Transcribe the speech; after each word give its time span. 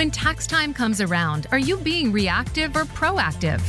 When 0.00 0.10
tax 0.10 0.46
time 0.46 0.72
comes 0.72 1.02
around, 1.02 1.46
are 1.52 1.58
you 1.58 1.76
being 1.76 2.10
reactive 2.10 2.74
or 2.74 2.84
proactive? 2.84 3.60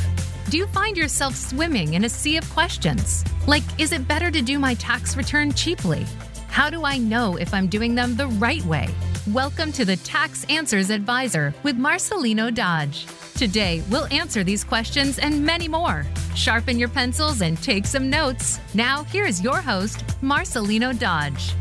Do 0.49 0.57
you 0.57 0.65
find 0.67 0.95
yourself 0.95 1.35
swimming 1.35 1.95
in 1.95 2.05
a 2.05 2.09
sea 2.09 2.37
of 2.37 2.49
questions? 2.51 3.25
Like, 3.47 3.63
is 3.77 3.91
it 3.91 4.07
better 4.07 4.31
to 4.31 4.41
do 4.41 4.57
my 4.57 4.75
tax 4.75 5.17
return 5.17 5.51
cheaply? 5.51 6.05
How 6.47 6.69
do 6.69 6.85
I 6.85 6.97
know 6.97 7.35
if 7.35 7.53
I'm 7.53 7.67
doing 7.67 7.95
them 7.95 8.15
the 8.15 8.27
right 8.27 8.63
way? 8.63 8.87
Welcome 9.31 9.73
to 9.73 9.83
the 9.83 9.97
Tax 9.97 10.45
Answers 10.45 10.89
Advisor 10.89 11.53
with 11.63 11.77
Marcelino 11.77 12.49
Dodge. 12.55 13.07
Today, 13.35 13.83
we'll 13.89 14.07
answer 14.09 14.41
these 14.41 14.63
questions 14.63 15.19
and 15.19 15.45
many 15.45 15.67
more. 15.67 16.05
Sharpen 16.33 16.79
your 16.79 16.87
pencils 16.87 17.41
and 17.41 17.61
take 17.61 17.85
some 17.85 18.09
notes. 18.09 18.57
Now, 18.73 19.03
here's 19.03 19.41
your 19.41 19.57
host, 19.57 20.07
Marcelino 20.21 20.97
Dodge. 20.97 21.51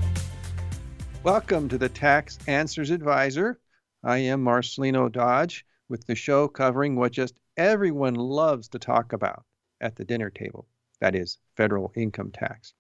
Welcome 1.25 1.69
to 1.71 1.77
the 1.77 1.89
Tax 1.89 2.39
Answers 2.47 2.91
Advisor. 2.91 3.59
I 4.03 4.19
am 4.19 4.43
Marcelino 4.43 5.13
Dodge 5.13 5.67
with 5.89 6.07
the 6.07 6.15
show 6.15 6.49
covering 6.49 6.97
what 6.97 7.13
just 7.13 7.39
everyone 7.57 8.15
loves 8.15 8.69
to 8.69 8.79
talk 8.79 9.13
about 9.13 9.45
at 9.81 9.97
the 9.97 10.07
dinner 10.07 10.31
table 10.31 10.67
that 11.01 11.15
is, 11.15 11.39
federal 11.57 11.93
income 11.95 12.31
tax. 12.31 12.73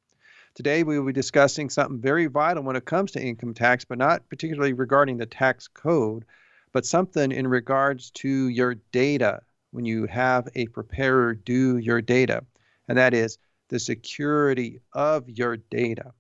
Today, 0.55 0.83
we 0.83 0.99
will 0.99 1.07
be 1.07 1.13
discussing 1.13 1.69
something 1.69 2.01
very 2.01 2.27
vital 2.27 2.63
when 2.63 2.77
it 2.77 2.85
comes 2.85 3.13
to 3.13 3.23
income 3.23 3.55
tax, 3.55 3.85
but 3.85 3.99
not 3.99 4.29
particularly 4.29 4.73
regarding 4.73 5.17
the 5.17 5.27
tax 5.27 5.69
code, 5.69 6.25
but 6.73 6.87
something 6.87 7.33
in 7.33 7.47
regards 7.47 8.11
to 8.13 8.49
your 8.49 8.77
data 8.93 9.43
when 9.73 9.85
you 9.85 10.07
have 10.07 10.49
a 10.55 10.67
preparer 10.69 11.35
do 11.35 11.77
your 11.77 12.01
data, 12.01 12.45
and 12.89 12.99
that 12.99 13.15
is 13.15 13.39
the 13.69 13.79
security 13.79 14.81
of 14.93 15.29
your 15.29 15.57
data. 15.57 16.13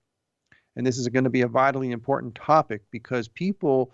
And 0.76 0.86
this 0.86 0.98
is 0.98 1.08
going 1.08 1.24
to 1.24 1.30
be 1.30 1.42
a 1.42 1.48
vitally 1.48 1.90
important 1.90 2.34
topic 2.34 2.82
because 2.90 3.28
people 3.28 3.92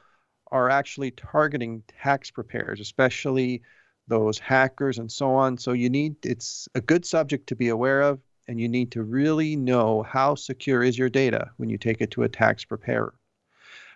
are 0.52 0.70
actually 0.70 1.10
targeting 1.10 1.82
tax 2.02 2.30
preparers, 2.30 2.80
especially 2.80 3.62
those 4.08 4.38
hackers 4.38 4.98
and 4.98 5.10
so 5.10 5.34
on. 5.34 5.58
So 5.58 5.72
you 5.72 5.90
need 5.90 6.24
it's 6.24 6.68
a 6.74 6.80
good 6.80 7.04
subject 7.04 7.48
to 7.48 7.56
be 7.56 7.68
aware 7.68 8.02
of, 8.02 8.20
and 8.46 8.60
you 8.60 8.68
need 8.68 8.92
to 8.92 9.02
really 9.02 9.56
know 9.56 10.02
how 10.02 10.34
secure 10.34 10.82
is 10.82 10.96
your 10.96 11.08
data 11.08 11.50
when 11.56 11.68
you 11.68 11.78
take 11.78 12.00
it 12.00 12.12
to 12.12 12.22
a 12.22 12.28
tax 12.28 12.64
preparer. 12.64 13.14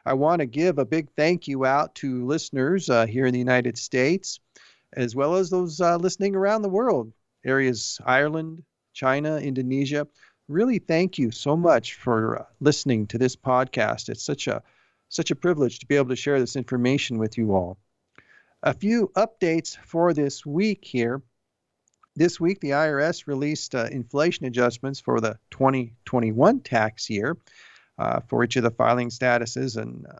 I 0.05 0.15
want 0.15 0.41
to 0.41 0.47
give 0.47 0.79
a 0.79 0.85
big 0.85 1.11
thank 1.15 1.47
you 1.47 1.65
out 1.65 1.95
to 1.97 2.27
listeners 2.27 2.89
uh, 2.89 3.07
here 3.07 3.27
in 3.27 3.33
the 3.33 3.39
United 3.39 3.77
States, 3.77 4.41
as 4.95 5.15
well 5.15 5.37
as 5.37 5.51
those 5.51 5.81
uh, 5.81 5.97
listening 5.97 6.35
around 6.35 6.63
the 6.63 6.69
world, 6.69 7.13
areas 7.45 8.01
Ireland, 8.05 8.65
China, 8.93 9.37
Indonesia. 9.37 10.07
Really, 10.49 10.79
thank 10.79 11.19
you 11.19 11.31
so 11.31 11.57
much 11.57 11.95
for 11.95 12.41
uh, 12.41 12.45
listening 12.61 13.07
to 13.09 13.19
this 13.19 13.37
podcast. 13.37 14.09
It's 14.09 14.25
such 14.25 14.49
a 14.49 14.63
such 15.11 15.31
a 15.31 15.37
privilege 15.37 15.81
to 15.81 15.87
be 15.87 15.97
able 15.97 16.09
to 16.09 16.17
share 16.17 16.41
this 16.41 16.57
information 16.57 17.19
with 17.19 17.37
you 17.37 17.53
all. 17.53 17.77
A 18.63 18.73
few 18.73 19.11
updates 19.17 19.77
for 19.85 20.15
this 20.15 20.47
week 20.47 20.85
here. 20.85 21.21
This 22.15 22.41
week, 22.41 22.61
the 22.61 22.71
IRS 22.71 23.27
released 23.27 23.75
uh, 23.75 23.89
inflation 23.91 24.47
adjustments 24.47 25.01
for 25.01 25.21
the 25.21 25.39
2021 25.51 26.61
tax 26.61 27.11
year 27.11 27.37
uh, 27.99 28.21
for 28.29 28.45
each 28.45 28.57
of 28.57 28.63
the 28.63 28.71
filing 28.71 29.09
statuses 29.09 29.77
and 29.77 30.07
uh, 30.07 30.19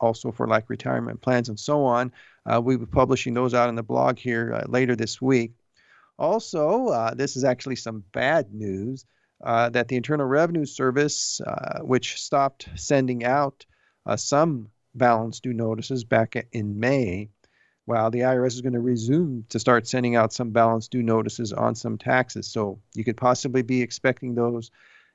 also 0.00 0.32
for 0.32 0.46
like 0.46 0.70
retirement 0.70 1.20
plans 1.20 1.48
and 1.48 1.60
so 1.60 1.84
on. 1.84 2.12
Uh, 2.46 2.60
we'll 2.60 2.78
be 2.78 2.86
publishing 2.86 3.34
those 3.34 3.54
out 3.54 3.68
on 3.68 3.74
the 3.74 3.82
blog 3.82 4.18
here 4.18 4.54
uh, 4.54 4.64
later 4.66 4.96
this 4.96 5.20
week. 5.20 5.52
Also, 6.18 6.88
uh, 6.88 7.12
this 7.12 7.36
is 7.36 7.44
actually 7.44 7.76
some 7.76 8.02
bad 8.12 8.54
news 8.54 9.04
that 9.44 9.88
the 9.88 9.96
Internal 9.96 10.26
Revenue 10.26 10.64
Service, 10.64 11.42
which 11.82 12.18
stopped 12.22 12.68
sending 12.76 13.22
out 13.22 13.66
uh, 14.06 14.16
some 14.16 14.70
balance 14.94 15.40
due 15.40 15.52
notices 15.52 16.04
back 16.04 16.36
in 16.52 16.80
May, 16.80 17.30
while 17.84 18.10
the 18.10 18.20
IRS 18.20 18.54
is 18.54 18.62
going 18.62 18.72
to 18.72 18.80
resume 18.80 19.44
to 19.48 19.58
start 19.58 19.86
sending 19.86 20.16
out 20.16 20.32
some 20.32 20.50
balance 20.50 20.88
due 20.88 21.02
notices 21.02 21.52
on 21.52 21.74
some 21.74 21.98
taxes. 21.98 22.48
So 22.48 22.80
you 22.94 23.04
could 23.04 23.16
possibly 23.16 23.62
be 23.62 23.82
expecting 23.82 24.34
those 24.34 24.70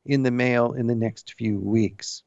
in 0.05 0.23
the 0.23 0.31
mail 0.31 0.73
in 0.73 0.87
the 0.87 0.95
next 0.95 1.33
few 1.37 1.59
weeks. 1.59 2.23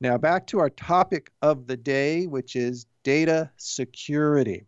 Now, 0.00 0.16
back 0.16 0.46
to 0.48 0.60
our 0.60 0.70
topic 0.70 1.30
of 1.42 1.66
the 1.66 1.76
day, 1.76 2.26
which 2.26 2.56
is 2.56 2.86
data 3.04 3.50
security. 3.56 4.64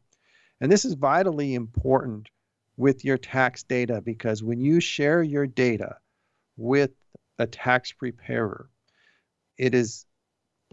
And 0.60 0.70
this 0.70 0.84
is 0.84 0.94
vitally 0.94 1.54
important 1.54 2.28
with 2.76 3.04
your 3.04 3.19
tax 3.19 3.62
data 3.62 4.00
because 4.00 4.42
when 4.42 4.60
you 4.60 4.80
share 4.80 5.22
your 5.22 5.47
data 5.47 5.97
with 6.56 6.91
a 7.38 7.47
tax 7.47 7.92
preparer, 7.92 8.69
it 9.59 9.74
is 9.74 10.06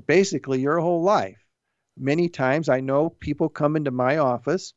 basically 0.07 0.61
your 0.61 0.79
whole 0.79 1.01
life. 1.01 1.45
Many 1.97 2.29
times 2.29 2.69
I 2.69 2.79
know 2.79 3.09
people 3.09 3.49
come 3.49 3.75
into 3.75 3.91
my 3.91 4.17
office 4.17 4.73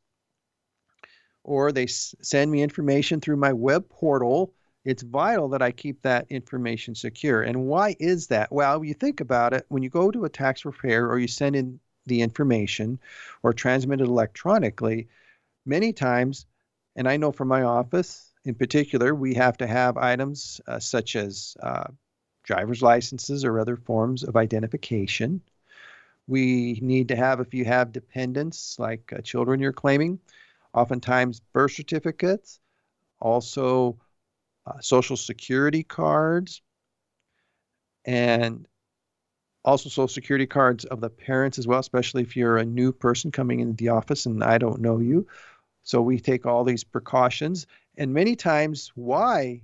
or 1.43 1.71
they 1.71 1.83
s- 1.83 2.15
send 2.21 2.51
me 2.51 2.61
information 2.61 3.19
through 3.19 3.37
my 3.37 3.53
web 3.53 3.89
portal. 3.89 4.53
It's 4.85 5.03
vital 5.03 5.49
that 5.49 5.61
I 5.61 5.71
keep 5.71 6.01
that 6.01 6.25
information 6.29 6.95
secure. 6.95 7.41
And 7.41 7.67
why 7.67 7.95
is 7.99 8.27
that? 8.27 8.51
Well, 8.51 8.83
you 8.83 8.93
think 8.93 9.21
about 9.21 9.53
it, 9.53 9.65
when 9.69 9.83
you 9.83 9.89
go 9.89 10.11
to 10.11 10.25
a 10.25 10.29
tax 10.29 10.61
preparer 10.61 11.09
or 11.09 11.19
you 11.19 11.27
send 11.27 11.55
in 11.55 11.79
the 12.05 12.21
information 12.21 12.99
or 13.43 13.53
transmit 13.53 14.01
it 14.01 14.07
electronically, 14.07 15.07
many 15.65 15.93
times, 15.93 16.45
and 16.95 17.07
I 17.07 17.17
know 17.17 17.31
from 17.31 17.47
my 17.47 17.63
office 17.63 18.31
in 18.45 18.55
particular, 18.55 19.15
we 19.15 19.35
have 19.35 19.57
to 19.57 19.67
have 19.67 19.97
items 19.97 20.59
uh, 20.67 20.79
such 20.79 21.15
as 21.15 21.55
uh, 21.61 21.85
driver's 22.43 22.81
licenses 22.81 23.45
or 23.45 23.59
other 23.59 23.77
forms 23.77 24.23
of 24.23 24.35
identification. 24.35 25.41
We 26.27 26.79
need 26.81 27.09
to 27.09 27.15
have, 27.15 27.39
if 27.39 27.53
you 27.53 27.65
have 27.65 27.91
dependents 27.91 28.77
like 28.79 29.11
uh, 29.13 29.21
children 29.21 29.59
you're 29.59 29.73
claiming, 29.73 30.19
oftentimes 30.73 31.41
birth 31.51 31.73
certificates, 31.73 32.59
also 33.19 33.97
uh, 34.65 34.79
social 34.79 35.17
security 35.17 35.83
cards, 35.83 36.61
and 38.05 38.67
also 39.65 39.89
social 39.89 40.07
security 40.07 40.45
cards 40.45 40.85
of 40.85 40.99
the 40.99 41.09
parents 41.09 41.57
as 41.57 41.67
well, 41.67 41.79
especially 41.79 42.21
if 42.21 42.35
you're 42.35 42.57
a 42.57 42.65
new 42.65 42.91
person 42.91 43.31
coming 43.31 43.59
into 43.61 43.75
the 43.75 43.89
office 43.89 44.25
and 44.25 44.43
I 44.43 44.57
don't 44.57 44.81
know 44.81 44.99
you. 44.99 45.27
So 45.83 46.01
we 46.01 46.19
take 46.19 46.45
all 46.45 46.63
these 46.63 46.83
precautions. 46.83 47.67
And 47.97 48.13
many 48.13 48.35
times, 48.35 48.91
why 48.95 49.61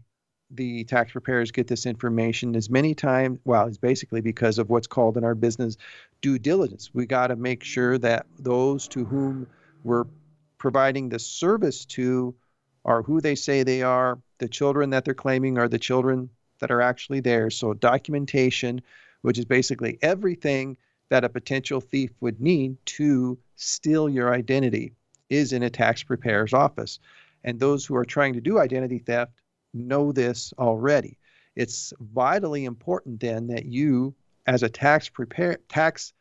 the 0.52 0.84
tax 0.86 1.12
preparers 1.12 1.52
get 1.52 1.68
this 1.68 1.86
information 1.86 2.56
as 2.56 2.70
many 2.70 2.96
times 2.96 3.40
well 3.46 3.68
it's 3.68 3.78
basically 3.78 4.22
because 4.22 4.58
of 4.58 4.70
what's 4.70 4.88
called 4.88 5.16
in 5.16 5.24
our 5.24 5.36
business 5.36 5.78
due 6.22 6.40
diligence. 6.40 6.90
We 6.94 7.06
got 7.06 7.28
to 7.28 7.36
make 7.36 7.64
sure 7.64 7.98
that 8.00 8.26
those 8.38 8.88
to 8.90 9.06
whom 9.06 9.48
we're 9.84 10.06
providing 10.58 11.10
the 11.10 11.20
service 11.20 11.86
to 11.86 12.36
are 12.84 13.04
who 13.04 13.22
they 13.22 13.36
say 13.36 13.64
they 13.64 13.84
are 13.84 14.20
the 14.40 14.48
children 14.48 14.90
that 14.90 15.06
they're 15.06 15.14
claiming 15.14 15.58
are 15.58 15.68
the 15.68 15.80
children 15.80 16.30
that 16.60 16.72
are 16.72 16.82
actually 16.82 17.20
there. 17.20 17.50
So 17.50 17.74
documentation 17.74 18.82
which 19.22 19.38
is 19.38 19.46
basically 19.46 19.98
everything 20.02 20.78
that 21.10 21.24
a 21.24 21.30
potential 21.30 21.82
thief 21.82 22.12
would 22.20 22.40
need 22.40 22.78
to 22.86 23.38
steal 23.56 24.08
your 24.08 24.34
identity 24.34 24.94
is 25.30 25.54
in 25.54 25.64
a 25.64 25.70
tax 25.70 26.04
preparer's 26.04 26.54
office. 26.54 27.00
And 27.44 27.60
those 27.60 27.86
who 27.86 27.96
are 27.96 28.06
trying 28.06 28.34
to 28.34 28.42
do 28.42 28.60
identity 28.60 29.00
theft 29.00 29.34
know 29.74 30.12
this 30.12 30.54
already. 30.58 31.18
It's 31.56 31.94
vitally 32.00 32.66
important 32.66 33.20
then 33.20 33.48
that 33.48 33.66
you, 33.66 34.16
as 34.48 34.64
a 34.64 34.70
tax 34.70 35.10
prepare 35.10 35.58
tax 35.68 36.14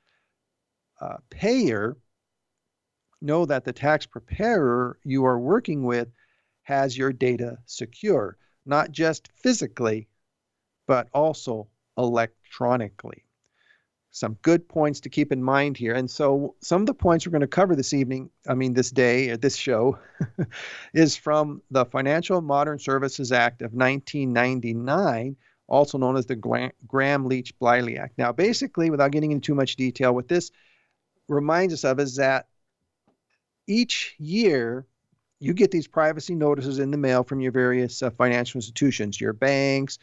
uh, 1.01 1.19
payer, 1.31 1.97
know 3.21 3.47
that 3.47 3.65
the 3.65 3.73
tax 3.73 4.07
preparer 4.07 4.99
you 5.05 5.25
are 5.25 5.39
working 5.39 5.83
with 5.85 6.09
has 6.63 6.97
your 6.97 7.13
data 7.13 7.59
secure, 7.67 8.37
not 8.67 8.91
just 8.91 9.29
physically, 9.33 10.09
but 10.87 11.09
also 11.13 11.69
electronically 11.97 13.25
some 14.19 14.37
good 14.43 14.69
points 14.69 15.01
to 15.01 15.09
keep 15.09 15.33
in 15.33 15.43
mind 15.43 15.77
here. 15.77 15.95
And 15.95 16.11
so, 16.11 16.55
some 16.61 16.83
of 16.83 16.87
the 16.87 16.95
points 16.95 17.27
we're 17.27 17.33
going 17.33 17.41
to 17.41 17.47
cover 17.47 17.77
this 17.77 17.93
evening, 17.95 18.31
I 18.49 18.55
mean, 18.55 18.75
this 18.75 18.91
day, 18.91 19.31
or 19.31 19.37
this 19.37 19.57
show, 19.57 19.99
is 20.95 21.17
from 21.17 21.63
the 21.71 21.85
Financial 21.85 22.41
Modern 22.41 22.79
Services 22.79 23.33
Act 23.33 23.63
of 23.63 23.73
1999, 23.73 25.37
also 25.69 25.99
known 25.99 26.17
as 26.17 26.27
the 26.27 26.37
Gramm 26.37 27.27
Leach 27.27 27.59
Bliley 27.59 27.99
Act. 27.99 28.19
Now, 28.19 28.33
basically, 28.33 28.91
without 28.91 29.13
getting 29.13 29.33
into 29.33 29.47
too 29.47 29.55
much 29.55 29.77
detail, 29.77 30.15
what 30.15 30.29
this 30.29 30.51
reminds 31.29 31.75
us 31.75 31.85
of 31.85 32.01
is 32.01 32.17
that 32.17 32.47
each 33.67 34.15
year 34.19 34.87
you 35.41 35.55
get 35.55 35.71
these 35.71 35.87
privacy 35.87 36.35
notices 36.35 36.79
in 36.79 36.91
the 36.91 36.97
mail 36.97 37.23
from 37.23 37.41
your 37.41 37.53
various 37.53 38.03
uh, 38.03 38.11
financial 38.11 38.59
institutions, 38.59 39.21
your 39.21 39.33
banks, 39.33 39.99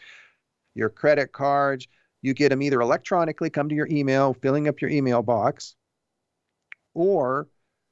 your 0.75 0.89
credit 0.89 1.31
cards 1.31 1.87
you 2.25 2.33
get 2.33 2.49
them 2.49 2.63
either 2.63 2.81
electronically, 2.81 3.51
come 3.51 3.69
to 3.69 3.75
your 3.75 3.87
email, 3.87 4.33
filling 4.33 4.67
up 4.67 4.81
your 4.81 4.89
email 4.89 5.21
box, 5.21 5.75
or 6.95 7.47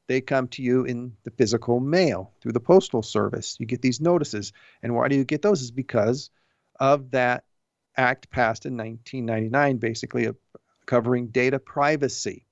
they 0.08 0.22
come 0.22 0.48
to 0.48 0.64
you 0.64 0.86
in 0.86 1.14
the 1.24 1.30
physical 1.30 1.80
mail 1.80 2.34
through 2.42 2.52
the 2.52 2.60
postal 2.60 3.04
service. 3.04 3.56
You 3.60 3.68
get 3.68 3.84
these 3.84 4.02
notices. 4.02 4.52
And 4.82 4.96
why 4.96 5.08
do 5.08 5.16
you 5.16 5.24
get 5.24 5.44
those? 5.44 5.62
Is 5.62 5.70
because 5.70 6.32
of 6.80 7.12
that 7.12 7.44
act 7.96 8.32
passed 8.32 8.66
in 8.66 8.76
1999, 8.76 9.78
basically 9.78 10.28
covering 10.88 11.28
data 11.28 11.60
privacy. 11.60 12.48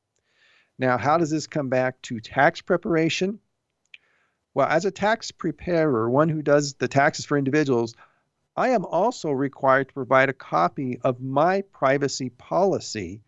Now, 0.78 1.00
how 1.00 1.18
does 1.18 1.32
this 1.32 1.48
come 1.48 1.70
back 1.70 2.00
to 2.04 2.20
tax 2.20 2.62
preparation? 2.62 3.40
Well, 4.54 4.68
as 4.68 4.86
a 4.86 4.92
tax 4.92 5.32
preparer, 5.32 6.08
one 6.08 6.30
who 6.30 6.44
does 6.44 6.76
the 6.76 6.88
taxes 6.88 7.26
for 7.26 7.40
individuals, 7.40 7.96
I 8.56 8.70
am 8.70 8.86
also 8.86 9.32
required 9.32 9.88
to 9.88 9.94
provide 9.94 10.30
a 10.30 10.34
copy 10.34 11.00
of 11.04 11.22
my 11.22 11.62
privacy 11.74 12.30
policy 12.30 13.22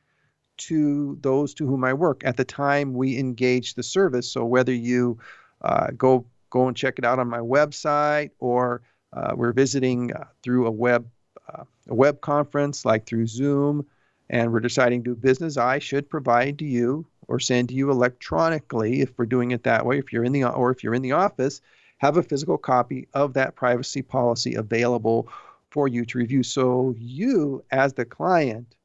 to 0.57 1.17
those 1.21 1.53
to 1.55 1.65
whom 1.65 1.83
I 1.83 1.93
work 1.93 2.23
at 2.25 2.37
the 2.37 2.45
time 2.45 2.93
we 2.93 3.17
engage 3.17 3.73
the 3.73 3.83
service. 3.83 4.31
So 4.31 4.45
whether 4.45 4.73
you 4.73 5.17
uh, 5.61 5.87
go 5.97 6.25
go 6.49 6.67
and 6.67 6.77
check 6.77 6.99
it 6.99 7.05
out 7.05 7.19
on 7.19 7.27
my 7.29 7.39
website 7.39 8.31
or 8.39 8.81
uh, 9.11 9.33
we're 9.35 9.53
visiting 9.53 10.13
uh, 10.13 10.25
through 10.43 10.67
a 10.67 10.71
web 10.71 11.07
uh, 11.51 11.63
a 11.87 11.95
web 11.95 12.21
conference 12.21 12.85
like 12.85 13.05
through 13.05 13.27
Zoom, 13.27 13.85
and 14.29 14.51
we're 14.51 14.59
deciding 14.59 15.03
to 15.03 15.11
do 15.11 15.15
business, 15.15 15.57
I 15.57 15.79
should 15.79 16.09
provide 16.09 16.59
to 16.59 16.65
you 16.65 17.05
or 17.27 17.39
send 17.39 17.69
to 17.69 17.75
you 17.75 17.91
electronically 17.91 19.01
if 19.01 19.17
we're 19.17 19.25
doing 19.25 19.51
it 19.51 19.63
that 19.63 19.85
way. 19.85 19.97
If 19.97 20.13
you're 20.13 20.23
in 20.23 20.31
the 20.31 20.45
or 20.45 20.71
if 20.71 20.83
you're 20.83 20.93
in 20.93 21.01
the 21.01 21.13
office, 21.13 21.61
have 22.03 22.17
a 22.17 22.23
physical 22.23 22.57
copy 22.57 23.07
of 23.13 23.31
that 23.31 23.55
privacy 23.55 24.01
policy 24.01 24.55
available 24.55 25.29
for 25.69 25.88
you 25.88 26.03
to 26.03 26.17
review, 26.17 26.44
so 26.44 26.94
you 26.97 27.63
as 27.71 27.94
the 27.94 28.03
client 28.03 28.75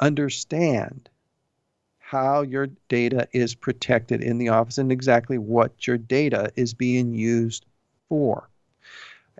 understand 0.00 1.10
how 1.98 2.40
your 2.40 2.68
data 2.88 3.28
is 3.34 3.54
protected 3.54 4.22
in 4.22 4.38
the 4.38 4.48
office 4.48 4.78
and 4.78 4.90
exactly 4.90 5.36
what 5.36 5.86
your 5.86 5.98
data 5.98 6.50
is 6.56 6.72
being 6.72 7.12
used 7.12 7.66
for. 8.08 8.48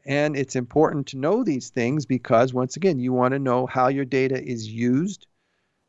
And 0.04 0.36
it's 0.36 0.54
important 0.54 1.06
to 1.06 1.16
know 1.16 1.42
these 1.42 1.70
things 1.70 2.04
because, 2.04 2.52
once 2.52 2.76
again, 2.76 2.98
you 2.98 3.14
want 3.14 3.32
to 3.32 3.38
know 3.38 3.64
how 3.64 3.88
your 3.88 4.04
data 4.04 4.38
is 4.38 4.68
used 4.68 5.26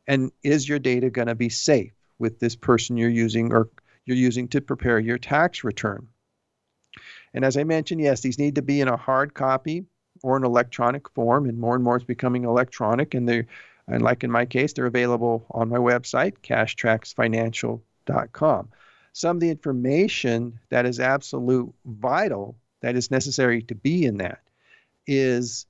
and 0.06 0.32
is 0.42 0.66
your 0.66 0.78
data 0.78 1.10
going 1.10 1.28
to 1.28 1.34
be 1.34 1.50
safe 1.50 1.92
with 2.18 2.40
this 2.40 2.56
person 2.56 2.96
you're 2.96 3.10
using 3.10 3.52
or 3.52 3.68
you're 4.06 4.16
using 4.16 4.48
to 4.48 4.62
prepare 4.62 4.98
your 4.98 5.18
tax 5.18 5.62
return. 5.62 6.08
And 7.34 7.44
as 7.44 7.56
I 7.56 7.64
mentioned, 7.64 8.00
yes, 8.00 8.20
these 8.20 8.38
need 8.38 8.54
to 8.56 8.62
be 8.62 8.80
in 8.80 8.88
a 8.88 8.96
hard 8.96 9.34
copy 9.34 9.84
or 10.22 10.36
an 10.36 10.44
electronic 10.44 11.08
form, 11.10 11.48
and 11.48 11.58
more 11.58 11.74
and 11.74 11.82
more 11.84 11.96
it's 11.96 12.04
becoming 12.04 12.44
electronic. 12.44 13.14
And 13.14 13.28
they're, 13.28 13.46
and 13.86 14.02
like 14.02 14.24
in 14.24 14.30
my 14.30 14.46
case, 14.46 14.72
they're 14.72 14.86
available 14.86 15.44
on 15.50 15.68
my 15.68 15.78
website, 15.78 16.38
cashtracksfinancial.com. 16.42 18.68
Some 19.12 19.36
of 19.36 19.40
the 19.40 19.50
information 19.50 20.58
that 20.70 20.86
is 20.86 20.98
absolute 21.00 21.74
vital 21.84 22.56
that 22.82 22.96
is 22.96 23.10
necessary 23.10 23.62
to 23.62 23.74
be 23.74 24.04
in 24.04 24.18
that 24.18 24.40
is 25.06 25.66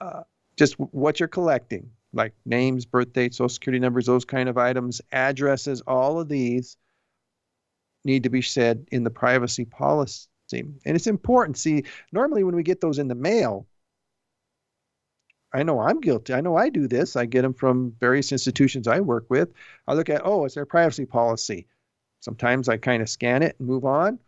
uh, 0.00 0.22
just 0.56 0.78
what 0.78 1.20
you're 1.20 1.28
collecting, 1.28 1.90
like 2.12 2.32
names, 2.46 2.86
birth 2.86 3.12
dates, 3.12 3.38
social 3.38 3.48
security 3.48 3.80
numbers, 3.80 4.06
those 4.06 4.24
kind 4.24 4.48
of 4.48 4.56
items, 4.56 5.00
addresses, 5.12 5.82
all 5.86 6.20
of 6.20 6.28
these 6.28 6.76
need 8.04 8.22
to 8.22 8.30
be 8.30 8.42
said 8.42 8.86
in 8.92 9.04
the 9.04 9.10
privacy 9.10 9.64
policy. 9.64 10.28
See, 10.46 10.60
and 10.60 10.96
it's 10.96 11.06
important. 11.06 11.56
See, 11.56 11.84
normally 12.12 12.44
when 12.44 12.54
we 12.54 12.62
get 12.62 12.80
those 12.80 12.98
in 12.98 13.08
the 13.08 13.14
mail, 13.14 13.66
I 15.52 15.62
know 15.62 15.80
I'm 15.80 16.00
guilty. 16.00 16.34
I 16.34 16.40
know 16.40 16.56
I 16.56 16.68
do 16.68 16.88
this. 16.88 17.16
I 17.16 17.26
get 17.26 17.42
them 17.42 17.54
from 17.54 17.94
various 18.00 18.32
institutions 18.32 18.88
I 18.88 19.00
work 19.00 19.26
with. 19.30 19.50
I 19.86 19.94
look 19.94 20.10
at, 20.10 20.22
oh, 20.24 20.44
it's 20.44 20.56
their 20.56 20.66
privacy 20.66 21.06
policy. 21.06 21.68
Sometimes 22.20 22.68
I 22.68 22.76
kind 22.76 23.02
of 23.02 23.08
scan 23.08 23.42
it 23.42 23.56
and 23.58 23.68
move 23.68 23.84
on. 23.84 24.18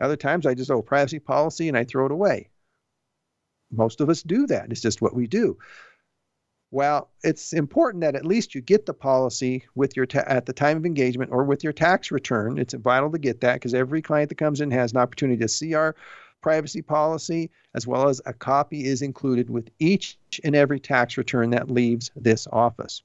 Other 0.00 0.16
times 0.16 0.44
I 0.44 0.54
just, 0.54 0.70
oh, 0.70 0.82
privacy 0.82 1.20
policy, 1.20 1.68
and 1.68 1.76
I 1.76 1.84
throw 1.84 2.06
it 2.06 2.12
away. 2.12 2.50
Most 3.70 4.00
of 4.00 4.10
us 4.10 4.22
do 4.22 4.46
that. 4.48 4.70
It's 4.70 4.80
just 4.80 5.00
what 5.00 5.14
we 5.14 5.26
do. 5.26 5.58
Well, 6.72 7.10
it's 7.22 7.52
important 7.52 8.00
that 8.00 8.16
at 8.16 8.24
least 8.24 8.54
you 8.54 8.62
get 8.62 8.86
the 8.86 8.94
policy 8.94 9.62
with 9.74 9.94
your 9.94 10.06
ta- 10.06 10.24
at 10.26 10.46
the 10.46 10.54
time 10.54 10.78
of 10.78 10.86
engagement 10.86 11.30
or 11.30 11.44
with 11.44 11.62
your 11.62 11.74
tax 11.74 12.10
return. 12.10 12.58
It's 12.58 12.72
vital 12.72 13.12
to 13.12 13.18
get 13.18 13.42
that 13.42 13.54
because 13.54 13.74
every 13.74 14.00
client 14.00 14.30
that 14.30 14.38
comes 14.38 14.62
in 14.62 14.70
has 14.70 14.92
an 14.92 14.96
opportunity 14.96 15.38
to 15.42 15.48
see 15.48 15.74
our 15.74 15.94
privacy 16.40 16.80
policy 16.80 17.50
as 17.74 17.86
well 17.86 18.08
as 18.08 18.22
a 18.24 18.32
copy 18.32 18.86
is 18.86 19.02
included 19.02 19.50
with 19.50 19.68
each 19.80 20.16
and 20.44 20.56
every 20.56 20.80
tax 20.80 21.18
return 21.18 21.50
that 21.50 21.70
leaves 21.70 22.10
this 22.16 22.48
office. 22.50 23.02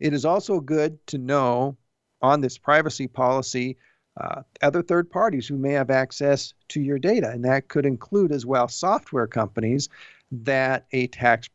It 0.00 0.14
is 0.14 0.24
also 0.24 0.58
good 0.58 1.06
to 1.08 1.18
know 1.18 1.76
on 2.22 2.40
this 2.40 2.56
privacy 2.56 3.08
policy 3.08 3.76
uh, 4.18 4.40
other 4.62 4.82
third 4.82 5.10
parties 5.10 5.46
who 5.46 5.58
may 5.58 5.72
have 5.72 5.90
access 5.90 6.54
to 6.68 6.80
your 6.80 6.98
data. 6.98 7.28
And 7.28 7.44
that 7.44 7.68
could 7.68 7.84
include 7.84 8.32
as 8.32 8.46
well 8.46 8.68
software 8.68 9.26
companies 9.26 9.90
that 10.30 10.86
a 10.92 11.08
tax 11.08 11.48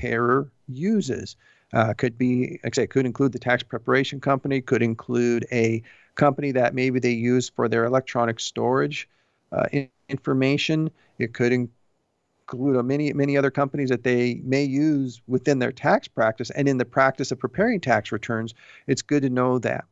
preparer 0.00 0.50
uses. 0.68 1.36
Uh, 1.72 1.94
could 1.94 2.18
be, 2.18 2.58
like 2.64 2.76
I 2.76 2.82
say, 2.82 2.86
could 2.86 3.06
include 3.06 3.32
the 3.32 3.38
tax 3.38 3.62
preparation 3.62 4.20
company, 4.20 4.60
could 4.60 4.82
include 4.82 5.46
a 5.52 5.82
company 6.16 6.50
that 6.52 6.74
maybe 6.74 6.98
they 6.98 7.12
use 7.12 7.48
for 7.48 7.68
their 7.68 7.84
electronic 7.84 8.40
storage 8.40 9.08
uh, 9.52 9.66
information. 10.08 10.90
It 11.18 11.32
could 11.32 11.52
include 11.52 12.84
many, 12.84 13.12
many 13.12 13.36
other 13.36 13.52
companies 13.52 13.90
that 13.90 14.02
they 14.02 14.40
may 14.42 14.64
use 14.64 15.22
within 15.28 15.60
their 15.60 15.70
tax 15.70 16.08
practice 16.08 16.50
and 16.50 16.68
in 16.68 16.78
the 16.78 16.84
practice 16.84 17.30
of 17.30 17.38
preparing 17.38 17.80
tax 17.80 18.10
returns. 18.10 18.52
It's 18.88 19.02
good 19.02 19.22
to 19.22 19.30
know 19.30 19.60
that. 19.60 19.84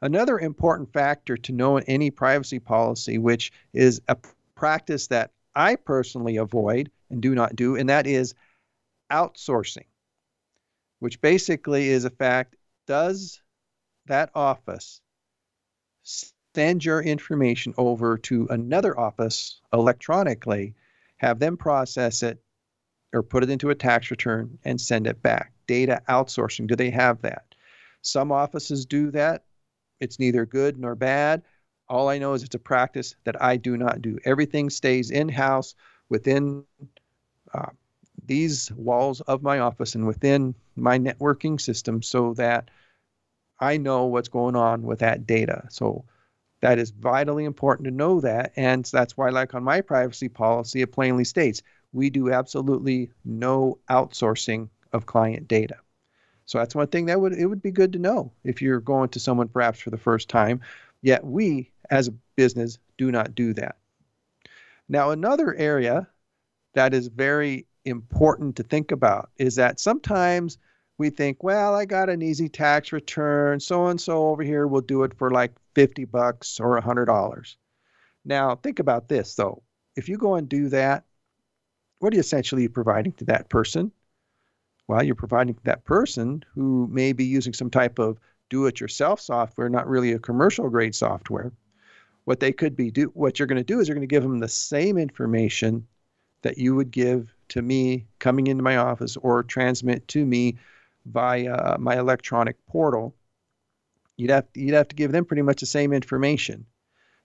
Another 0.00 0.40
important 0.40 0.92
factor 0.92 1.36
to 1.36 1.52
know 1.52 1.76
in 1.76 1.84
any 1.84 2.10
privacy 2.10 2.58
policy, 2.58 3.18
which 3.18 3.52
is 3.72 4.00
a 4.08 4.16
practice 4.56 5.06
that 5.06 5.30
I 5.54 5.76
personally 5.76 6.38
avoid 6.38 6.90
and 7.10 7.22
do 7.22 7.36
not 7.36 7.54
do, 7.54 7.76
and 7.76 7.88
that 7.88 8.08
is 8.08 8.34
outsourcing, 9.14 9.86
which 10.98 11.20
basically 11.20 11.88
is 11.88 12.04
a 12.04 12.10
fact 12.10 12.56
does 12.86 13.40
that 14.06 14.30
office 14.34 15.00
send 16.54 16.84
your 16.84 17.00
information 17.00 17.74
over 17.76 18.18
to 18.18 18.46
another 18.50 18.98
office 18.98 19.60
electronically, 19.72 20.74
have 21.16 21.38
them 21.38 21.56
process 21.56 22.22
it 22.22 22.42
or 23.12 23.22
put 23.22 23.44
it 23.44 23.50
into 23.50 23.70
a 23.70 23.74
tax 23.74 24.10
return 24.10 24.58
and 24.64 24.80
send 24.80 25.06
it 25.06 25.22
back? 25.22 25.52
Data 25.66 26.02
outsourcing, 26.08 26.66
do 26.66 26.74
they 26.74 26.90
have 26.90 27.22
that? 27.22 27.54
Some 28.02 28.32
offices 28.32 28.84
do 28.84 29.10
that, 29.12 29.44
it's 30.00 30.18
neither 30.18 30.44
good 30.44 30.78
nor 30.78 30.94
bad. 30.94 31.42
All 31.88 32.08
I 32.08 32.18
know 32.18 32.34
is 32.34 32.42
it's 32.42 32.54
a 32.54 32.58
practice 32.58 33.14
that 33.24 33.40
I 33.40 33.56
do 33.56 33.76
not 33.76 34.02
do. 34.02 34.18
Everything 34.24 34.70
stays 34.70 35.10
in 35.10 35.28
house 35.28 35.74
within 36.08 36.64
uh, 37.52 37.70
these 38.26 38.72
walls 38.72 39.20
of 39.22 39.42
my 39.42 39.58
office 39.58 39.94
and 39.94 40.06
within 40.06 40.54
my 40.76 40.98
networking 40.98 41.60
system 41.60 42.02
so 42.02 42.34
that 42.34 42.70
I 43.60 43.76
know 43.76 44.06
what's 44.06 44.28
going 44.28 44.56
on 44.56 44.82
with 44.82 45.00
that 45.00 45.26
data. 45.26 45.66
So 45.70 46.04
that 46.60 46.78
is 46.78 46.90
vitally 46.90 47.44
important 47.44 47.86
to 47.86 47.90
know 47.90 48.20
that. 48.20 48.52
And 48.56 48.84
that's 48.86 49.16
why, 49.16 49.30
like 49.30 49.54
on 49.54 49.62
my 49.62 49.80
privacy 49.80 50.28
policy, 50.28 50.82
it 50.82 50.92
plainly 50.92 51.24
states 51.24 51.62
we 51.92 52.10
do 52.10 52.32
absolutely 52.32 53.10
no 53.24 53.78
outsourcing 53.88 54.68
of 54.92 55.06
client 55.06 55.46
data. 55.46 55.76
So 56.46 56.58
that's 56.58 56.74
one 56.74 56.88
thing 56.88 57.06
that 57.06 57.20
would 57.20 57.32
it 57.32 57.46
would 57.46 57.62
be 57.62 57.70
good 57.70 57.92
to 57.94 57.98
know 57.98 58.32
if 58.44 58.60
you're 58.60 58.80
going 58.80 59.08
to 59.10 59.20
someone 59.20 59.48
perhaps 59.48 59.80
for 59.80 59.90
the 59.90 59.96
first 59.96 60.28
time. 60.28 60.60
Yet 61.02 61.24
we 61.24 61.70
as 61.90 62.08
a 62.08 62.14
business 62.36 62.78
do 62.98 63.10
not 63.10 63.34
do 63.34 63.54
that. 63.54 63.76
Now 64.88 65.10
another 65.10 65.54
area 65.54 66.08
that 66.74 66.92
is 66.92 67.06
very 67.06 67.66
important 67.84 68.56
to 68.56 68.62
think 68.62 68.92
about 68.92 69.30
is 69.38 69.56
that 69.56 69.80
sometimes 69.80 70.58
we 70.96 71.10
think, 71.10 71.42
well, 71.42 71.74
I 71.74 71.84
got 71.84 72.08
an 72.08 72.22
easy 72.22 72.48
tax 72.48 72.92
return, 72.92 73.60
so 73.60 73.86
and 73.86 74.00
so 74.00 74.28
over 74.28 74.42
here 74.42 74.66
will 74.66 74.80
do 74.80 75.02
it 75.02 75.14
for 75.14 75.30
like 75.30 75.52
50 75.74 76.04
bucks 76.04 76.60
or 76.60 76.80
$100. 76.80 77.56
Now, 78.24 78.56
think 78.56 78.78
about 78.78 79.08
this 79.08 79.34
though. 79.34 79.62
If 79.96 80.08
you 80.08 80.16
go 80.16 80.36
and 80.36 80.48
do 80.48 80.68
that, 80.70 81.04
what 81.98 82.12
are 82.12 82.16
you 82.16 82.20
essentially 82.20 82.68
providing 82.68 83.12
to 83.12 83.24
that 83.26 83.48
person? 83.48 83.92
Well, 84.86 85.02
you're 85.02 85.14
providing 85.14 85.56
that 85.64 85.84
person 85.84 86.44
who 86.54 86.88
may 86.90 87.12
be 87.12 87.24
using 87.24 87.54
some 87.54 87.70
type 87.70 87.98
of 87.98 88.18
do 88.50 88.66
it 88.66 88.80
yourself 88.80 89.20
software, 89.20 89.68
not 89.68 89.88
really 89.88 90.12
a 90.12 90.18
commercial 90.18 90.68
grade 90.68 90.94
software. 90.94 91.52
What 92.24 92.40
they 92.40 92.52
could 92.52 92.76
be 92.76 92.90
do 92.90 93.06
what 93.14 93.38
you're 93.38 93.48
going 93.48 93.56
to 93.56 93.64
do 93.64 93.80
is 93.80 93.88
you're 93.88 93.94
going 93.94 94.06
to 94.06 94.14
give 94.14 94.22
them 94.22 94.38
the 94.38 94.48
same 94.48 94.98
information 94.98 95.86
that 96.42 96.58
you 96.58 96.74
would 96.74 96.90
give 96.90 97.33
to 97.48 97.62
me 97.62 98.06
coming 98.18 98.46
into 98.46 98.62
my 98.62 98.76
office 98.76 99.16
or 99.16 99.42
transmit 99.42 100.06
to 100.08 100.24
me 100.24 100.56
via 101.06 101.52
uh, 101.52 101.76
my 101.78 101.98
electronic 101.98 102.64
portal. 102.66 103.14
You'd 104.16 104.30
have 104.30 104.46
you'd 104.54 104.74
have 104.74 104.88
to 104.88 104.96
give 104.96 105.12
them 105.12 105.24
pretty 105.24 105.42
much 105.42 105.60
the 105.60 105.66
same 105.66 105.92
information. 105.92 106.66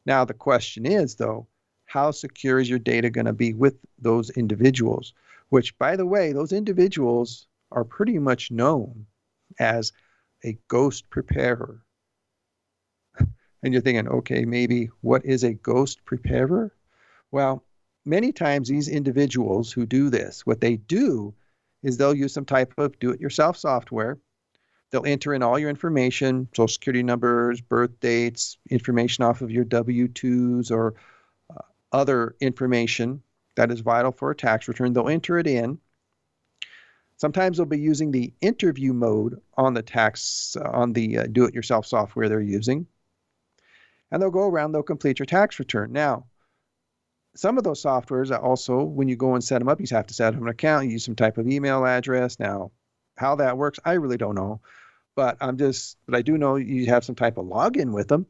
Now 0.06 0.26
the 0.26 0.34
question 0.34 0.86
is 0.86 1.16
though, 1.16 1.48
how 1.86 2.12
secure 2.12 2.60
is 2.60 2.70
your 2.70 2.80
data 2.80 3.10
going 3.10 3.26
to 3.26 3.34
be 3.34 3.54
with 3.54 3.78
those 4.00 4.30
individuals? 4.30 5.14
Which 5.50 5.78
by 5.78 5.96
the 5.96 6.06
way, 6.06 6.32
those 6.32 6.52
individuals 6.52 7.48
are 7.72 7.84
pretty 7.84 8.20
much 8.20 8.52
known 8.52 9.06
as 9.60 9.92
a 10.44 10.58
ghost 10.68 11.10
preparer. 11.10 11.82
and 13.64 13.74
you're 13.74 13.82
thinking, 13.82 14.08
okay, 14.08 14.46
maybe 14.46 14.90
what 15.02 15.26
is 15.26 15.44
a 15.44 15.54
ghost 15.54 16.06
preparer? 16.06 16.72
Well, 17.32 17.64
many 18.10 18.32
times 18.32 18.68
these 18.68 18.88
individuals 18.90 19.72
who 19.72 19.86
do 19.86 20.10
this, 20.10 20.46
what 20.46 20.62
they 20.62 20.78
do 20.78 21.34
is 21.84 21.98
they'll 21.98 22.14
use 22.14 22.34
some 22.34 22.46
type 22.46 22.74
of 22.78 23.00
do 23.00 23.12
it 23.12 23.22
yourself 23.22 23.56
software 23.56 24.18
They'll 24.92 25.06
enter 25.06 25.34
in 25.34 25.44
all 25.44 25.60
your 25.60 25.70
information, 25.70 26.48
social 26.54 26.68
security 26.68 27.04
numbers, 27.04 27.62
birth 27.62 28.00
dates, 28.00 28.58
information 28.70 29.24
off 29.24 29.42
of 29.42 29.52
your 29.52 29.64
W 29.64 30.08
2s, 30.08 30.72
or 30.72 30.96
uh, 31.56 31.62
other 31.92 32.36
information 32.40 33.22
that 33.56 33.72
is 33.72 33.82
vital 33.82 34.12
for 34.12 34.32
a 34.32 34.36
tax 34.36 34.68
return. 34.68 34.94
They'll 34.94 35.10
enter 35.10 35.38
it 35.38 35.46
in. 35.46 35.80
Sometimes 37.18 37.58
they'll 37.58 37.66
be 37.66 37.80
using 37.80 38.12
the 38.12 38.34
interview 38.42 38.94
mode 38.94 39.40
on 39.58 39.74
the 39.74 39.84
tax, 39.84 40.56
uh, 40.60 40.70
on 40.70 40.94
the 40.94 41.20
uh, 41.20 41.28
do 41.32 41.44
it 41.46 41.54
yourself 41.54 41.86
software 41.86 42.30
they're 42.30 42.42
using. 42.42 42.88
And 44.12 44.20
they'll 44.20 44.32
go 44.32 44.48
around, 44.48 44.72
they'll 44.72 44.82
complete 44.82 45.20
your 45.20 45.28
tax 45.28 45.60
return. 45.60 45.92
Now, 45.92 46.26
some 47.36 47.58
of 47.58 47.64
those 47.64 47.82
softwares 47.82 48.38
also, 48.38 48.84
when 48.84 49.08
you 49.08 49.16
go 49.16 49.36
and 49.36 49.44
set 49.44 49.60
them 49.60 49.70
up, 49.70 49.80
you 49.80 49.88
have 49.92 50.08
to 50.08 50.14
set 50.14 50.34
up 50.34 50.42
an 50.42 50.48
account, 50.48 50.86
you 50.86 50.92
use 50.92 51.06
some 51.06 51.16
type 51.16 51.38
of 51.38 51.48
email 51.48 51.86
address. 51.86 52.40
Now, 52.40 52.72
how 53.18 53.36
that 53.36 53.58
works, 53.58 53.80
I 53.86 53.94
really 53.94 54.18
don't 54.18 54.36
know. 54.36 54.62
But 55.16 55.38
I'm 55.42 55.58
just, 55.58 55.98
but 56.06 56.16
I 56.16 56.22
do 56.22 56.38
know 56.38 56.56
you 56.56 56.88
have 56.88 57.04
some 57.04 57.16
type 57.16 57.38
of 57.38 57.46
login 57.46 57.94
with 57.94 58.08
them. 58.08 58.26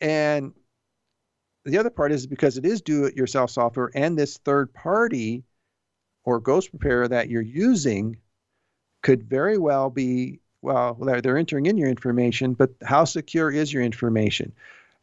And 0.00 0.52
the 1.64 1.78
other 1.78 1.90
part 1.90 2.12
is 2.12 2.26
because 2.26 2.56
it 2.56 2.66
is 2.66 2.80
do 2.80 3.04
it 3.04 3.16
yourself 3.16 3.50
software 3.50 3.90
and 3.94 4.18
this 4.18 4.38
third 4.38 4.72
party 4.72 5.44
or 6.24 6.40
ghost 6.40 6.70
preparer 6.70 7.08
that 7.08 7.28
you're 7.28 7.42
using 7.42 8.16
could 9.02 9.22
very 9.28 9.58
well 9.58 9.90
be 9.90 10.40
well 10.60 10.94
they're, 10.94 11.20
they're 11.20 11.38
entering 11.38 11.66
in 11.66 11.76
your 11.76 11.88
information 11.88 12.54
but 12.54 12.70
how 12.84 13.04
secure 13.04 13.50
is 13.50 13.72
your 13.72 13.82
information 13.82 14.52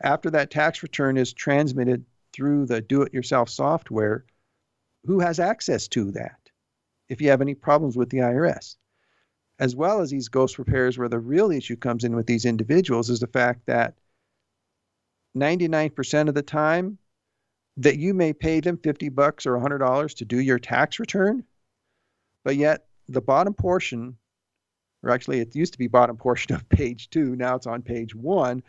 after 0.02 0.30
that 0.30 0.52
tax 0.52 0.84
return 0.84 1.18
is 1.18 1.34
transmitted 1.34 2.06
through 2.34 2.66
the 2.66 2.82
do 2.82 3.02
it 3.02 3.14
yourself 3.14 3.50
software 3.50 4.26
who 5.06 5.20
has 5.20 5.40
access 5.40 5.88
to 5.88 6.12
that 6.12 6.40
if 7.10 7.22
you 7.22 7.30
have 7.30 7.42
any 7.42 7.56
problems 7.56 7.98
with 7.98 8.10
the 8.10 8.18
IRS 8.18 8.76
as 9.60 9.76
well 9.76 10.00
as 10.00 10.10
these 10.10 10.30
ghost 10.30 10.56
preparers 10.56 10.98
where 10.98 11.10
the 11.10 11.20
real 11.20 11.52
issue 11.52 11.76
comes 11.76 12.04
in 12.04 12.16
with 12.16 12.26
these 12.26 12.46
individuals 12.46 13.10
is 13.10 13.20
the 13.20 13.28
fact 13.28 13.66
that 13.66 13.96
99% 15.38 16.28
of 16.28 16.34
the 16.34 16.42
time 16.42 16.98
that 17.78 17.98
you 17.98 18.14
may 18.14 18.34
pay 18.34 18.60
them 18.60 18.78
50 18.78 19.10
bucks 19.10 19.46
or 19.46 19.58
$100 19.58 20.16
to 20.16 20.26
do 20.26 20.40
your 20.40 20.60
tax 20.60 21.00
return, 21.00 21.44
but 22.44 22.56
yet 22.56 22.88
the 23.08 23.22
bottom 23.22 23.54
portion, 23.54 24.18
or 25.04 25.12
actually 25.12 25.40
it 25.40 25.56
used 25.56 25.74
to 25.74 25.80
be 25.80 25.88
bottom 25.88 26.18
portion 26.18 26.56
of 26.56 26.68
page 26.70 27.10
two, 27.10 27.36
now 27.36 27.56
it's 27.56 27.68
on 27.68 27.82
page 27.82 28.16
one, 28.16 28.64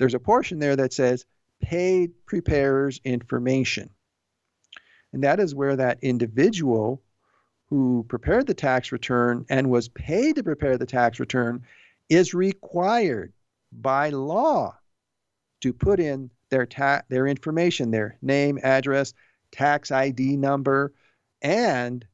there's 0.00 0.14
a 0.14 0.18
portion 0.18 0.58
there 0.58 0.76
that 0.76 0.94
says 0.94 1.26
paid 1.60 2.12
preparers 2.24 3.02
information. 3.04 3.90
And 5.12 5.22
that 5.24 5.38
is 5.38 5.54
where 5.54 5.76
that 5.76 5.98
individual 6.00 7.02
who 7.68 8.06
prepared 8.08 8.46
the 8.46 8.54
tax 8.54 8.92
return 8.92 9.44
and 9.50 9.68
was 9.68 9.88
paid 9.88 10.36
to 10.36 10.42
prepare 10.42 10.78
the 10.78 10.86
tax 10.86 11.20
return 11.20 11.64
is 12.08 12.32
required 12.32 13.34
by 13.70 14.08
law 14.08 14.74
to 15.60 15.72
put 15.74 16.00
in 16.00 16.30
their 16.48 16.64
ta- 16.64 17.02
their 17.10 17.26
information, 17.26 17.90
their 17.90 18.16
name, 18.22 18.58
address, 18.62 19.12
tax 19.52 19.90
ID 19.90 20.38
number, 20.38 20.94
and 21.42 22.06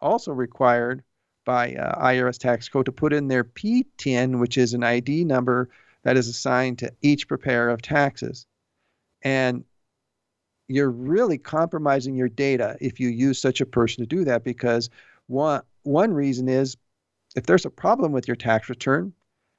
also 0.00 0.30
required 0.30 1.02
by 1.44 1.74
uh, 1.74 2.06
IRS 2.06 2.38
tax 2.38 2.68
code 2.68 2.86
to 2.86 2.92
put 2.92 3.12
in 3.12 3.26
their 3.26 3.42
PTIN, 3.42 4.38
which 4.38 4.56
is 4.56 4.74
an 4.74 4.84
ID 4.84 5.24
number 5.24 5.70
that 6.04 6.16
is 6.16 6.28
assigned 6.28 6.78
to 6.78 6.92
each 7.02 7.28
preparer 7.28 7.70
of 7.70 7.82
taxes. 7.82 8.46
And 9.22 9.64
you're 10.68 10.90
really 10.90 11.38
compromising 11.38 12.14
your 12.14 12.28
data 12.28 12.76
if 12.80 12.98
you 12.98 13.08
use 13.08 13.40
such 13.40 13.60
a 13.60 13.66
person 13.66 14.02
to 14.02 14.06
do 14.06 14.24
that 14.24 14.44
because 14.44 14.90
one 15.26 15.62
one 15.82 16.12
reason 16.12 16.48
is 16.48 16.76
if 17.34 17.46
there's 17.46 17.66
a 17.66 17.70
problem 17.70 18.12
with 18.12 18.28
your 18.28 18.36
tax 18.36 18.68
return, 18.68 19.12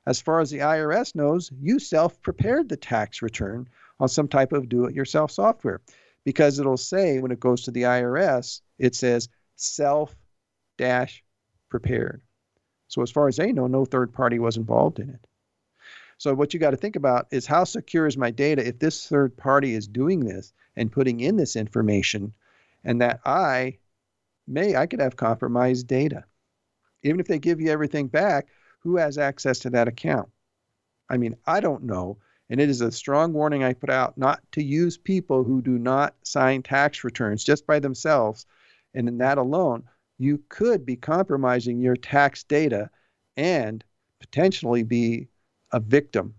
as 0.06 0.22
far 0.22 0.40
as 0.40 0.50
the 0.50 0.60
IRS 0.60 1.16
knows, 1.16 1.52
you 1.60 1.80
self 1.80 2.22
prepared 2.22 2.70
the 2.70 2.78
tax 2.78 3.22
return 3.22 3.68
on 4.00 4.08
some 4.08 4.28
type 4.28 4.52
of 4.52 4.70
do 4.70 4.86
it 4.86 4.96
yourself 4.96 5.32
software 5.32 5.82
because 6.26 6.60
it'll 6.60 6.78
say 6.78 7.20
when 7.20 7.32
it 7.32 7.40
goes 7.40 7.64
to 7.64 7.72
the 7.72 7.84
IRS, 7.84 8.62
it 8.80 8.96
says 8.96 9.30
self 9.56 10.16
dash 10.78 11.24
prepared. 11.70 12.22
So, 12.88 13.02
as 13.02 13.12
far 13.12 13.28
as 13.28 13.38
they 13.38 13.52
know, 13.52 13.68
no 13.68 13.86
third 13.86 14.14
party 14.14 14.40
was 14.40 14.58
involved 14.58 15.00
in 15.00 15.10
it. 15.10 15.26
So, 16.24 16.34
what 16.34 16.54
you 16.54 16.60
got 16.62 16.72
to 16.72 16.78
think 16.78 16.96
about 16.96 17.28
is 17.32 17.46
how 17.46 17.66
secure 17.66 18.08
is 18.08 18.16
my 18.16 18.32
data 18.32 18.66
if 18.66 18.80
this 18.80 19.06
third 19.06 19.36
party 19.36 19.74
is 19.74 19.90
doing 19.90 20.22
this 20.22 20.54
and 20.74 20.90
putting 20.90 21.20
in 21.20 21.36
this 21.36 21.58
information, 21.58 22.32
and 22.82 23.02
that 23.02 23.20
I 23.26 23.80
may, 24.48 24.78
I 24.78 24.86
could 24.86 25.02
have 25.02 25.18
compromised 25.18 25.86
data. 25.86 26.24
Even 27.02 27.20
if 27.20 27.28
they 27.28 27.40
give 27.40 27.60
you 27.60 27.72
everything 27.72 28.08
back, 28.08 28.48
who 28.84 28.96
has 28.96 29.18
access 29.18 29.60
to 29.60 29.72
that 29.72 29.90
account? 29.90 30.30
I 31.10 31.18
mean, 31.18 31.36
I 31.46 31.60
don't 31.60 31.84
know. 31.84 32.20
And 32.50 32.62
it 32.62 32.70
is 32.70 32.80
a 32.80 32.90
strong 32.90 33.34
warning 33.34 33.66
I 33.66 33.74
put 33.74 33.90
out 33.90 34.18
not 34.18 34.42
to 34.54 34.64
use 34.64 34.98
people 34.98 35.44
who 35.44 35.62
do 35.62 35.78
not 35.78 36.16
sign 36.24 36.64
tax 36.64 37.04
returns 37.04 37.44
just 37.44 37.68
by 37.68 37.80
themselves. 37.80 38.46
And 38.94 39.10
in 39.10 39.18
that 39.18 39.38
alone, 39.38 39.90
you 40.18 40.42
could 40.48 40.86
be 40.86 40.96
compromising 40.96 41.82
your 41.82 41.98
tax 41.98 42.46
data 42.46 42.92
and 43.36 43.84
potentially 44.22 44.84
be 44.84 45.28
a 45.74 45.80
victim 45.80 46.36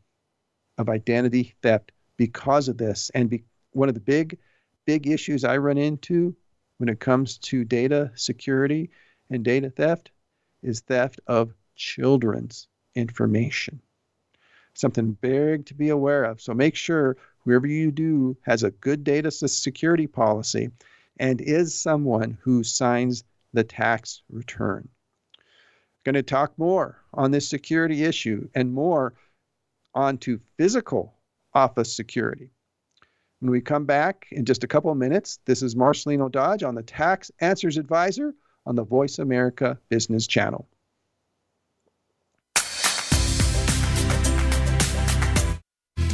of 0.79 0.89
identity 0.89 1.55
theft 1.63 1.93
because 2.17 2.69
of 2.69 2.79
this. 2.79 3.11
And 3.15 3.29
be, 3.29 3.45
one 3.73 3.89
of 3.89 3.95
the 3.95 4.01
big, 4.01 4.39
big 4.87 5.07
issues 5.07 5.45
I 5.45 5.59
run 5.59 5.77
into 5.77 6.35
when 6.79 6.89
it 6.89 7.01
comes 7.01 7.39
to 7.39 7.65
data 7.65 8.11
security 8.15 8.91
and 9.31 9.45
data 9.45 9.71
theft 9.71 10.11
is 10.63 10.81
theft 10.81 11.21
of 11.27 11.53
children's 11.77 12.69
information. 12.95 13.81
Something 14.75 15.13
big 15.21 15.67
to 15.67 15.75
be 15.75 15.91
aware 15.91 16.25
of. 16.25 16.41
So 16.41 16.55
make 16.55 16.75
sure 16.75 17.17
whoever 17.39 17.67
you 17.67 17.91
do 17.91 18.37
has 18.43 18.63
a 18.63 18.71
good 18.71 19.05
data 19.05 19.31
security 19.31 20.07
policy 20.07 20.71
and 21.19 21.41
is 21.41 21.75
someone 21.75 22.39
who 22.43 22.65
signs 22.65 23.25
the 23.53 23.65
tax 23.65 24.23
return. 24.31 24.89
Going 26.05 26.15
to 26.15 26.23
talk 26.23 26.59
more 26.59 26.99
on 27.13 27.31
this 27.31 27.49
security 27.49 28.05
issue 28.05 28.49
and 28.55 28.73
more 28.73 29.15
onto 29.95 30.41
physical 30.57 31.15
office 31.55 31.95
security. 31.95 32.51
When 33.41 33.51
we 33.51 33.61
come 33.61 33.85
back 33.85 34.27
in 34.31 34.45
just 34.45 34.65
a 34.65 34.67
couple 34.67 34.91
of 34.91 34.97
minutes, 34.97 35.39
this 35.45 35.63
is 35.63 35.75
Marcelino 35.75 36.31
Dodge 36.31 36.63
on 36.63 36.75
the 36.75 36.83
Tax 36.83 37.31
Answers 37.41 37.77
Advisor 37.77 38.35
on 38.67 38.75
the 38.75 38.85
Voice 38.85 39.19
America 39.19 39.79
Business 39.89 40.27
Channel. 40.27 40.67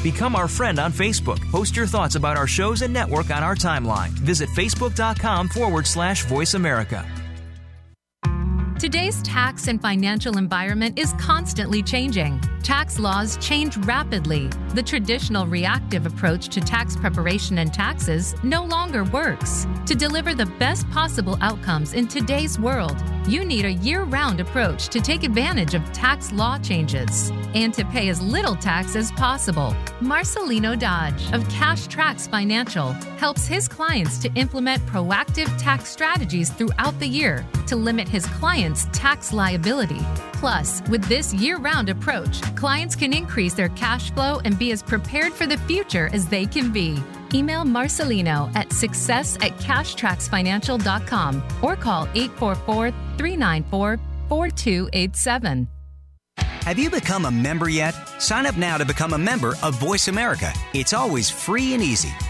Become 0.02 0.34
our 0.34 0.48
friend 0.48 0.78
on 0.78 0.92
Facebook. 0.92 1.38
Post 1.50 1.76
your 1.76 1.86
thoughts 1.86 2.14
about 2.14 2.36
our 2.36 2.46
shows 2.46 2.80
and 2.82 2.92
network 2.92 3.30
on 3.30 3.42
our 3.42 3.54
timeline. 3.54 4.08
Visit 4.10 4.48
facebook.com 4.48 5.48
forward 5.48 5.86
slash 5.86 6.24
voice 6.24 6.54
America. 6.54 7.06
Today's 8.80 9.20
tax 9.20 9.68
and 9.68 9.78
financial 9.78 10.38
environment 10.38 10.98
is 10.98 11.12
constantly 11.18 11.82
changing. 11.82 12.40
Tax 12.62 12.98
laws 12.98 13.36
change 13.36 13.76
rapidly. 13.76 14.48
The 14.74 14.82
traditional 14.82 15.46
reactive 15.46 16.06
approach 16.06 16.48
to 16.48 16.62
tax 16.62 16.96
preparation 16.96 17.58
and 17.58 17.74
taxes 17.74 18.34
no 18.42 18.64
longer 18.64 19.04
works. 19.04 19.66
To 19.84 19.94
deliver 19.94 20.34
the 20.34 20.46
best 20.58 20.88
possible 20.88 21.36
outcomes 21.42 21.92
in 21.92 22.08
today's 22.08 22.58
world, 22.58 22.96
you 23.28 23.44
need 23.44 23.64
a 23.64 23.72
year 23.72 24.04
round 24.04 24.40
approach 24.40 24.88
to 24.88 25.00
take 25.00 25.22
advantage 25.22 25.74
of 25.74 25.92
tax 25.92 26.32
law 26.32 26.58
changes 26.58 27.30
and 27.54 27.74
to 27.74 27.84
pay 27.86 28.08
as 28.08 28.20
little 28.20 28.54
tax 28.56 28.96
as 28.96 29.12
possible. 29.12 29.74
Marcelino 30.00 30.78
Dodge 30.78 31.32
of 31.32 31.48
Cash 31.48 31.86
Tracks 31.86 32.26
Financial 32.26 32.92
helps 33.18 33.46
his 33.46 33.68
clients 33.68 34.18
to 34.18 34.32
implement 34.34 34.84
proactive 34.86 35.54
tax 35.58 35.88
strategies 35.88 36.50
throughout 36.50 36.98
the 36.98 37.08
year 37.08 37.44
to 37.66 37.76
limit 37.76 38.08
his 38.08 38.26
clients' 38.26 38.86
tax 38.92 39.32
liability. 39.32 40.00
Plus, 40.32 40.82
with 40.88 41.04
this 41.04 41.34
year 41.34 41.58
round 41.58 41.88
approach, 41.88 42.40
clients 42.54 42.96
can 42.96 43.12
increase 43.12 43.54
their 43.54 43.68
cash 43.70 44.10
flow 44.12 44.40
and 44.44 44.58
be 44.58 44.72
as 44.72 44.82
prepared 44.82 45.32
for 45.32 45.46
the 45.46 45.58
future 45.58 46.08
as 46.12 46.26
they 46.26 46.46
can 46.46 46.72
be. 46.72 46.98
Email 47.34 47.64
Marcelino 47.64 48.54
at 48.54 48.72
success 48.72 49.36
at 49.36 49.52
cashtracksfinancial.com 49.58 51.42
or 51.62 51.76
call 51.76 52.08
844 52.14 52.90
394 53.16 53.98
4287. 54.28 55.68
Have 56.62 56.78
you 56.78 56.90
become 56.90 57.24
a 57.24 57.30
member 57.30 57.68
yet? 57.68 57.94
Sign 58.20 58.44
up 58.46 58.56
now 58.56 58.76
to 58.76 58.84
become 58.84 59.14
a 59.14 59.18
member 59.18 59.54
of 59.62 59.74
Voice 59.80 60.08
America. 60.08 60.52
It's 60.74 60.92
always 60.92 61.30
free 61.30 61.72
and 61.72 61.82
easy. 61.82 62.12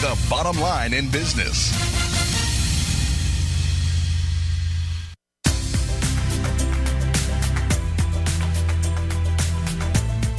the 0.00 0.18
bottom 0.30 0.58
line 0.58 0.94
in 0.94 1.10
business. 1.10 1.70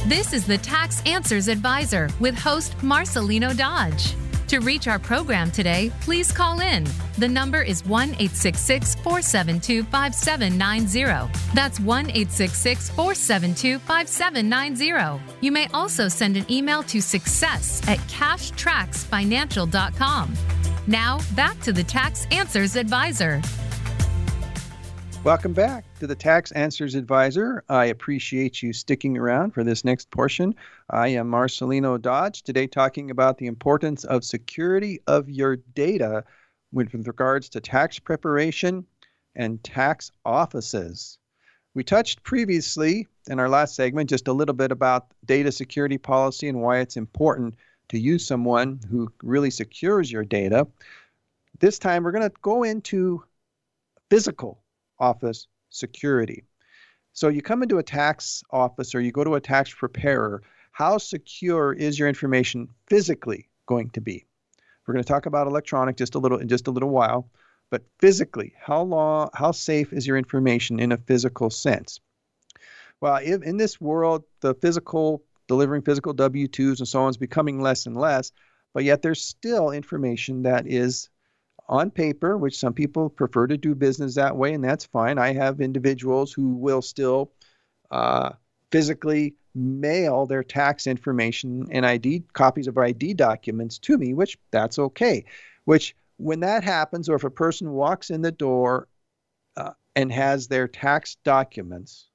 This 0.08 0.32
is 0.32 0.44
the 0.44 0.58
Tax 0.58 1.00
Answers 1.06 1.46
Advisor 1.46 2.10
with 2.18 2.36
host 2.36 2.76
Marcelino 2.78 3.56
Dodge. 3.56 4.14
To 4.48 4.58
reach 4.58 4.88
our 4.88 4.98
program 4.98 5.52
today, 5.52 5.92
please 6.00 6.32
call 6.32 6.60
in. 6.60 6.84
The 7.18 7.28
number 7.28 7.60
is 7.62 7.84
1 7.84 8.08
866 8.10 8.94
472 8.96 9.84
5790. 9.84 11.30
That's 11.54 11.78
1 11.78 12.06
866 12.06 12.88
472 12.90 13.78
5790. 13.78 15.22
You 15.40 15.52
may 15.52 15.68
also 15.74 16.08
send 16.08 16.36
an 16.38 16.50
email 16.50 16.82
to 16.84 17.02
success 17.02 17.86
at 17.86 17.98
cashtracksfinancial.com. 18.08 20.34
Now, 20.86 21.20
back 21.36 21.60
to 21.60 21.72
the 21.72 21.84
Tax 21.84 22.26
Answers 22.30 22.76
Advisor. 22.76 23.42
Welcome 25.22 25.52
back 25.52 25.84
to 26.00 26.08
the 26.08 26.16
Tax 26.16 26.50
Answers 26.52 26.96
Advisor. 26.96 27.62
I 27.68 27.84
appreciate 27.84 28.60
you 28.60 28.72
sticking 28.72 29.16
around 29.16 29.52
for 29.52 29.62
this 29.62 29.84
next 29.84 30.10
portion. 30.10 30.56
I 30.90 31.06
am 31.08 31.30
Marcelino 31.30 32.00
Dodge, 32.00 32.42
today 32.42 32.66
talking 32.66 33.10
about 33.10 33.38
the 33.38 33.46
importance 33.46 34.02
of 34.04 34.24
security 34.24 35.00
of 35.06 35.30
your 35.30 35.56
data 35.56 36.24
with 36.72 36.94
regards 37.06 37.48
to 37.50 37.60
tax 37.60 37.98
preparation 37.98 38.86
and 39.34 39.62
tax 39.62 40.10
offices. 40.24 41.18
We 41.74 41.84
touched 41.84 42.22
previously 42.22 43.06
in 43.28 43.40
our 43.40 43.48
last 43.48 43.74
segment 43.74 44.10
just 44.10 44.28
a 44.28 44.32
little 44.32 44.54
bit 44.54 44.72
about 44.72 45.12
data 45.24 45.52
security 45.52 45.98
policy 45.98 46.48
and 46.48 46.60
why 46.60 46.78
it's 46.78 46.96
important 46.96 47.54
to 47.88 47.98
use 47.98 48.26
someone 48.26 48.80
who 48.90 49.10
really 49.22 49.50
secures 49.50 50.10
your 50.10 50.24
data. 50.24 50.66
This 51.60 51.78
time 51.78 52.02
we're 52.02 52.12
going 52.12 52.28
to 52.28 52.36
go 52.42 52.62
into 52.62 53.24
physical 54.10 54.62
office 54.98 55.46
security. 55.70 56.44
So 57.14 57.28
you 57.28 57.42
come 57.42 57.62
into 57.62 57.78
a 57.78 57.82
tax 57.82 58.42
office 58.50 58.94
or 58.94 59.00
you 59.00 59.12
go 59.12 59.24
to 59.24 59.34
a 59.34 59.40
tax 59.40 59.72
preparer, 59.72 60.42
how 60.72 60.98
secure 60.98 61.72
is 61.72 61.98
your 61.98 62.08
information 62.08 62.68
physically 62.88 63.48
going 63.66 63.90
to 63.90 64.00
be? 64.00 64.26
We're 64.86 64.94
going 64.94 65.04
to 65.04 65.08
talk 65.08 65.26
about 65.26 65.46
electronic 65.46 65.96
just 65.96 66.14
a 66.14 66.18
little 66.18 66.38
in 66.38 66.48
just 66.48 66.66
a 66.66 66.70
little 66.70 66.90
while, 66.90 67.28
but 67.70 67.82
physically, 68.00 68.54
how 68.58 68.82
long 68.82 69.30
how 69.34 69.52
safe 69.52 69.92
is 69.92 70.06
your 70.06 70.16
information 70.16 70.80
in 70.80 70.92
a 70.92 70.96
physical 70.96 71.50
sense? 71.50 72.00
Well, 73.00 73.20
if, 73.22 73.42
in 73.42 73.56
this 73.56 73.80
world, 73.80 74.24
the 74.40 74.54
physical 74.54 75.24
delivering 75.48 75.82
physical 75.82 76.14
W2s 76.14 76.78
and 76.78 76.88
so 76.88 77.02
on 77.02 77.10
is 77.10 77.16
becoming 77.16 77.60
less 77.60 77.86
and 77.86 77.96
less, 77.96 78.32
but 78.74 78.84
yet 78.84 79.02
there's 79.02 79.22
still 79.22 79.70
information 79.70 80.42
that 80.42 80.66
is 80.66 81.08
on 81.68 81.90
paper, 81.90 82.36
which 82.36 82.58
some 82.58 82.72
people 82.72 83.08
prefer 83.08 83.46
to 83.46 83.56
do 83.56 83.74
business 83.74 84.14
that 84.16 84.36
way, 84.36 84.52
and 84.52 84.64
that's 84.64 84.84
fine. 84.84 85.18
I 85.18 85.32
have 85.32 85.60
individuals 85.60 86.32
who 86.32 86.54
will 86.54 86.82
still 86.82 87.32
uh, 87.90 88.30
physically 88.70 89.34
mail 89.54 90.26
their 90.26 90.42
tax 90.42 90.86
information 90.86 91.66
and 91.70 91.84
ID 91.84 92.24
copies 92.32 92.66
of 92.66 92.78
ID 92.78 93.14
documents 93.14 93.78
to 93.78 93.98
me, 93.98 94.14
which 94.14 94.38
that's 94.50 94.78
okay. 94.78 95.24
Which 95.64 95.94
when 96.16 96.40
that 96.40 96.64
happens, 96.64 97.08
or 97.08 97.16
if 97.16 97.24
a 97.24 97.30
person 97.30 97.72
walks 97.72 98.10
in 98.10 98.22
the 98.22 98.32
door 98.32 98.88
uh, 99.56 99.72
and 99.94 100.12
has 100.12 100.48
their 100.48 100.68
tax 100.68 101.16
documents 101.24 102.08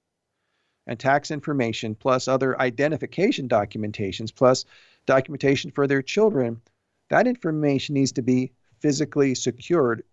and 0.88 1.00
tax 1.00 1.32
information 1.32 1.96
plus 1.96 2.28
other 2.28 2.60
identification 2.62 3.48
documentations 3.48 4.34
plus 4.34 4.66
documentation 5.06 5.72
for 5.72 5.88
their 5.88 6.02
children, 6.02 6.62
that 7.10 7.28
information 7.28 7.96
needs 7.96 8.12
to 8.14 8.22
be 8.22 8.52
physically 8.80 9.36
secured 9.36 10.04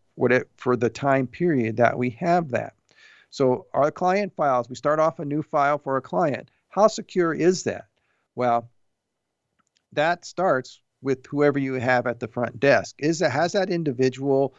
for 0.57 0.77
the 0.77 0.91
time 0.91 1.27
period 1.27 1.77
that 1.77 1.99
we 1.99 2.11
have 2.11 2.51
that. 2.51 2.75
So 3.31 3.67
our 3.75 3.91
client 3.91 4.33
files, 4.37 4.69
we 4.69 4.77
start 4.77 5.01
off 5.01 5.19
a 5.19 5.25
new 5.25 5.43
file 5.43 5.79
for 5.79 5.97
a 5.97 6.03
client. 6.03 6.51
How 6.75 6.89
secure 6.89 7.33
is 7.33 7.63
that? 7.65 7.87
Well, 8.35 8.69
that 9.93 10.25
starts 10.25 10.81
with 11.03 11.25
whoever 11.27 11.59
you 11.59 11.75
have 11.75 12.09
at 12.09 12.19
the 12.19 12.27
front 12.27 12.59
desk. 12.59 12.97
Is 12.99 13.21
that 13.21 13.31
has 13.31 13.53
that 13.53 13.71
individual 13.71 14.57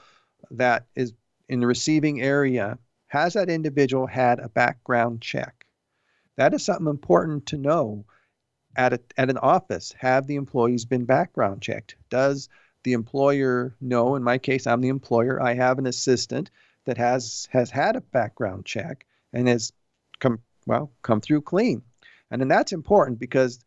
that 0.52 0.86
is 0.96 1.12
in 1.50 1.60
the 1.60 1.68
receiving 1.68 2.22
area, 2.22 2.80
has 3.08 3.34
that 3.34 3.50
individual 3.50 4.08
had 4.08 4.40
a 4.40 4.48
background 4.48 5.22
check? 5.22 5.66
That 6.38 6.54
is 6.54 6.64
something 6.64 6.88
important 6.88 7.48
to 7.48 7.58
know 7.58 8.06
at, 8.78 8.94
a, 8.94 9.02
at 9.18 9.30
an 9.30 9.38
office. 9.38 9.94
Have 9.98 10.26
the 10.26 10.36
employees 10.36 10.86
been 10.86 11.04
background 11.04 11.62
checked? 11.62 11.96
Does 12.10 12.48
the 12.86 12.94
employer 12.94 13.76
know. 13.82 14.16
In 14.16 14.24
my 14.24 14.38
case, 14.38 14.66
I'm 14.66 14.80
the 14.80 14.88
employer. 14.88 15.42
I 15.42 15.56
have 15.56 15.80
an 15.80 15.88
assistant 15.88 16.52
that 16.86 16.98
has 16.98 17.50
has 17.52 17.72
had 17.72 17.98
a 17.98 18.02
background 18.02 18.64
check 18.64 19.06
and 19.34 19.48
has 19.50 19.74
come 20.20 20.40
well 20.66 20.92
come 21.02 21.20
through 21.20 21.42
clean, 21.42 21.82
and 22.36 22.42
then 22.42 22.58
that's 22.58 22.72
important 22.74 23.18
because 23.18 23.60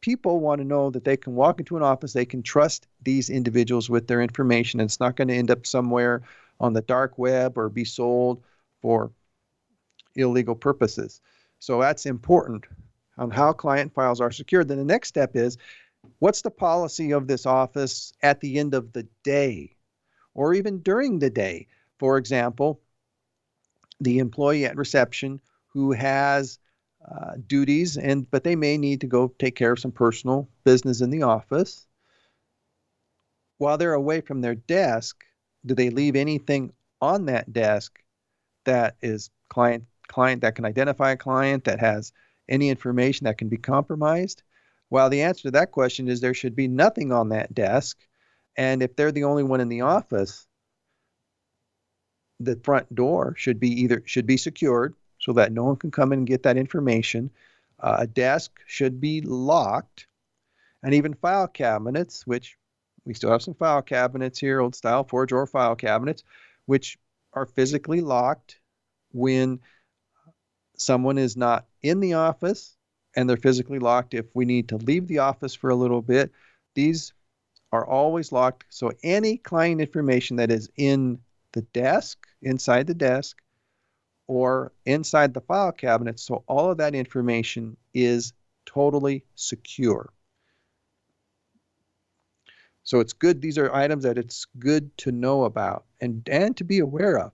people 0.00 0.38
want 0.38 0.60
to 0.60 0.66
know 0.66 0.90
that 0.90 1.04
they 1.04 1.16
can 1.16 1.34
walk 1.34 1.60
into 1.60 1.76
an 1.76 1.82
office, 1.82 2.12
they 2.12 2.26
can 2.26 2.42
trust 2.42 2.86
these 3.02 3.30
individuals 3.30 3.88
with 3.88 4.06
their 4.06 4.20
information, 4.20 4.80
and 4.80 4.88
it's 4.88 5.00
not 5.00 5.16
going 5.16 5.28
to 5.28 5.34
end 5.34 5.50
up 5.50 5.66
somewhere 5.66 6.22
on 6.60 6.74
the 6.74 6.82
dark 6.82 7.18
web 7.18 7.56
or 7.56 7.68
be 7.68 7.84
sold 7.84 8.42
for 8.82 9.10
illegal 10.14 10.54
purposes. 10.54 11.20
So 11.58 11.80
that's 11.80 12.06
important 12.06 12.66
on 13.16 13.30
how 13.30 13.52
client 13.52 13.94
files 13.94 14.20
are 14.20 14.30
secured. 14.30 14.68
Then 14.68 14.78
the 14.78 14.84
next 14.84 15.08
step 15.08 15.34
is 15.34 15.56
What's 16.18 16.42
the 16.42 16.50
policy 16.50 17.12
of 17.12 17.26
this 17.26 17.46
office 17.46 18.12
at 18.22 18.40
the 18.40 18.58
end 18.58 18.74
of 18.74 18.92
the 18.92 19.06
day 19.22 19.76
or 20.34 20.54
even 20.54 20.80
during 20.80 21.18
the 21.18 21.30
day? 21.30 21.68
For 21.98 22.18
example, 22.18 22.80
the 24.00 24.18
employee 24.18 24.66
at 24.66 24.76
reception 24.76 25.40
who 25.68 25.92
has 25.92 26.58
uh, 27.10 27.34
duties 27.46 27.96
and 27.96 28.30
but 28.30 28.44
they 28.44 28.56
may 28.56 28.78
need 28.78 29.00
to 29.00 29.06
go 29.06 29.28
take 29.38 29.56
care 29.56 29.72
of 29.72 29.78
some 29.78 29.92
personal 29.92 30.48
business 30.64 31.00
in 31.00 31.10
the 31.10 31.22
office 31.22 31.86
while 33.58 33.76
they're 33.76 33.94
away 33.94 34.20
from 34.20 34.40
their 34.40 34.54
desk 34.54 35.24
do 35.66 35.74
they 35.74 35.90
leave 35.90 36.16
anything 36.16 36.72
on 37.00 37.26
that 37.26 37.52
desk 37.52 37.98
that 38.64 38.96
is 39.02 39.30
client 39.48 39.84
client 40.08 40.40
that 40.42 40.54
can 40.54 40.64
identify 40.64 41.12
a 41.12 41.16
client 41.16 41.64
that 41.64 41.80
has 41.80 42.12
any 42.48 42.70
information 42.70 43.24
that 43.24 43.38
can 43.38 43.48
be 43.48 43.58
compromised 43.58 44.42
well, 44.94 45.10
the 45.10 45.22
answer 45.22 45.42
to 45.42 45.50
that 45.52 45.72
question 45.72 46.06
is 46.08 46.20
there 46.20 46.34
should 46.34 46.54
be 46.54 46.68
nothing 46.68 47.10
on 47.10 47.30
that 47.30 47.52
desk. 47.52 47.98
And 48.56 48.80
if 48.80 48.94
they're 48.94 49.10
the 49.10 49.24
only 49.24 49.42
one 49.42 49.60
in 49.60 49.68
the 49.68 49.80
office, 49.80 50.46
the 52.38 52.54
front 52.62 52.94
door 52.94 53.34
should 53.36 53.58
be 53.58 53.82
either 53.82 54.04
should 54.06 54.26
be 54.26 54.36
secured 54.36 54.94
so 55.24 55.32
that 55.32 55.52
no 55.52 55.64
one 55.64 55.76
can 55.76 55.90
come 55.90 56.12
in 56.12 56.18
and 56.20 56.28
get 56.28 56.42
that 56.42 56.58
information. 56.58 57.30
Uh, 57.80 57.96
a 58.00 58.06
desk 58.06 58.60
should 58.66 59.00
be 59.00 59.22
locked, 59.22 60.06
and 60.82 60.92
even 60.92 61.14
file 61.14 61.48
cabinets, 61.48 62.26
which 62.26 62.58
we 63.06 63.14
still 63.14 63.30
have 63.30 63.40
some 63.40 63.54
file 63.54 63.80
cabinets 63.80 64.38
here, 64.38 64.60
old 64.60 64.74
style 64.74 65.02
four 65.02 65.24
drawer 65.24 65.46
file 65.46 65.76
cabinets, 65.76 66.24
which 66.66 66.98
are 67.32 67.46
physically 67.46 68.02
locked 68.02 68.60
when 69.12 69.60
someone 70.76 71.16
is 71.16 71.36
not 71.36 71.66
in 71.82 72.00
the 72.00 72.12
office 72.12 72.76
and 73.16 73.28
they're 73.28 73.36
physically 73.36 73.78
locked 73.78 74.12
if 74.12 74.26
we 74.34 74.44
need 74.44 74.68
to 74.68 74.76
leave 74.76 75.06
the 75.06 75.18
office 75.18 75.54
for 75.54 75.70
a 75.70 75.74
little 75.74 76.02
bit. 76.02 76.32
These 76.74 77.14
are 77.72 77.86
always 77.86 78.30
locked. 78.30 78.66
So 78.68 78.92
any 79.02 79.38
client 79.38 79.80
information 79.80 80.36
that 80.36 80.50
is 80.50 80.68
in 80.76 81.18
the 81.52 81.62
desk, 81.62 82.26
inside 82.42 82.86
the 82.86 82.94
desk, 82.94 83.38
or 84.26 84.72
inside 84.86 85.34
the 85.34 85.40
file 85.40 85.72
cabinet, 85.72 86.18
so 86.18 86.44
all 86.46 86.70
of 86.70 86.78
that 86.78 86.94
information 86.94 87.76
is 87.92 88.32
totally 88.66 89.24
secure. 89.34 90.10
So 92.84 93.00
it's 93.00 93.14
good. 93.14 93.40
These 93.40 93.58
are 93.58 93.74
items 93.74 94.04
that 94.04 94.18
it's 94.18 94.46
good 94.58 94.96
to 94.98 95.12
know 95.12 95.44
about 95.44 95.84
and 96.00 96.26
and 96.30 96.56
to 96.58 96.64
be 96.64 96.80
aware 96.80 97.18
of. 97.18 97.32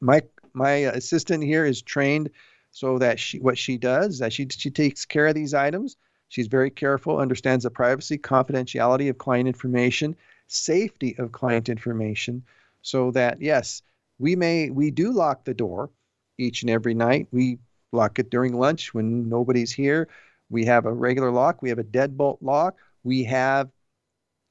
My 0.00 0.22
my 0.54 0.72
assistant 0.72 1.44
here 1.44 1.64
is 1.66 1.82
trained 1.82 2.30
so 2.70 2.98
that 2.98 3.20
she 3.20 3.38
what 3.38 3.58
she 3.58 3.76
does 3.76 4.18
that 4.18 4.32
she 4.32 4.48
she 4.50 4.70
takes 4.70 5.04
care 5.04 5.26
of 5.26 5.34
these 5.34 5.54
items. 5.54 5.96
She's 6.28 6.46
very 6.46 6.70
careful, 6.70 7.18
understands 7.18 7.64
the 7.64 7.70
privacy, 7.70 8.16
confidentiality 8.16 9.10
of 9.10 9.18
client 9.18 9.48
information, 9.48 10.16
safety 10.46 11.14
of 11.18 11.30
client 11.30 11.68
information, 11.68 12.42
so 12.80 13.10
that 13.10 13.42
yes, 13.42 13.82
we 14.22 14.36
may 14.36 14.70
we 14.70 14.92
do 14.92 15.10
lock 15.10 15.44
the 15.44 15.52
door 15.52 15.90
each 16.38 16.62
and 16.62 16.70
every 16.70 16.94
night. 16.94 17.26
We 17.32 17.58
lock 17.90 18.20
it 18.20 18.30
during 18.30 18.56
lunch 18.56 18.94
when 18.94 19.28
nobody's 19.28 19.72
here. 19.72 20.08
We 20.48 20.64
have 20.66 20.86
a 20.86 20.92
regular 20.92 21.32
lock. 21.32 21.60
We 21.60 21.70
have 21.70 21.80
a 21.80 21.84
deadbolt 21.84 22.38
lock. 22.40 22.76
We 23.02 23.24
have 23.24 23.68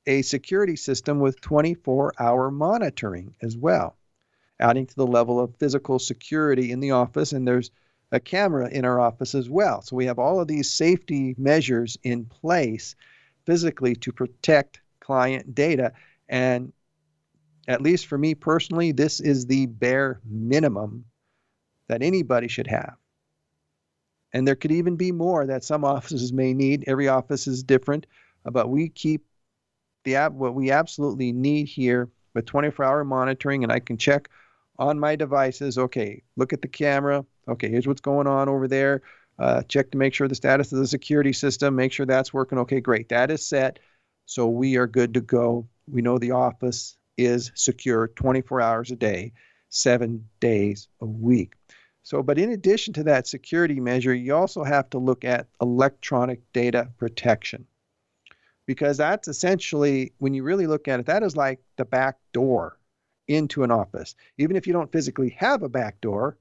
a 0.06 0.24
security 0.24 0.76
system 0.76 1.22
with 1.22 1.40
24 1.40 2.14
hour 2.20 2.52
monitoring 2.52 3.34
as 3.42 3.56
well. 3.56 3.96
adding 4.60 4.86
to 4.86 4.96
the 4.96 5.08
level 5.08 5.40
of 5.40 5.56
physical 5.56 6.00
security 6.00 6.72
in 6.72 6.82
the 6.82 6.92
office. 6.92 7.32
And 7.32 7.48
there's 7.48 7.72
a 8.12 8.20
camera 8.20 8.68
in 8.70 8.84
our 8.84 9.00
office 9.00 9.34
as 9.36 9.50
well. 9.50 9.82
So 9.84 9.96
we 9.96 10.06
have 10.08 10.20
all 10.20 10.42
of 10.42 10.50
these 10.50 10.70
safety 10.70 11.34
measures 11.38 11.98
in 12.04 12.26
place 12.26 12.96
physically 13.46 13.96
to 13.96 14.12
protect 14.12 14.82
client 15.00 15.56
data. 15.56 15.94
And 16.28 16.74
at 17.68 17.82
least 17.82 18.08
for 18.08 18.18
me 18.18 18.36
personally, 18.36 18.92
this 18.92 19.20
is 19.20 19.46
the 19.46 19.66
bare 19.66 20.20
minimum 20.26 21.06
that 21.88 22.02
anybody 22.02 22.48
should 22.48 22.68
have. 22.68 22.96
And 24.34 24.48
there 24.48 24.56
could 24.56 24.72
even 24.72 24.96
be 24.96 25.12
more 25.12 25.46
that 25.46 25.64
some 25.64 25.84
offices 25.84 26.32
may 26.32 26.54
need. 26.54 26.86
Every 26.88 27.08
office 27.08 27.48
is 27.48 27.64
different, 27.64 28.08
but 28.46 28.70
we 28.70 28.90
keep 28.90 29.26
the 30.04 30.16
app 30.16 30.32
what 30.32 30.56
we 30.56 30.72
absolutely 30.72 31.32
need 31.32 31.68
here 31.68 32.10
with 32.34 32.46
24-hour 32.46 33.04
monitoring, 33.04 33.64
and 33.64 33.72
I 33.72 33.80
can 33.80 33.98
check 33.98 34.30
on 34.80 35.00
my 35.00 35.16
devices. 35.16 35.78
Okay, 35.78 36.24
look 36.38 36.54
at 36.54 36.62
the 36.62 36.68
camera. 36.68 37.26
Okay, 37.48 37.70
here's 37.70 37.88
what's 37.88 38.02
going 38.02 38.26
on 38.26 38.50
over 38.50 38.68
there. 38.68 39.02
Uh, 39.38 39.62
check 39.64 39.92
to 39.92 39.98
make 39.98 40.14
sure 40.14 40.28
the 40.28 40.36
status 40.36 40.72
of 40.72 40.80
the 40.80 40.88
security 40.88 41.34
system. 41.34 41.76
Make 41.76 41.92
sure 41.92 42.06
that's 42.06 42.34
working. 42.34 42.60
Okay, 42.60 42.80
great. 42.80 43.10
That 43.10 43.32
is 43.32 43.46
set. 43.46 43.80
So 44.26 44.48
we 44.48 44.78
are 44.78 44.88
good 44.88 45.16
to 45.16 45.22
go. 45.22 45.68
We 45.88 46.02
know 46.02 46.18
the 46.18 46.32
office 46.32 46.96
is 47.18 47.52
secure 47.56 48.08
24 48.10 48.62
hours 48.62 48.92
a 48.92 48.96
day, 48.96 49.34
seven 49.70 50.28
days 50.40 50.88
a 51.02 51.06
week. 51.06 51.54
So, 52.04 52.24
but 52.24 52.40
in 52.40 52.52
addition 52.52 52.94
to 52.96 53.04
that 53.04 53.28
security 53.28 53.80
measure, 53.80 54.14
you 54.14 54.36
also 54.36 54.64
have 54.64 54.90
to 54.92 54.98
look 54.98 55.24
at 55.24 55.48
electronic 55.62 56.40
data 56.52 56.90
protection 56.98 57.68
because 58.66 58.98
that's 58.98 59.28
essentially, 59.28 60.14
when 60.18 60.34
you 60.34 60.44
really 60.44 60.66
look 60.66 60.88
at 60.88 61.00
it, 61.00 61.06
that 61.06 61.24
is 61.24 61.36
like 61.36 61.60
the 61.78 61.86
back 61.86 62.18
door 62.34 62.78
into 63.28 63.64
an 63.64 63.72
office. 63.72 64.16
Even 64.38 64.56
if 64.56 64.66
you 64.66 64.74
don't 64.74 64.92
physically 64.92 65.30
have 65.38 65.62
a 65.62 65.70
back 65.70 66.02
door, 66.02 66.38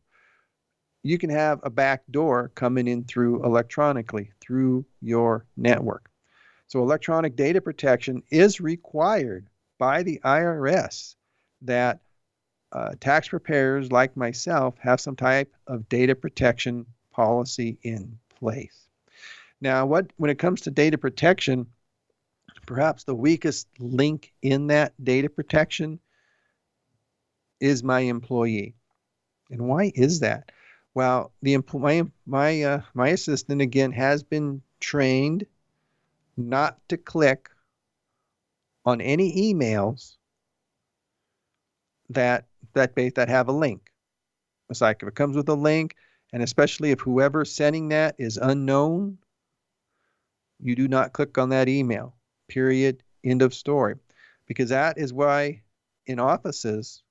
you 1.03 1.19
can 1.19 1.31
have 1.31 1.61
a 1.63 1.71
back 1.71 2.03
door 2.11 2.53
coming 2.55 2.89
in 2.89 3.05
through 3.05 3.45
electronically 3.45 4.31
through 4.41 4.85
your 5.01 5.45
network. 5.57 6.11
So, 6.69 6.81
electronic 6.81 7.37
data 7.37 7.61
protection 7.61 8.23
is 8.31 8.61
required 8.61 9.50
by 9.81 10.03
the 10.03 10.21
IRS 10.23 11.17
that 11.63 12.01
uh, 12.71 12.93
tax 13.01 13.29
preparers 13.29 13.91
like 13.91 14.15
myself 14.15 14.77
have 14.79 15.01
some 15.01 15.17
type 15.17 15.53
of 15.67 15.89
data 15.89 16.15
protection 16.15 16.85
policy 17.11 17.79
in 17.83 18.19
place. 18.39 18.87
Now, 19.61 19.87
what 19.87 20.13
when 20.19 20.31
it 20.31 20.39
comes 20.39 20.61
to 20.63 20.71
data 20.71 20.99
protection, 20.99 21.67
perhaps 22.67 23.05
the 23.05 23.15
weakest 23.15 23.67
link 23.79 24.33
in 24.43 24.67
that 24.67 24.93
data 25.03 25.31
protection 25.31 25.99
is 27.59 27.83
my 27.83 28.01
employee. 28.01 28.75
And 29.51 29.63
why 29.63 29.93
is 29.95 30.21
that? 30.21 30.53
Well, 30.93 31.33
the 31.41 31.57
my 31.73 32.05
my 32.27 32.63
uh, 32.63 32.83
my 32.93 33.09
assistant 33.09 33.63
again 33.63 33.93
has 33.93 34.23
been 34.23 34.61
trained 34.79 35.47
not 36.37 36.79
to 36.91 36.99
click 36.99 37.49
on 38.85 39.01
any 39.01 39.53
emails 39.53 40.17
that 42.09 42.47
that 42.75 42.95
base 42.95 43.13
that 43.17 43.29
have 43.29 43.49
a 43.49 43.53
link. 43.53 43.91
It's 44.69 44.81
like 44.81 45.03
if 45.03 45.09
it 45.09 45.15
comes 45.15 45.37
with 45.37 45.49
a 45.49 45.55
link, 45.55 45.97
and 46.33 46.43
especially 46.43 46.91
if 46.91 47.01
whoever's 47.01 47.53
sending 47.53 47.89
that 47.89 48.15
is 48.19 48.37
unknown, 48.37 49.19
you 50.61 50.77
do 50.77 50.89
not 50.89 51.13
click 51.13 51.39
on 51.39 51.49
that 51.51 51.69
email. 51.69 52.15
Period. 52.49 53.03
End 53.25 53.43
of 53.43 53.55
story. 53.55 53.97
Because 54.47 54.71
that 54.71 54.99
is 54.99 55.13
why 55.13 55.63
in 56.07 56.19
offices 56.19 57.03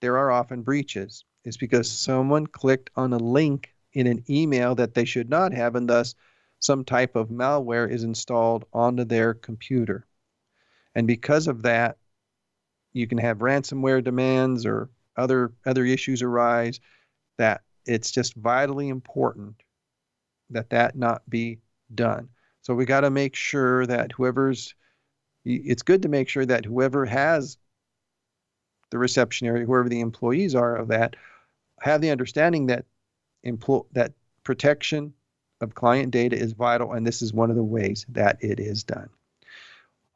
there 0.00 0.18
are 0.18 0.30
often 0.30 0.62
breaches. 0.62 1.24
It's 1.44 1.56
because 1.56 1.90
someone 1.90 2.46
clicked 2.46 2.90
on 2.96 3.12
a 3.12 3.18
link 3.18 3.72
in 3.92 4.06
an 4.06 4.24
email 4.28 4.74
that 4.74 4.94
they 4.94 5.04
should 5.04 5.30
not 5.30 5.52
have, 5.52 5.74
and 5.76 5.88
thus 5.88 6.14
some 6.58 6.84
type 6.84 7.16
of 7.16 7.28
malware 7.28 7.90
is 7.90 8.02
installed 8.02 8.64
onto 8.72 9.04
their 9.04 9.34
computer. 9.34 10.06
And 10.96 11.06
because 11.06 11.46
of 11.46 11.62
that, 11.62 11.98
you 12.94 13.06
can 13.06 13.18
have 13.18 13.38
ransomware 13.38 14.02
demands 14.02 14.64
or 14.64 14.88
other 15.14 15.52
other 15.66 15.84
issues 15.84 16.22
arise 16.22 16.80
that 17.36 17.60
it's 17.84 18.10
just 18.10 18.34
vitally 18.34 18.88
important 18.88 19.62
that 20.50 20.70
that 20.70 20.96
not 20.96 21.28
be 21.28 21.58
done. 21.94 22.30
So 22.62 22.74
we 22.74 22.86
got 22.86 23.02
to 23.02 23.10
make 23.10 23.36
sure 23.36 23.86
that 23.86 24.12
whoever's 24.12 24.74
it's 25.44 25.82
good 25.82 26.02
to 26.02 26.08
make 26.08 26.30
sure 26.30 26.46
that 26.46 26.64
whoever 26.64 27.04
has 27.04 27.58
the 28.90 28.98
reception 28.98 29.46
area, 29.46 29.66
whoever 29.66 29.90
the 29.90 30.00
employees 30.00 30.54
are 30.54 30.76
of 30.76 30.88
that, 30.88 31.14
have 31.82 32.00
the 32.00 32.10
understanding 32.10 32.66
that 32.66 32.86
empl- 33.44 33.86
that 33.92 34.14
protection 34.44 35.12
of 35.60 35.74
client 35.74 36.10
data 36.10 36.36
is 36.38 36.54
vital, 36.54 36.92
and 36.92 37.06
this 37.06 37.20
is 37.20 37.34
one 37.34 37.50
of 37.50 37.56
the 37.56 37.62
ways 37.62 38.06
that 38.08 38.38
it 38.40 38.60
is 38.60 38.82
done. 38.82 39.10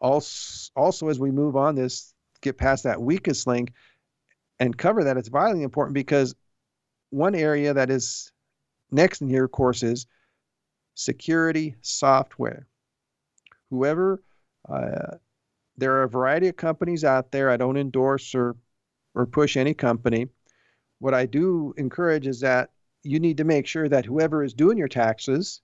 Also, 0.01 0.71
also 0.75 1.09
as 1.09 1.19
we 1.19 1.31
move 1.31 1.57
on 1.57 1.75
this 1.75 2.15
get 2.41 2.57
past 2.57 2.85
that 2.85 3.01
weakest 3.01 3.47
link 3.47 3.73
and 4.59 4.77
cover 4.77 5.05
that, 5.05 5.17
it's 5.17 5.29
vitally 5.29 5.63
important 5.63 5.95
because 5.95 6.35
one 7.11 7.35
area 7.35 7.75
that 7.75 7.91
is 7.91 8.33
next 8.91 9.21
in 9.21 9.29
here, 9.29 9.45
of 9.45 9.53
course, 9.53 9.83
is 9.83 10.07
security 10.95 11.77
software. 11.81 12.67
Whoever, 13.71 14.23
uh, 14.69 15.17
there 15.77 15.95
are 15.95 16.03
a 16.03 16.09
variety 16.09 16.49
of 16.49 16.57
companies 16.57 17.05
out 17.05 17.31
there. 17.31 17.51
I 17.51 17.57
don't 17.57 17.77
endorse 17.77 18.35
or 18.35 18.57
or 19.15 19.27
push 19.27 19.57
any 19.57 19.75
company. 19.75 20.29
What 20.99 21.15
I 21.15 21.27
do 21.27 21.75
encourage 21.77 22.27
is 22.27 22.41
that 22.41 22.71
you 23.03 23.19
need 23.19 23.39
to 23.39 23.45
make 23.45 23.67
sure 23.67 23.89
that 23.89 24.05
whoever 24.05 24.45
is 24.45 24.53
doing 24.55 24.79
your 24.79 24.89
taxes, 24.89 25.63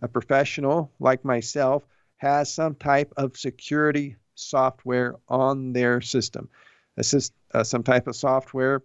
a 0.00 0.08
professional 0.08 0.92
like 1.00 1.24
myself, 1.24 1.82
has 2.18 2.52
some 2.52 2.74
type 2.74 3.12
of 3.16 3.36
security 3.36 4.16
software 4.34 5.16
on 5.28 5.72
their 5.72 6.00
system. 6.00 6.48
Is 6.96 7.30
uh, 7.54 7.64
some 7.64 7.82
type 7.82 8.06
of 8.06 8.16
software 8.16 8.82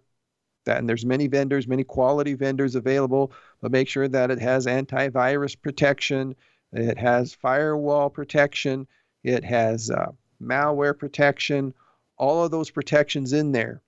that, 0.64 0.78
and 0.78 0.88
there's 0.88 1.04
many 1.04 1.26
vendors, 1.26 1.66
many 1.66 1.84
quality 1.84 2.34
vendors 2.34 2.74
available, 2.74 3.32
but 3.60 3.72
make 3.72 3.88
sure 3.88 4.08
that 4.08 4.30
it 4.30 4.38
has 4.38 4.66
antivirus 4.66 5.60
protection, 5.60 6.34
it 6.72 6.96
has 6.96 7.34
firewall 7.34 8.08
protection, 8.08 8.86
it 9.22 9.44
has 9.44 9.90
uh, 9.90 10.12
malware 10.40 10.96
protection, 10.96 11.74
all 12.16 12.44
of 12.44 12.50
those 12.50 12.70
protections 12.70 13.32
in 13.32 13.52
there, 13.52 13.82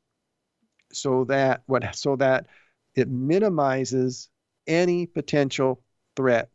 so 0.93 1.25
that 1.25 1.63
what 1.67 1.95
so 1.95 2.17
that 2.17 2.47
it 2.95 3.09
minimizes 3.09 4.29
any 4.67 5.07
potential 5.07 5.81
threat 6.17 6.51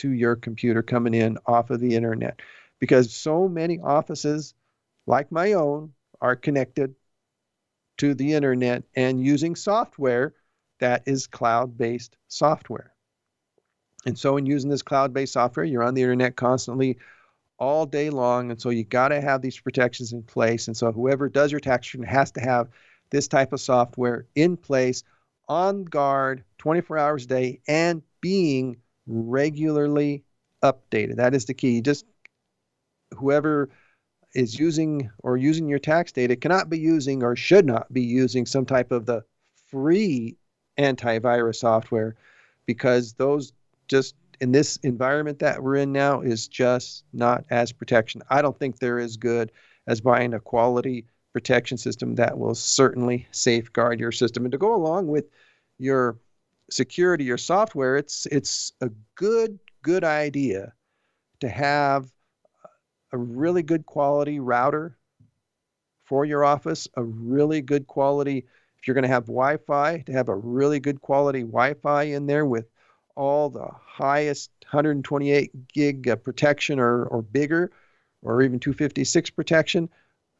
to 0.00 0.10
your 0.10 0.34
computer 0.34 0.82
coming 0.82 1.14
in 1.14 1.38
off 1.46 1.70
of 1.70 1.80
the 1.80 1.94
internet 1.94 2.40
because 2.78 3.12
so 3.12 3.48
many 3.48 3.78
offices, 3.78 4.54
like 5.06 5.30
my 5.30 5.52
own, 5.52 5.92
are 6.20 6.36
connected 6.36 6.94
to 7.98 8.14
the 8.14 8.32
internet 8.32 8.82
and 8.94 9.22
using 9.22 9.54
software 9.54 10.34
that 10.80 11.02
is 11.06 11.26
cloud 11.26 11.76
based 11.76 12.16
software. 12.28 12.94
And 14.06 14.18
so, 14.18 14.38
in 14.38 14.46
using 14.46 14.70
this 14.70 14.80
cloud 14.80 15.12
based 15.12 15.34
software, 15.34 15.66
you're 15.66 15.82
on 15.82 15.94
the 15.94 16.02
internet 16.02 16.34
constantly 16.34 16.96
all 17.58 17.84
day 17.84 18.08
long. 18.08 18.50
And 18.50 18.58
so, 18.58 18.70
you 18.70 18.84
got 18.84 19.08
to 19.08 19.20
have 19.20 19.42
these 19.42 19.60
protections 19.60 20.14
in 20.14 20.22
place. 20.22 20.66
And 20.66 20.76
so, 20.76 20.90
whoever 20.92 21.28
does 21.28 21.52
your 21.52 21.60
tax 21.60 21.92
return 21.92 22.08
has 22.08 22.30
to 22.32 22.40
have 22.40 22.70
this 23.10 23.28
type 23.28 23.52
of 23.52 23.60
software 23.60 24.24
in 24.34 24.56
place, 24.56 25.04
on 25.46 25.84
guard 25.84 26.44
24 26.58 26.96
hours 26.96 27.24
a 27.24 27.28
day, 27.28 27.60
and 27.68 28.02
being 28.22 28.78
regularly 29.06 30.24
updated. 30.62 31.16
That 31.16 31.34
is 31.34 31.46
the 31.46 31.54
key. 31.54 31.80
Just 31.80 32.04
whoever 33.16 33.70
is 34.34 34.58
using 34.58 35.10
or 35.22 35.36
using 35.36 35.68
your 35.68 35.78
tax 35.78 36.12
data 36.12 36.36
cannot 36.36 36.70
be 36.70 36.78
using 36.78 37.22
or 37.22 37.34
should 37.34 37.66
not 37.66 37.92
be 37.92 38.02
using 38.02 38.46
some 38.46 38.64
type 38.64 38.92
of 38.92 39.06
the 39.06 39.24
free 39.70 40.36
antivirus 40.78 41.56
software 41.56 42.16
because 42.66 43.14
those 43.14 43.52
just 43.88 44.14
in 44.40 44.52
this 44.52 44.76
environment 44.78 45.38
that 45.40 45.62
we're 45.62 45.76
in 45.76 45.92
now 45.92 46.20
is 46.20 46.48
just 46.48 47.04
not 47.12 47.44
as 47.50 47.72
protection. 47.72 48.22
I 48.30 48.40
don't 48.40 48.58
think 48.58 48.78
they're 48.78 49.00
as 49.00 49.16
good 49.16 49.52
as 49.86 50.00
buying 50.00 50.34
a 50.34 50.40
quality 50.40 51.06
protection 51.32 51.76
system 51.76 52.14
that 52.14 52.38
will 52.38 52.54
certainly 52.54 53.26
safeguard 53.32 54.00
your 54.00 54.12
system. 54.12 54.44
And 54.44 54.52
to 54.52 54.58
go 54.58 54.74
along 54.74 55.08
with 55.08 55.26
your 55.78 56.16
security, 56.72 57.30
or 57.30 57.38
software, 57.38 57.96
it's 57.96 58.26
it's 58.26 58.72
a 58.80 58.90
good 59.14 59.58
good 59.82 60.04
idea 60.04 60.72
to 61.40 61.48
have 61.48 62.10
a 63.12 63.18
really 63.18 63.62
good 63.62 63.86
quality 63.86 64.40
router 64.40 64.96
for 66.04 66.24
your 66.24 66.44
office, 66.44 66.88
a 66.96 67.02
really 67.02 67.60
good 67.60 67.86
quality, 67.86 68.46
if 68.78 68.86
you're 68.86 68.94
going 68.94 69.02
to 69.02 69.08
have 69.08 69.26
Wi 69.26 69.56
Fi, 69.58 69.98
to 70.06 70.12
have 70.12 70.28
a 70.28 70.34
really 70.34 70.80
good 70.80 71.00
quality 71.00 71.42
Wi 71.42 71.74
Fi 71.74 72.02
in 72.04 72.26
there 72.26 72.46
with 72.46 72.68
all 73.16 73.50
the 73.50 73.68
highest 73.84 74.50
128 74.64 75.68
gig 75.68 76.22
protection 76.24 76.78
or, 76.78 77.04
or 77.04 77.22
bigger, 77.22 77.70
or 78.22 78.42
even 78.42 78.58
256 78.58 79.30
protection. 79.30 79.88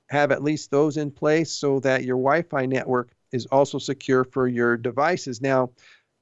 have 0.08 0.32
at 0.32 0.42
least 0.42 0.70
those 0.70 0.96
in 0.96 1.10
place 1.10 1.52
so 1.52 1.78
that 1.80 2.04
your 2.04 2.16
Wi 2.16 2.42
Fi 2.42 2.66
network 2.66 3.10
is 3.32 3.46
also 3.46 3.78
secure 3.78 4.24
for 4.24 4.48
your 4.48 4.76
devices. 4.76 5.40
Now, 5.40 5.70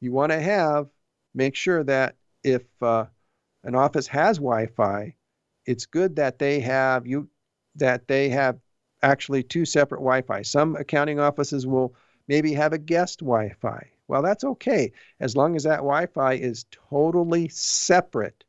you 0.00 0.12
want 0.12 0.32
to 0.32 0.40
have, 0.40 0.88
make 1.34 1.54
sure 1.54 1.84
that 1.84 2.16
if 2.44 2.62
uh, 2.82 3.06
an 3.64 3.74
office 3.74 4.06
has 4.06 4.38
Wi 4.38 4.66
Fi, 4.66 5.14
it's 5.66 5.86
good 5.86 6.16
that 6.16 6.38
they 6.38 6.60
have 6.60 7.06
you 7.06 7.28
that 7.76 8.08
they 8.08 8.28
have 8.30 8.58
actually 9.02 9.42
two 9.42 9.64
separate 9.64 9.98
Wi-Fi. 9.98 10.42
Some 10.42 10.76
accounting 10.76 11.20
offices 11.20 11.66
will 11.66 11.94
maybe 12.26 12.52
have 12.54 12.72
a 12.72 12.78
guest 12.78 13.20
Wi-Fi. 13.20 13.90
Well, 14.08 14.22
that's 14.22 14.44
okay 14.44 14.92
as 15.20 15.36
long 15.36 15.56
as 15.56 15.64
that 15.64 15.78
Wi-Fi 15.78 16.34
is 16.34 16.64
totally 16.70 17.48
separate 17.48 18.44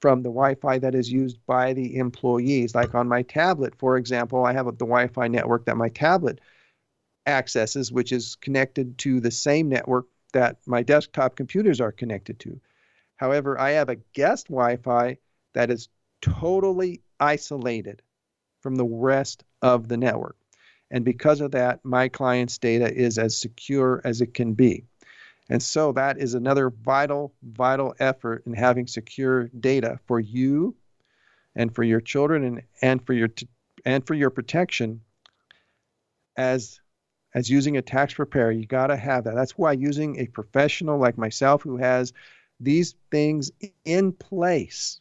from 0.00 0.22
the 0.22 0.28
Wi-Fi 0.28 0.78
that 0.78 0.94
is 0.94 1.10
used 1.10 1.38
by 1.46 1.72
the 1.72 1.96
employees. 1.96 2.74
Like 2.74 2.94
on 2.94 3.08
my 3.08 3.22
tablet, 3.22 3.74
for 3.76 3.96
example, 3.96 4.44
I 4.44 4.52
have 4.52 4.66
the 4.66 4.72
Wi-Fi 4.72 5.28
network 5.28 5.64
that 5.66 5.76
my 5.76 5.88
tablet 5.88 6.40
accesses, 7.26 7.92
which 7.92 8.12
is 8.12 8.36
connected 8.36 8.98
to 8.98 9.20
the 9.20 9.30
same 9.30 9.68
network 9.68 10.06
that 10.32 10.58
my 10.66 10.82
desktop 10.82 11.36
computers 11.36 11.80
are 11.80 11.92
connected 11.92 12.38
to. 12.40 12.60
However, 13.16 13.58
I 13.58 13.70
have 13.70 13.88
a 13.88 13.96
guest 14.12 14.48
Wi-Fi 14.48 15.18
that 15.54 15.70
is 15.70 15.88
totally 16.20 17.00
isolated 17.18 18.02
from 18.60 18.76
the 18.76 18.84
rest 18.84 19.44
of 19.62 19.88
the 19.88 19.96
network. 19.96 20.36
And 20.90 21.04
because 21.04 21.40
of 21.40 21.52
that, 21.52 21.84
my 21.84 22.08
client's 22.08 22.58
data 22.58 22.92
is 22.92 23.18
as 23.18 23.36
secure 23.36 24.00
as 24.04 24.20
it 24.20 24.34
can 24.34 24.54
be. 24.54 24.84
And 25.50 25.62
so 25.62 25.92
that 25.92 26.18
is 26.18 26.34
another 26.34 26.70
vital, 26.70 27.34
vital 27.42 27.94
effort 27.98 28.44
in 28.46 28.54
having 28.54 28.86
secure 28.86 29.48
data 29.48 29.98
for 30.06 30.20
you 30.20 30.76
and 31.56 31.74
for 31.74 31.82
your 31.82 32.00
children 32.00 32.44
and, 32.44 32.62
and 32.82 33.04
for 33.04 33.12
your 33.12 33.28
and 33.84 34.06
for 34.06 34.14
your 34.14 34.30
protection 34.30 35.00
as 36.36 36.80
as 37.34 37.50
using 37.50 37.76
a 37.76 37.82
tax 37.82 38.14
preparer 38.14 38.50
you 38.50 38.66
got 38.66 38.88
to 38.88 38.96
have 38.96 39.24
that 39.24 39.34
that's 39.34 39.58
why 39.58 39.72
using 39.72 40.18
a 40.18 40.26
professional 40.26 40.98
like 40.98 41.18
myself 41.18 41.62
who 41.62 41.76
has 41.76 42.12
these 42.60 42.94
things 43.10 43.50
in 43.84 44.12
place 44.12 45.00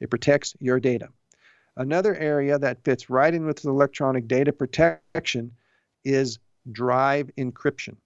it 0.00 0.10
protects 0.10 0.54
your 0.60 0.78
data. 0.80 1.08
Another 1.76 2.14
area 2.14 2.58
that 2.58 2.84
fits 2.84 3.10
right 3.10 3.32
in 3.32 3.46
with 3.46 3.64
electronic 3.64 4.28
data 4.28 4.52
protection 4.52 5.52
is 6.04 6.38
drive 6.70 7.30
encryption. 7.36 7.96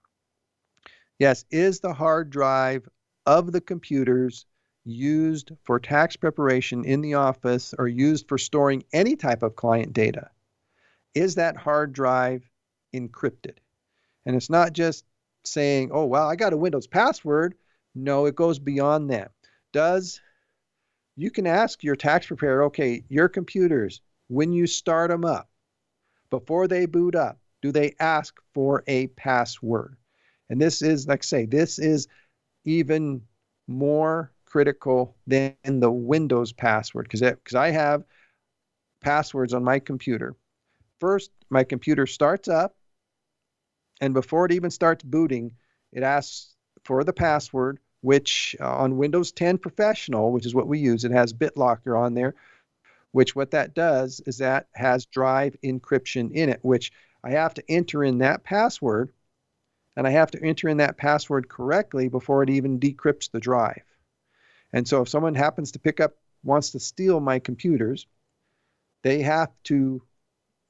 Yes, 1.19 1.45
is 1.51 1.79
the 1.79 1.93
hard 1.93 2.29
drive 2.29 2.87
of 3.25 3.51
the 3.51 3.61
computers 3.61 4.45
used 4.83 5.51
for 5.63 5.79
tax 5.79 6.15
preparation 6.15 6.85
in 6.85 7.01
the 7.01 7.13
office 7.13 7.73
or 7.77 7.87
used 7.87 8.27
for 8.27 8.37
storing 8.37 8.83
any 8.91 9.15
type 9.15 9.43
of 9.43 9.55
client 9.55 9.93
data? 9.93 10.31
Is 11.13 11.35
that 11.35 11.55
hard 11.57 11.93
drive 11.93 12.49
encrypted? 12.93 13.57
And 14.25 14.35
it's 14.35 14.49
not 14.49 14.73
just 14.73 15.05
saying, 15.43 15.89
oh, 15.91 16.05
well, 16.05 16.27
I 16.27 16.35
got 16.35 16.53
a 16.53 16.57
Windows 16.57 16.87
password. 16.87 17.55
No, 17.95 18.25
it 18.25 18.35
goes 18.35 18.59
beyond 18.59 19.09
that. 19.09 19.31
Does 19.73 20.21
you 21.15 21.31
can 21.31 21.47
ask 21.47 21.83
your 21.83 21.95
tax 21.95 22.27
preparer, 22.27 22.63
okay, 22.63 23.03
your 23.09 23.27
computers, 23.27 24.01
when 24.27 24.53
you 24.53 24.65
start 24.67 25.09
them 25.09 25.25
up, 25.25 25.49
before 26.29 26.67
they 26.67 26.85
boot 26.85 27.15
up, 27.15 27.37
do 27.61 27.71
they 27.71 27.95
ask 27.99 28.39
for 28.53 28.83
a 28.87 29.07
password? 29.07 29.97
And 30.49 30.59
this 30.59 30.81
is, 30.81 31.07
like 31.07 31.23
I 31.23 31.25
say, 31.25 31.45
this 31.45 31.79
is 31.79 32.07
even 32.65 33.21
more 33.67 34.31
critical 34.45 35.15
than 35.27 35.55
the 35.63 35.91
Windows 35.91 36.51
password 36.51 37.05
because 37.05 37.21
because 37.21 37.55
I 37.55 37.71
have 37.71 38.03
passwords 39.01 39.53
on 39.53 39.63
my 39.63 39.79
computer. 39.79 40.35
First, 40.99 41.31
my 41.49 41.63
computer 41.63 42.05
starts 42.05 42.47
up, 42.47 42.75
and 44.01 44.13
before 44.13 44.45
it 44.45 44.51
even 44.51 44.71
starts 44.71 45.03
booting, 45.03 45.51
it 45.93 46.03
asks 46.03 46.55
for 46.83 47.03
the 47.03 47.13
password 47.13 47.79
which 48.01 48.55
uh, 48.59 48.77
on 48.77 48.97
Windows 48.97 49.31
10 49.31 49.59
Professional, 49.59 50.31
which 50.31 50.47
is 50.47 50.55
what 50.55 50.67
we 50.67 50.79
use, 50.79 51.05
it 51.05 51.11
has 51.11 51.33
BitLocker 51.33 51.97
on 51.97 52.15
there, 52.15 52.33
which 53.11 53.35
what 53.35 53.51
that 53.51 53.75
does 53.75 54.21
is 54.25 54.39
that 54.39 54.67
has 54.73 55.05
drive 55.05 55.55
encryption 55.63 56.31
in 56.31 56.49
it, 56.49 56.59
which 56.63 56.91
I 57.23 57.31
have 57.31 57.53
to 57.53 57.63
enter 57.69 58.03
in 58.03 58.17
that 58.17 58.43
password, 58.43 59.11
and 59.95 60.07
I 60.07 60.09
have 60.11 60.31
to 60.31 60.43
enter 60.43 60.67
in 60.67 60.77
that 60.77 60.97
password 60.97 61.47
correctly 61.47 62.07
before 62.07 62.41
it 62.41 62.49
even 62.49 62.79
decrypts 62.79 63.29
the 63.29 63.39
drive. 63.39 63.83
And 64.73 64.87
so 64.87 65.01
if 65.01 65.09
someone 65.09 65.35
happens 65.35 65.73
to 65.73 65.79
pick 65.79 65.99
up, 65.99 66.15
wants 66.43 66.71
to 66.71 66.79
steal 66.79 67.19
my 67.19 67.37
computers, 67.37 68.07
they 69.03 69.21
have 69.21 69.51
to 69.65 70.01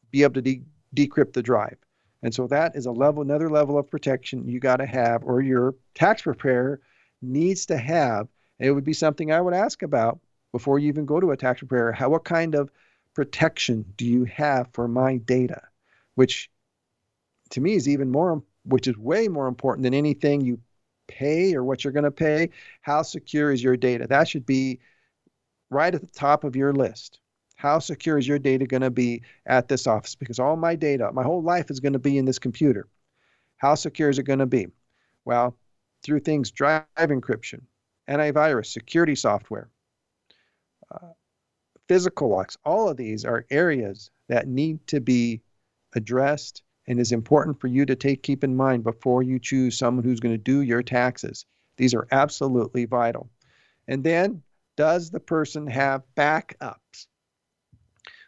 be 0.10 0.24
able 0.24 0.34
to 0.34 0.42
de- 0.42 0.64
decrypt 0.94 1.32
the 1.32 1.44
drive. 1.44 1.78
And 2.24 2.34
so 2.34 2.48
that 2.48 2.76
is 2.76 2.86
a 2.86 2.92
level, 2.92 3.22
another 3.22 3.50
level 3.50 3.78
of 3.78 3.90
protection 3.90 4.48
you 4.48 4.60
got 4.60 4.78
to 4.78 4.86
have, 4.86 5.24
or 5.24 5.42
your 5.42 5.76
tax 5.96 6.22
preparer 6.22 6.82
needs 7.22 7.66
to 7.68 7.78
have, 7.78 8.28
and 8.60 8.68
it 8.68 8.72
would 8.72 8.84
be 8.84 8.94
something 8.94 9.32
I 9.32 9.42
would 9.42 9.54
ask 9.54 9.82
about 9.82 10.20
before 10.52 10.80
you 10.80 10.88
even 10.88 11.06
go 11.06 11.20
to 11.20 11.32
a 11.32 11.38
tax 11.38 11.60
preparer. 11.60 11.92
How 11.92 12.10
what 12.10 12.24
kind 12.24 12.56
of 12.56 12.70
protection 13.16 13.86
do 13.98 14.06
you 14.06 14.26
have 14.26 14.70
for 14.74 14.88
my 14.88 15.18
data? 15.18 15.62
Which 16.16 16.50
to 17.52 17.62
me 17.62 17.74
is 17.74 17.88
even 17.88 18.12
more 18.12 18.44
which 18.64 18.88
is 18.88 18.98
way 18.98 19.28
more 19.28 19.48
important 19.48 19.84
than 19.84 19.94
anything 19.94 20.42
you 20.42 20.60
pay 21.08 21.56
or 21.56 21.64
what 21.64 21.84
you're 21.84 21.94
going 21.94 22.04
to 22.04 22.12
pay. 22.12 22.50
How 22.82 23.02
secure 23.02 23.52
is 23.52 23.64
your 23.64 23.78
data? 23.78 24.08
That 24.08 24.28
should 24.28 24.46
be 24.46 24.80
right 25.70 25.94
at 25.94 26.02
the 26.02 26.08
top 26.08 26.44
of 26.44 26.56
your 26.56 26.74
list. 26.74 27.21
How 27.62 27.78
secure 27.78 28.18
is 28.18 28.28
your 28.28 28.40
data 28.40 28.66
going 28.66 28.82
to 28.82 28.90
be 28.90 29.22
at 29.46 29.68
this 29.68 29.86
office? 29.86 30.16
Because 30.16 30.40
all 30.40 30.56
my 30.56 30.76
data, 30.76 31.12
my 31.14 31.22
whole 31.22 31.44
life 31.44 31.70
is 31.70 31.80
going 31.80 31.94
to 31.94 32.00
be 32.00 32.18
in 32.18 32.26
this 32.26 32.40
computer. 32.40 32.88
How 33.58 33.76
secure 33.76 34.10
is 34.10 34.18
it 34.18 34.24
going 34.24 34.40
to 34.40 34.48
be? 34.48 34.70
Well, 35.26 35.56
through 36.02 36.22
things 36.22 36.50
drive 36.50 36.86
encryption, 36.98 37.62
antivirus, 38.10 38.66
security 38.66 39.14
software, 39.14 39.70
uh, 40.90 41.10
physical 41.88 42.30
locks. 42.30 42.58
All 42.66 42.90
of 42.90 42.98
these 42.98 43.26
are 43.26 43.46
areas 43.52 44.10
that 44.28 44.48
need 44.48 44.88
to 44.88 45.00
be 45.00 45.42
addressed 45.94 46.64
and 46.88 47.00
is 47.00 47.12
important 47.12 47.62
for 47.62 47.68
you 47.68 47.86
to 47.86 47.96
take 47.96 48.24
keep 48.24 48.44
in 48.44 48.56
mind 48.56 48.84
before 48.84 49.22
you 49.22 49.38
choose 49.38 49.78
someone 49.78 50.04
who's 50.04 50.20
going 50.20 50.34
to 50.34 50.44
do 50.44 50.62
your 50.62 50.82
taxes. 50.82 51.46
These 51.78 51.94
are 51.94 52.08
absolutely 52.12 52.86
vital. 52.86 53.30
And 53.88 54.04
then, 54.04 54.42
does 54.78 55.12
the 55.12 55.20
person 55.20 55.68
have 55.68 56.02
backups? 56.18 57.06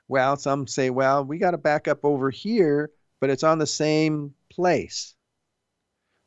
Well, 0.08 0.38
some 0.38 0.68
say, 0.68 0.89
well, 0.89 1.24
we 1.24 1.38
got 1.38 1.52
to 1.52 1.58
back 1.58 1.88
up 1.88 2.04
over 2.04 2.30
here, 2.30 2.92
but 3.20 3.30
it's 3.30 3.44
on 3.44 3.58
the 3.58 3.68
same 3.68 4.34
place 4.50 5.16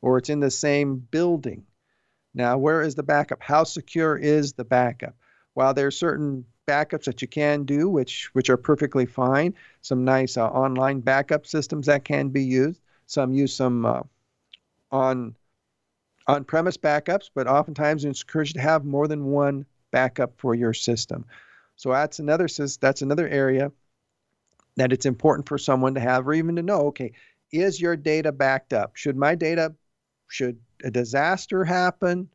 or 0.01 0.17
it's 0.17 0.29
in 0.29 0.39
the 0.39 0.51
same 0.51 0.97
building. 0.97 1.65
Now, 2.33 2.57
where 2.57 2.81
is 2.81 2.95
the 2.95 3.03
backup? 3.03 3.41
How 3.41 3.63
secure 3.63 4.15
is 4.15 4.53
the 4.53 4.63
backup? 4.63 5.15
While 5.53 5.73
there 5.73 5.87
are 5.87 5.91
certain 5.91 6.45
backups 6.67 7.05
that 7.05 7.21
you 7.21 7.27
can 7.27 7.63
do, 7.63 7.89
which 7.89 8.29
which 8.33 8.49
are 8.49 8.57
perfectly 8.57 9.05
fine, 9.05 9.55
some 9.81 10.05
nice 10.05 10.37
uh, 10.37 10.47
online 10.47 10.99
backup 10.99 11.47
systems 11.47 11.87
that 11.87 12.03
can 12.03 12.29
be 12.29 12.43
used. 12.43 12.81
Some 13.07 13.33
use 13.33 13.55
some 13.55 13.85
uh, 13.85 14.03
on 14.91 15.35
on-premise 16.27 16.77
backups, 16.77 17.29
but 17.33 17.47
oftentimes 17.47 18.03
it's 18.03 18.21
encouraged 18.21 18.55
to 18.55 18.61
have 18.61 18.83
more 18.83 19.07
than 19.07 19.25
one 19.25 19.65
backup 19.91 20.33
for 20.37 20.53
your 20.53 20.73
system. 20.73 21.25
So 21.77 21.91
that's 21.91 22.19
another 22.19 22.47
that's 22.81 23.01
another 23.01 23.27
area 23.27 23.71
that 24.75 24.91
it's 24.91 25.05
important 25.05 25.47
for 25.47 25.57
someone 25.57 25.93
to 25.95 25.99
have, 25.99 26.27
or 26.27 26.33
even 26.33 26.55
to 26.57 26.63
know. 26.63 26.87
Okay, 26.87 27.13
is 27.51 27.79
your 27.79 27.95
data 27.95 28.31
backed 28.31 28.73
up? 28.73 28.95
Should 28.95 29.15
my 29.15 29.35
data 29.35 29.73
should 30.27 30.59
a 30.83 30.91
disaster 30.91 31.63
happen, 31.63 32.29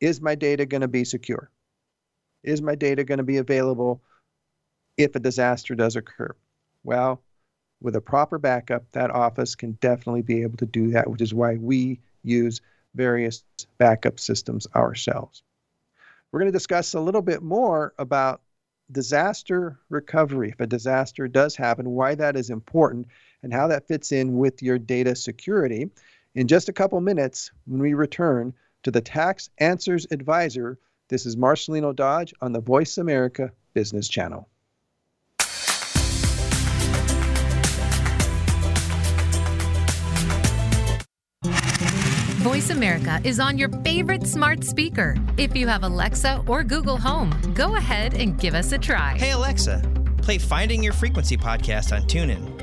is 0.00 0.20
my 0.20 0.34
data 0.34 0.66
going 0.66 0.80
to 0.80 0.88
be 0.88 1.04
secure? 1.04 1.50
Is 2.42 2.62
my 2.62 2.74
data 2.74 3.04
going 3.04 3.18
to 3.18 3.24
be 3.24 3.36
available 3.36 4.02
if 4.96 5.14
a 5.14 5.20
disaster 5.20 5.74
does 5.74 5.96
occur? 5.96 6.34
Well, 6.82 7.22
with 7.82 7.96
a 7.96 8.00
proper 8.00 8.38
backup, 8.38 8.90
that 8.92 9.10
office 9.10 9.54
can 9.54 9.72
definitely 9.72 10.22
be 10.22 10.42
able 10.42 10.56
to 10.58 10.66
do 10.66 10.90
that, 10.92 11.10
which 11.10 11.20
is 11.20 11.34
why 11.34 11.56
we 11.56 12.00
use 12.22 12.60
various 12.94 13.44
backup 13.78 14.18
systems 14.18 14.66
ourselves. 14.74 15.42
We're 16.32 16.40
going 16.40 16.52
to 16.52 16.56
discuss 16.56 16.94
a 16.94 17.00
little 17.00 17.22
bit 17.22 17.42
more 17.42 17.92
about 17.98 18.42
disaster 18.92 19.78
recovery 19.88 20.50
if 20.50 20.60
a 20.60 20.66
disaster 20.66 21.26
does 21.26 21.56
happen, 21.56 21.90
why 21.90 22.14
that 22.14 22.36
is 22.36 22.50
important, 22.50 23.08
and 23.42 23.52
how 23.52 23.68
that 23.68 23.88
fits 23.88 24.12
in 24.12 24.36
with 24.36 24.62
your 24.62 24.78
data 24.78 25.16
security 25.16 25.90
in 26.34 26.46
just 26.46 26.68
a 26.68 26.72
couple 26.72 27.00
minutes 27.00 27.50
when 27.66 27.80
we 27.80 27.94
return 27.94 28.52
to 28.82 28.90
the 28.90 29.00
Tax 29.00 29.50
Answers 29.58 30.06
Advisor. 30.10 30.78
This 31.08 31.26
is 31.26 31.36
Marcelino 31.36 31.94
Dodge 31.94 32.32
on 32.40 32.52
the 32.52 32.60
Voice 32.60 32.98
America 32.98 33.50
Business 33.74 34.08
Channel. 34.08 34.48
Voice 42.60 42.76
America 42.76 43.18
is 43.24 43.40
on 43.40 43.56
your 43.56 43.70
favorite 43.82 44.26
smart 44.26 44.64
speaker. 44.64 45.16
If 45.38 45.56
you 45.56 45.66
have 45.66 45.82
Alexa 45.82 46.44
or 46.46 46.62
Google 46.62 46.98
Home, 46.98 47.30
go 47.54 47.76
ahead 47.76 48.12
and 48.12 48.38
give 48.38 48.52
us 48.52 48.72
a 48.72 48.78
try. 48.78 49.16
Hey, 49.16 49.30
Alexa 49.30 49.82
Play 50.18 50.36
Finding 50.36 50.82
Your 50.82 50.92
Frequency 50.92 51.38
podcast 51.38 51.96
on 51.96 52.02
TuneIn. 52.02 52.60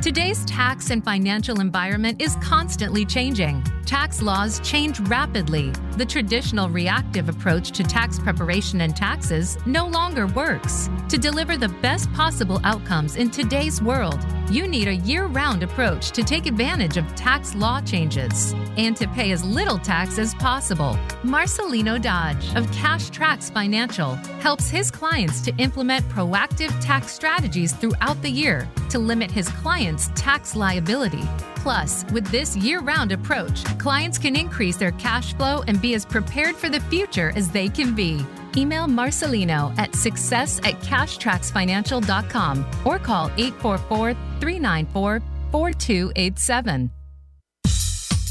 Today's 0.00 0.44
tax 0.44 0.90
and 0.90 1.04
financial 1.04 1.60
environment 1.60 2.22
is 2.22 2.36
constantly 2.36 3.04
changing. 3.04 3.64
Tax 3.86 4.22
laws 4.22 4.60
change 4.60 4.98
rapidly. 5.00 5.70
The 5.98 6.06
traditional 6.06 6.70
reactive 6.70 7.28
approach 7.28 7.70
to 7.72 7.82
tax 7.82 8.18
preparation 8.18 8.80
and 8.80 8.96
taxes 8.96 9.58
no 9.66 9.86
longer 9.86 10.26
works. 10.28 10.88
To 11.10 11.18
deliver 11.18 11.58
the 11.58 11.68
best 11.68 12.10
possible 12.14 12.60
outcomes 12.64 13.16
in 13.16 13.30
today's 13.30 13.82
world, 13.82 14.24
you 14.50 14.66
need 14.66 14.88
a 14.88 14.96
year 14.96 15.26
round 15.26 15.62
approach 15.62 16.12
to 16.12 16.22
take 16.22 16.46
advantage 16.46 16.96
of 16.96 17.14
tax 17.14 17.54
law 17.54 17.82
changes 17.82 18.54
and 18.78 18.96
to 18.96 19.06
pay 19.08 19.32
as 19.32 19.44
little 19.44 19.78
tax 19.78 20.18
as 20.18 20.34
possible. 20.36 20.98
Marcelino 21.22 22.00
Dodge 22.00 22.54
of 22.56 22.70
Cash 22.72 23.10
Tracks 23.10 23.50
Financial 23.50 24.14
helps 24.40 24.70
his 24.70 24.90
clients 24.90 25.42
to 25.42 25.54
implement 25.58 26.08
proactive 26.08 26.72
tax 26.80 27.12
strategies 27.12 27.74
throughout 27.74 28.20
the 28.22 28.30
year 28.30 28.66
to 28.88 28.98
limit 28.98 29.30
his 29.30 29.48
clients' 29.50 30.08
tax 30.14 30.56
liability. 30.56 31.28
Plus, 31.64 32.04
with 32.12 32.26
this 32.26 32.54
year 32.58 32.80
round 32.80 33.10
approach, 33.10 33.64
clients 33.78 34.18
can 34.18 34.36
increase 34.36 34.76
their 34.76 34.92
cash 34.92 35.32
flow 35.32 35.62
and 35.66 35.80
be 35.80 35.94
as 35.94 36.04
prepared 36.04 36.54
for 36.54 36.68
the 36.68 36.80
future 36.92 37.32
as 37.36 37.48
they 37.50 37.70
can 37.70 37.94
be. 37.94 38.20
Email 38.54 38.86
Marcelino 38.86 39.72
at 39.78 39.94
success 39.94 40.58
at 40.58 40.74
cashtracksfinancial.com 40.82 42.66
or 42.84 42.98
call 42.98 43.30
844 43.38 44.12
394 44.40 45.22
4287. 45.52 46.90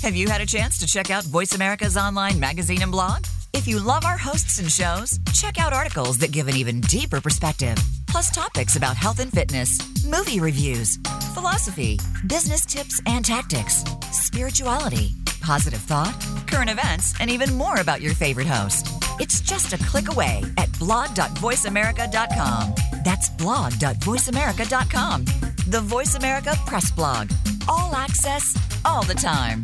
Have 0.03 0.15
you 0.15 0.27
had 0.27 0.41
a 0.41 0.45
chance 0.45 0.77
to 0.77 0.85
check 0.85 1.09
out 1.09 1.23
Voice 1.23 1.55
America's 1.55 1.97
online 1.97 2.39
magazine 2.39 2.83
and 2.83 2.91
blog? 2.91 3.25
If 3.53 3.67
you 3.67 3.79
love 3.79 4.05
our 4.05 4.17
hosts 4.17 4.59
and 4.59 4.71
shows, 4.71 5.17
check 5.33 5.59
out 5.59 5.73
articles 5.73 6.17
that 6.17 6.31
give 6.31 6.47
an 6.47 6.55
even 6.55 6.81
deeper 6.81 7.19
perspective, 7.19 7.77
plus 8.13 8.29
topics 8.29 8.75
about 8.75 8.95
health 8.95 9.19
and 9.19 9.31
fitness, 9.31 9.79
movie 10.05 10.39
reviews, 10.39 10.99
philosophy, 11.33 11.99
business 12.27 12.63
tips 12.63 13.01
and 13.07 13.25
tactics, 13.25 13.83
spirituality, 14.11 15.15
positive 15.41 15.79
thought, 15.81 16.13
current 16.45 16.69
events, 16.69 17.15
and 17.19 17.31
even 17.31 17.51
more 17.55 17.79
about 17.81 18.01
your 18.01 18.13
favorite 18.13 18.45
host. 18.45 18.87
It's 19.19 19.41
just 19.41 19.73
a 19.73 19.79
click 19.85 20.11
away 20.11 20.43
at 20.59 20.71
blog.voiceamerica.com. 20.77 22.75
That's 23.03 23.29
blog.voiceamerica.com. 23.31 25.25
The 25.69 25.81
Voice 25.81 26.13
America 26.13 26.53
Press 26.67 26.91
Blog. 26.91 27.31
All 27.67 27.95
access, 27.95 28.55
all 28.85 29.01
the 29.01 29.15
time. 29.15 29.63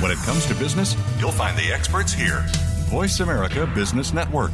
When 0.00 0.10
it 0.12 0.18
comes 0.26 0.44
to 0.44 0.54
business, 0.56 0.94
you'll 1.18 1.32
find 1.32 1.56
the 1.56 1.72
experts 1.72 2.12
here. 2.12 2.44
Voice 2.88 3.20
America 3.20 3.70
Business 3.74 4.14
Network. 4.14 4.50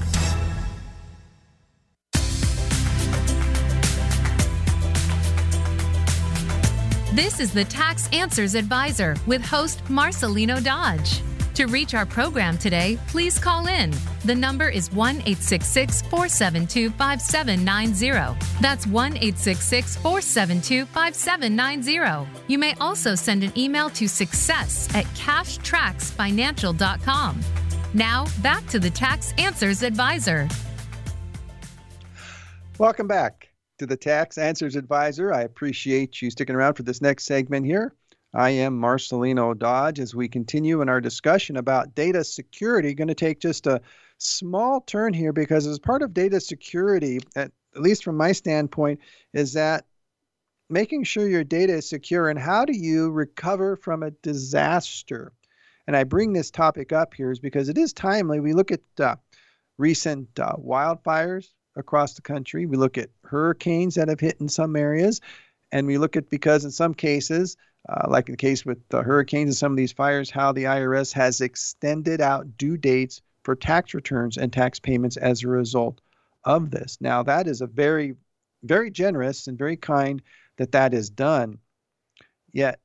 This 7.15 7.39
is 7.39 7.53
the 7.53 7.65
Tax 7.65 8.09
Answers 8.13 8.57
Advisor 8.57 9.15
with 9.29 9.41
host 9.41 9.85
Marcelino 9.85 10.61
Dodge. 10.61 11.21
To 11.55 11.67
reach 11.67 11.95
our 11.95 12.05
program 12.05 12.59
today, 12.59 12.99
please 13.07 13.39
call 13.39 13.69
in. 13.69 13.95
The 14.25 14.35
number 14.35 14.69
is 14.69 14.93
1 14.93 15.19
866 15.19 16.03
472 16.03 16.91
5790. 16.91 18.37
That's 18.61 18.89
1 18.89 19.13
866 19.13 19.95
472 19.99 20.87
5790. 20.87 22.29
You 22.49 22.59
may 22.59 22.75
also 22.81 23.15
send 23.15 23.45
an 23.45 23.57
email 23.57 23.91
to 23.91 24.09
success 24.09 24.89
at 24.93 25.05
cashtracksfinancial.com. 25.15 27.41
Now, 27.97 28.27
back 28.43 28.67
to 28.71 28.81
the 28.81 28.91
Tax 28.91 29.33
Answers 29.39 29.85
Advisor. 29.85 30.49
Welcome 32.77 33.07
back 33.07 33.51
to 33.79 33.87
the 33.87 33.97
Tax 33.97 34.37
Answers 34.37 34.75
Advisor. 34.75 35.33
I 35.33 35.43
appreciate 35.43 36.21
you 36.21 36.29
sticking 36.29 36.57
around 36.57 36.75
for 36.75 36.83
this 36.83 37.01
next 37.01 37.25
segment 37.25 37.67
here. 37.67 37.95
I 38.35 38.51
am 38.51 38.81
Marcelino 38.81 39.57
Dodge 39.57 40.01
as 40.01 40.13
we 40.13 40.29
continue 40.29 40.81
in 40.83 40.89
our 40.89 41.01
discussion 41.01 41.57
about 41.57 41.95
data 41.95 42.25
security. 42.25 42.95
Going 42.95 43.07
to 43.07 43.15
take 43.15 43.39
just 43.39 43.69
a 43.69 43.81
small 44.19 44.81
turn 44.81 45.15
here 45.15 45.33
because, 45.33 45.65
as 45.65 45.79
part 45.79 46.03
of 46.03 46.13
data 46.13 46.41
security, 46.41 47.21
at, 47.37 47.53
least 47.77 48.03
from 48.03 48.17
my 48.17 48.33
standpoint, 48.33 48.99
is 49.35 49.53
that 49.53 49.85
making 50.69 51.05
sure 51.05 51.29
your 51.29 51.45
data 51.45 51.75
is 51.75 51.89
secure 51.89 52.29
and 52.29 52.41
how 52.41 52.65
do 52.65 52.73
you 52.73 53.13
recover 53.13 53.77
from 53.77 54.03
a 54.03 54.11
disaster? 54.11 55.33
And 55.87 55.97
I 55.97 56.05
bring 56.05 56.33
this 56.33 56.51
topic 56.51 56.93
up 56.93 57.15
here 57.15 57.31
is 57.31 57.39
because 57.39 57.69
it 57.69 57.77
is 57.77 57.93
timely. 57.93 58.41
We 58.41 58.55
look 58.55 58.71
at 58.71 58.81
uh, 58.99 59.17
recent 59.79 60.29
uh, 60.39 60.57
wildfires 60.57 61.49
across 61.77 62.15
the 62.15 62.23
country, 62.23 62.67
we 62.67 62.77
look 62.77 62.99
at 62.99 63.11
hurricanes 63.25 63.97
that 63.97 64.09
have 64.09 64.21
hit 64.21 64.41
in 64.41 64.49
some 64.49 64.77
areas, 64.77 65.21
and 65.73 65.87
we 65.87 65.99
look 65.99 66.17
at 66.17 66.31
because 66.31 66.65
in 66.65 66.71
some 66.71 66.95
cases, 66.95 67.57
uh, 67.89 68.07
like 68.09 68.29
in 68.29 68.33
the 68.33 68.39
case 68.39 68.65
with 68.65 68.79
the 68.89 69.03
hurricanes 69.03 69.49
and 69.49 69.57
some 69.57 69.73
of 69.73 69.77
these 69.77 69.93
fires, 69.93 70.31
how 70.31 70.53
the 70.53 70.65
IRS 70.65 71.13
has 71.13 71.41
extended 71.41 72.21
out 72.21 72.57
due 72.57 72.77
dates 72.77 73.23
for 73.43 73.55
tax 73.55 73.93
returns 73.93 74.37
and 74.37 74.53
tax 74.53 74.81
payments 74.81 75.17
as 75.17 75.43
a 75.43 75.49
result 75.49 76.01
of 76.45 76.71
this. 76.71 76.97
Now, 77.01 77.23
that 77.25 77.47
is 77.47 77.61
a 77.61 77.67
very, 77.67 78.15
very 78.63 78.91
generous 78.91 79.47
and 79.49 79.59
very 79.59 79.77
kind 79.77 80.23
that 80.57 80.73
that 80.73 80.95
is 80.95 81.11
done. 81.11 81.59
Yet, 82.53 82.79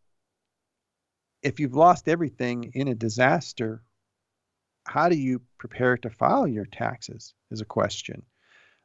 if 1.41 1.59
you've 1.59 1.75
lost 1.75 2.07
everything 2.07 2.71
in 2.73 2.87
a 2.87 2.95
disaster, 2.95 3.81
how 4.85 5.09
do 5.09 5.15
you 5.15 5.41
prepare 5.57 5.97
to 5.97 6.09
file 6.09 6.47
your 6.47 6.65
taxes? 6.65 7.33
Is 7.51 7.61
a 7.61 7.65
question. 7.65 8.23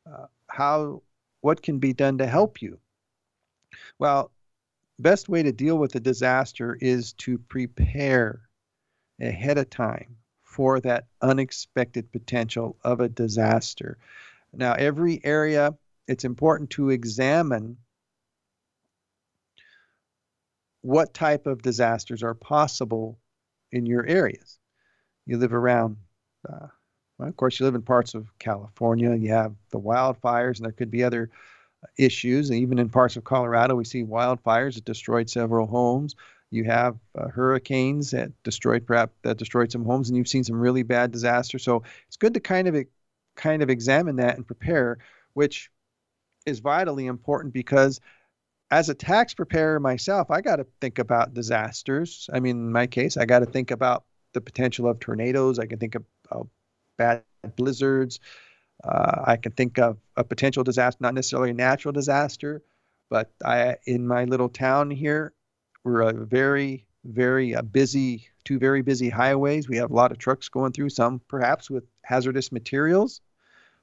Uh, 0.06 0.26
how, 0.48 1.02
what 1.40 1.62
can 1.62 1.78
be 1.78 1.92
done 1.92 2.18
to 2.18 2.26
help 2.26 2.62
you? 2.62 2.78
Well, 3.98 4.30
best 4.98 5.28
way 5.28 5.42
to 5.42 5.52
deal 5.52 5.76
with 5.76 5.94
a 5.94 6.00
disaster 6.00 6.78
is 6.80 7.12
to 7.14 7.38
prepare 7.38 8.40
ahead 9.20 9.58
of 9.58 9.70
time 9.70 10.16
for 10.42 10.80
that 10.80 11.06
unexpected 11.20 12.10
potential 12.12 12.76
of 12.84 13.00
a 13.00 13.08
disaster. 13.08 13.98
Now, 14.52 14.74
every 14.74 15.20
area, 15.24 15.74
it's 16.06 16.24
important 16.24 16.70
to 16.70 16.90
examine 16.90 17.76
what 20.84 21.14
type 21.14 21.46
of 21.46 21.62
disasters 21.62 22.22
are 22.22 22.34
possible 22.34 23.18
in 23.72 23.86
your 23.86 24.04
areas. 24.04 24.58
You 25.24 25.38
live 25.38 25.54
around, 25.54 25.96
uh, 26.46 26.66
well, 27.16 27.28
of 27.30 27.36
course, 27.38 27.58
you 27.58 27.64
live 27.64 27.74
in 27.74 27.80
parts 27.80 28.12
of 28.12 28.26
California, 28.38 29.14
you 29.14 29.30
have 29.30 29.54
the 29.70 29.80
wildfires, 29.80 30.58
and 30.58 30.66
there 30.66 30.72
could 30.72 30.90
be 30.90 31.02
other 31.02 31.30
issues. 31.96 32.50
And 32.50 32.58
even 32.58 32.78
in 32.78 32.90
parts 32.90 33.16
of 33.16 33.24
Colorado, 33.24 33.74
we 33.74 33.86
see 33.86 34.04
wildfires 34.04 34.74
that 34.74 34.84
destroyed 34.84 35.30
several 35.30 35.66
homes. 35.66 36.16
You 36.50 36.64
have 36.64 36.98
uh, 37.16 37.28
hurricanes 37.28 38.10
that 38.10 38.30
destroyed 38.42 38.86
perhaps 38.86 39.14
that 39.22 39.38
destroyed 39.38 39.72
some 39.72 39.86
homes, 39.86 40.10
and 40.10 40.18
you've 40.18 40.28
seen 40.28 40.44
some 40.44 40.60
really 40.60 40.82
bad 40.82 41.12
disasters. 41.12 41.64
So 41.64 41.82
it's 42.08 42.18
good 42.18 42.34
to 42.34 42.40
kind 42.40 42.68
of 42.68 42.76
kind 43.36 43.62
of 43.62 43.70
examine 43.70 44.16
that 44.16 44.36
and 44.36 44.46
prepare, 44.46 44.98
which 45.32 45.70
is 46.44 46.58
vitally 46.58 47.06
important 47.06 47.54
because 47.54 48.00
as 48.74 48.88
a 48.88 48.94
tax 48.94 49.34
preparer 49.34 49.78
myself, 49.78 50.32
I 50.32 50.40
got 50.40 50.56
to 50.56 50.66
think 50.80 50.98
about 50.98 51.32
disasters. 51.32 52.28
I 52.32 52.40
mean, 52.40 52.56
in 52.56 52.72
my 52.72 52.88
case, 52.88 53.16
I 53.16 53.24
got 53.24 53.38
to 53.38 53.46
think 53.46 53.70
about 53.70 54.02
the 54.32 54.40
potential 54.40 54.88
of 54.88 54.98
tornadoes. 54.98 55.60
I 55.60 55.66
can 55.66 55.78
think 55.78 55.94
of, 55.94 56.04
bad 56.96 57.22
blizzards. 57.56 58.18
Uh, 58.82 59.22
I 59.24 59.36
can 59.36 59.52
think 59.52 59.78
of 59.78 59.98
a 60.16 60.24
potential 60.24 60.64
disaster, 60.64 60.98
not 61.00 61.14
necessarily 61.14 61.50
a 61.50 61.54
natural 61.54 61.92
disaster, 61.92 62.62
but 63.10 63.30
I, 63.44 63.76
in 63.86 64.08
my 64.08 64.24
little 64.24 64.48
town 64.48 64.90
here, 64.90 65.32
we're 65.84 66.02
a 66.02 66.12
very, 66.12 66.86
very 67.04 67.54
uh, 67.54 67.62
busy, 67.62 68.26
two 68.44 68.58
very 68.58 68.82
busy 68.82 69.08
highways. 69.08 69.68
We 69.68 69.76
have 69.76 69.92
a 69.92 69.94
lot 69.94 70.10
of 70.10 70.18
trucks 70.18 70.48
going 70.48 70.72
through, 70.72 70.90
some 70.90 71.20
perhaps 71.28 71.70
with 71.70 71.84
hazardous 72.02 72.50
materials. 72.50 73.20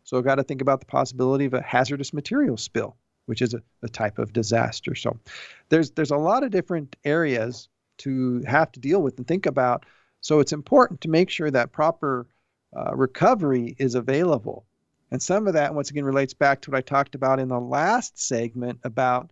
So 0.04 0.18
I've 0.18 0.26
got 0.26 0.36
to 0.36 0.44
think 0.44 0.62
about 0.62 0.82
the 0.82 0.86
possibility 0.86 1.46
of 1.46 1.54
a 1.54 1.62
hazardous 1.62 2.14
material 2.14 2.58
spill, 2.58 2.98
which 3.32 3.42
is 3.42 3.54
a, 3.54 3.62
a 3.82 3.88
type 3.88 4.20
of 4.20 4.34
disaster. 4.34 4.94
So 4.94 5.18
there's 5.70 5.92
there's 5.92 6.12
a 6.12 6.18
lot 6.18 6.44
of 6.44 6.52
different 6.52 6.98
areas 7.06 7.70
to 8.00 8.44
have 8.46 8.74
to 8.74 8.82
deal 8.82 9.02
with 9.02 9.18
and 9.18 9.26
think 9.26 9.46
about. 9.46 9.86
So 10.20 10.42
it's 10.42 10.52
important 10.52 11.00
to 11.00 11.10
make 11.10 11.30
sure 11.30 11.50
that 11.50 11.72
proper 11.72 12.28
uh, 12.76 12.94
recovery 12.94 13.74
is 13.80 13.96
available. 13.96 14.66
And 15.12 15.24
some 15.24 15.48
of 15.48 15.54
that, 15.54 15.74
once 15.74 15.90
again, 15.92 16.04
relates 16.04 16.34
back 16.34 16.60
to 16.62 16.72
what 16.72 16.78
I 16.80 16.82
talked 16.82 17.16
about 17.16 17.40
in 17.40 17.48
the 17.48 17.58
last 17.58 18.20
segment 18.20 18.80
about 18.84 19.32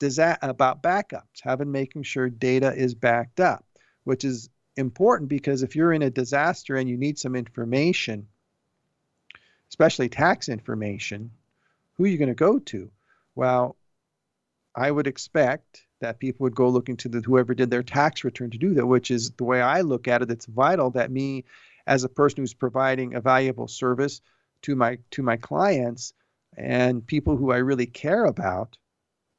disa- 0.00 0.38
about 0.42 0.82
backups, 0.82 1.40
having 1.42 1.72
making 1.72 2.02
sure 2.02 2.28
data 2.28 2.74
is 2.74 2.94
backed 2.94 3.40
up, 3.40 3.64
which 4.04 4.22
is 4.22 4.50
important 4.76 5.30
because 5.30 5.62
if 5.62 5.74
you're 5.74 5.94
in 5.94 6.02
a 6.02 6.10
disaster 6.10 6.76
and 6.76 6.90
you 6.90 6.98
need 6.98 7.18
some 7.18 7.34
information, 7.34 8.26
especially 9.70 10.10
tax 10.10 10.50
information, 10.50 11.30
who 11.94 12.04
are 12.04 12.08
you 12.08 12.18
going 12.18 12.28
to 12.28 12.34
go 12.34 12.58
to? 12.58 12.90
Well, 13.34 13.76
I 14.74 14.90
would 14.90 15.06
expect 15.06 15.86
that 16.00 16.18
people 16.18 16.44
would 16.44 16.54
go 16.54 16.68
looking 16.68 16.96
to 16.98 17.08
the 17.08 17.20
whoever 17.20 17.54
did 17.54 17.70
their 17.70 17.82
tax 17.82 18.24
return 18.24 18.50
to 18.50 18.58
do 18.58 18.74
that, 18.74 18.86
which 18.86 19.10
is 19.10 19.30
the 19.32 19.44
way 19.44 19.60
I 19.60 19.82
look 19.82 20.08
at 20.08 20.22
it. 20.22 20.30
It's 20.30 20.46
vital 20.46 20.90
that 20.90 21.10
me 21.10 21.44
as 21.86 22.04
a 22.04 22.08
person 22.08 22.42
who's 22.42 22.54
providing 22.54 23.14
a 23.14 23.20
valuable 23.20 23.68
service 23.68 24.20
to 24.62 24.76
my 24.76 24.98
to 25.10 25.22
my 25.22 25.36
clients 25.36 26.12
and 26.56 27.06
people 27.06 27.36
who 27.36 27.52
I 27.52 27.58
really 27.58 27.86
care 27.86 28.24
about 28.24 28.76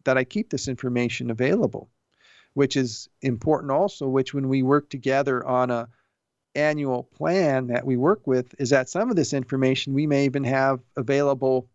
that 0.04 0.18
I 0.18 0.24
keep 0.24 0.50
this 0.50 0.68
information 0.68 1.30
available, 1.30 1.89
which 2.54 2.76
is 2.76 3.10
important 3.22 3.72
also, 3.72 4.08
which 4.08 4.34
when 4.34 4.50
we 4.50 4.64
work 4.64 4.89
together 4.89 5.46
on 5.46 5.72
a 5.72 5.88
annual 6.56 7.04
plan 7.04 7.68
that 7.68 7.86
we 7.86 7.96
work 7.96 8.28
with 8.28 8.54
is 8.60 8.72
that 8.72 8.89
some 8.89 9.10
of 9.10 9.16
this 9.16 9.32
information 9.34 9.94
we 9.94 10.06
may 10.06 10.26
even 10.26 10.44
have 10.44 10.82
available 10.98 11.70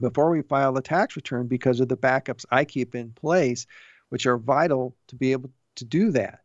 before 0.00 0.30
we 0.30 0.42
file 0.42 0.72
the 0.72 0.82
tax 0.82 1.16
return 1.16 1.46
because 1.46 1.80
of 1.80 1.88
the 1.88 1.96
backups 1.96 2.44
I 2.50 2.64
keep 2.64 2.94
in 2.94 3.12
place, 3.12 3.66
which 4.08 4.26
are 4.26 4.38
vital 4.38 4.96
to 5.08 5.16
be 5.16 5.32
able 5.32 5.50
to 5.76 5.84
do 5.84 6.10
that. 6.12 6.40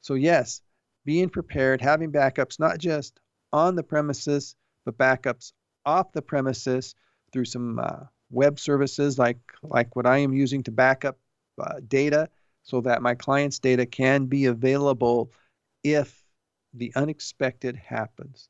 So, 0.00 0.14
yes, 0.14 0.60
being 1.04 1.28
prepared, 1.28 1.80
having 1.80 2.12
backups 2.12 2.58
not 2.58 2.78
just 2.78 3.20
on 3.52 3.74
the 3.74 3.82
premises, 3.82 4.56
but 4.84 4.98
backups 4.98 5.52
off 5.86 6.12
the 6.12 6.22
premises 6.22 6.94
through 7.32 7.44
some 7.44 7.78
uh, 7.78 8.04
web 8.30 8.58
services 8.58 9.18
like, 9.18 9.38
like 9.62 9.94
what 9.96 10.06
I 10.06 10.18
am 10.18 10.32
using 10.32 10.62
to 10.64 10.70
back 10.70 11.04
up 11.04 11.18
uh, 11.60 11.80
data 11.86 12.28
so 12.62 12.80
that 12.80 13.02
my 13.02 13.14
client's 13.14 13.58
data 13.58 13.86
can 13.86 14.26
be 14.26 14.46
available 14.46 15.30
if 15.82 16.24
the 16.72 16.92
unexpected 16.96 17.76
happens 17.76 18.48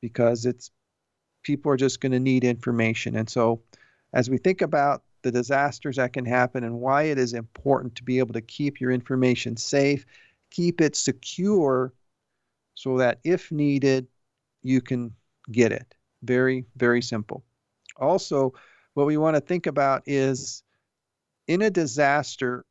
because 0.00 0.46
it's 0.46 0.70
people 1.42 1.72
are 1.72 1.76
just 1.76 2.00
going 2.00 2.12
to 2.12 2.20
need 2.20 2.44
information. 2.44 3.16
And 3.16 3.28
so, 3.28 3.62
as 4.12 4.28
we 4.28 4.38
think 4.38 4.60
about 4.60 5.02
the 5.22 5.30
disasters 5.30 5.96
that 5.96 6.12
can 6.12 6.24
happen 6.24 6.64
and 6.64 6.80
why 6.80 7.04
it 7.04 7.18
is 7.18 7.34
important 7.34 7.94
to 7.96 8.02
be 8.02 8.18
able 8.18 8.32
to 8.34 8.40
keep 8.40 8.80
your 8.80 8.90
information 8.90 9.56
safe, 9.56 10.04
keep 10.50 10.80
it 10.80 10.96
secure 10.96 11.92
so 12.74 12.98
that 12.98 13.20
if 13.24 13.52
needed, 13.52 14.06
you 14.62 14.80
can 14.80 15.14
get 15.50 15.72
it. 15.72 15.94
Very, 16.22 16.64
very 16.76 17.02
simple. 17.02 17.44
Also, 17.96 18.54
what 18.94 19.06
we 19.06 19.16
want 19.16 19.36
to 19.36 19.40
think 19.40 19.66
about 19.66 20.02
is 20.06 20.62
in 21.46 21.62
a 21.62 21.70
disaster, 21.70 22.64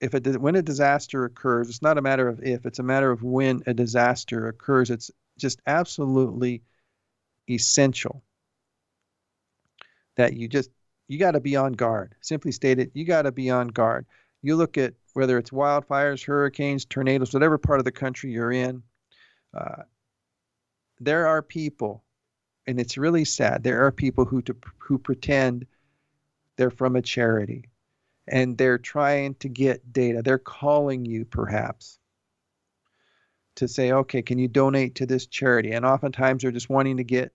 if 0.00 0.14
a 0.14 0.20
when 0.38 0.56
a 0.56 0.62
disaster 0.62 1.24
occurs, 1.24 1.68
it's 1.68 1.82
not 1.82 1.98
a 1.98 2.02
matter 2.02 2.28
of 2.28 2.42
if, 2.42 2.66
it's 2.66 2.78
a 2.78 2.82
matter 2.82 3.10
of 3.10 3.22
when 3.22 3.62
a 3.66 3.74
disaster 3.74 4.48
occurs. 4.48 4.90
It's 4.90 5.10
just 5.38 5.60
absolutely 5.66 6.62
essential 7.48 8.22
that 10.16 10.34
you 10.34 10.48
just 10.48 10.70
you 11.08 11.18
got 11.18 11.32
to 11.32 11.40
be 11.40 11.56
on 11.56 11.72
guard. 11.72 12.14
Simply 12.20 12.50
stated, 12.50 12.90
you 12.94 13.04
got 13.04 13.22
to 13.22 13.32
be 13.32 13.50
on 13.50 13.68
guard. 13.68 14.06
You 14.42 14.56
look 14.56 14.76
at 14.76 14.94
whether 15.12 15.38
it's 15.38 15.50
wildfires, 15.50 16.24
hurricanes, 16.24 16.84
tornadoes, 16.84 17.32
whatever 17.32 17.58
part 17.58 17.78
of 17.78 17.84
the 17.84 17.92
country 17.92 18.32
you're 18.32 18.52
in. 18.52 18.82
Uh, 19.56 19.82
there 20.98 21.26
are 21.26 21.42
people, 21.42 22.02
and 22.66 22.80
it's 22.80 22.98
really 22.98 23.24
sad. 23.24 23.62
There 23.62 23.86
are 23.86 23.92
people 23.92 24.24
who 24.24 24.42
to, 24.42 24.56
who 24.78 24.98
pretend 24.98 25.66
they're 26.56 26.70
from 26.70 26.96
a 26.96 27.02
charity 27.02 27.68
and 28.28 28.58
they're 28.58 28.78
trying 28.78 29.34
to 29.36 29.48
get 29.48 29.92
data. 29.92 30.22
They're 30.22 30.38
calling 30.38 31.04
you 31.04 31.24
perhaps 31.24 31.98
to 33.56 33.68
say, 33.68 33.92
okay, 33.92 34.22
can 34.22 34.38
you 34.38 34.48
donate 34.48 34.96
to 34.96 35.06
this 35.06 35.26
charity? 35.26 35.72
And 35.72 35.84
oftentimes 35.84 36.42
they're 36.42 36.52
just 36.52 36.70
wanting 36.70 36.98
to 36.98 37.04
get 37.04 37.32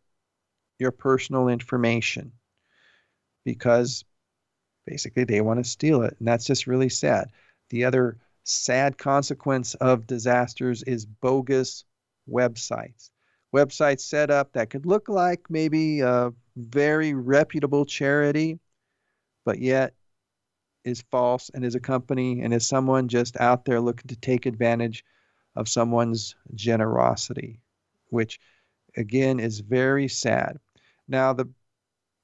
your 0.79 0.91
personal 0.91 1.47
information 1.47 2.31
because 3.43 4.03
basically 4.85 5.23
they 5.23 5.41
want 5.41 5.63
to 5.63 5.69
steal 5.69 6.03
it. 6.03 6.15
And 6.19 6.27
that's 6.27 6.45
just 6.45 6.67
really 6.67 6.89
sad. 6.89 7.31
The 7.69 7.85
other 7.85 8.17
sad 8.43 8.97
consequence 8.97 9.75
of 9.75 10.07
disasters 10.07 10.83
is 10.83 11.05
bogus 11.05 11.85
websites. 12.29 13.09
Websites 13.53 14.01
set 14.01 14.31
up 14.31 14.53
that 14.53 14.69
could 14.69 14.85
look 14.85 15.09
like 15.09 15.41
maybe 15.49 15.99
a 16.01 16.31
very 16.55 17.13
reputable 17.13 17.85
charity, 17.85 18.59
but 19.45 19.59
yet 19.59 19.93
is 20.83 21.03
false 21.11 21.51
and 21.53 21.63
is 21.63 21.75
a 21.75 21.79
company 21.79 22.41
and 22.41 22.53
is 22.53 22.67
someone 22.67 23.07
just 23.07 23.39
out 23.39 23.65
there 23.65 23.79
looking 23.79 24.07
to 24.07 24.15
take 24.15 24.45
advantage 24.45 25.03
of 25.55 25.67
someone's 25.67 26.35
generosity, 26.55 27.59
which 28.09 28.39
again 28.95 29.39
is 29.39 29.59
very 29.59 30.07
sad. 30.07 30.57
Now, 31.07 31.33
the 31.33 31.49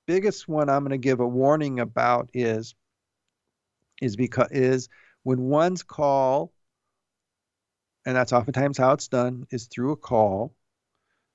biggest 0.05 0.47
one 0.47 0.69
I'm 0.69 0.83
going 0.83 0.91
to 0.91 0.97
give 0.97 1.19
a 1.19 1.27
warning 1.27 1.79
about 1.79 2.29
is 2.33 2.75
is 4.01 4.15
because 4.15 4.49
is 4.51 4.89
when 5.23 5.41
one's 5.41 5.83
call, 5.83 6.53
and 8.05 8.15
that's 8.15 8.31
oftentimes 8.33 8.77
how 8.77 8.93
it's 8.93 9.07
done, 9.07 9.45
is 9.49 9.65
through 9.65 9.91
a 9.91 9.97
call, 9.97 10.53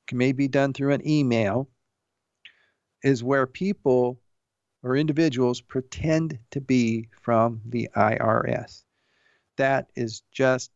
can 0.06 0.18
may 0.18 0.32
be 0.32 0.48
done 0.48 0.72
through 0.72 0.92
an 0.92 1.06
email, 1.06 1.68
is 3.02 3.22
where 3.22 3.46
people 3.46 4.18
or 4.82 4.96
individuals 4.96 5.60
pretend 5.60 6.38
to 6.50 6.60
be 6.60 7.08
from 7.20 7.60
the 7.66 7.88
IRS. 7.94 8.84
That 9.56 9.88
is 9.94 10.22
just 10.32 10.70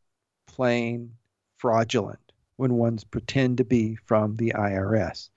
plain 0.56 1.12
fraudulent 1.58 2.32
when 2.56 2.72
one's 2.72 3.04
pretend 3.04 3.58
to 3.58 3.64
be 3.64 3.94
from 4.06 4.36
the 4.36 4.54
IRS. 4.56 5.28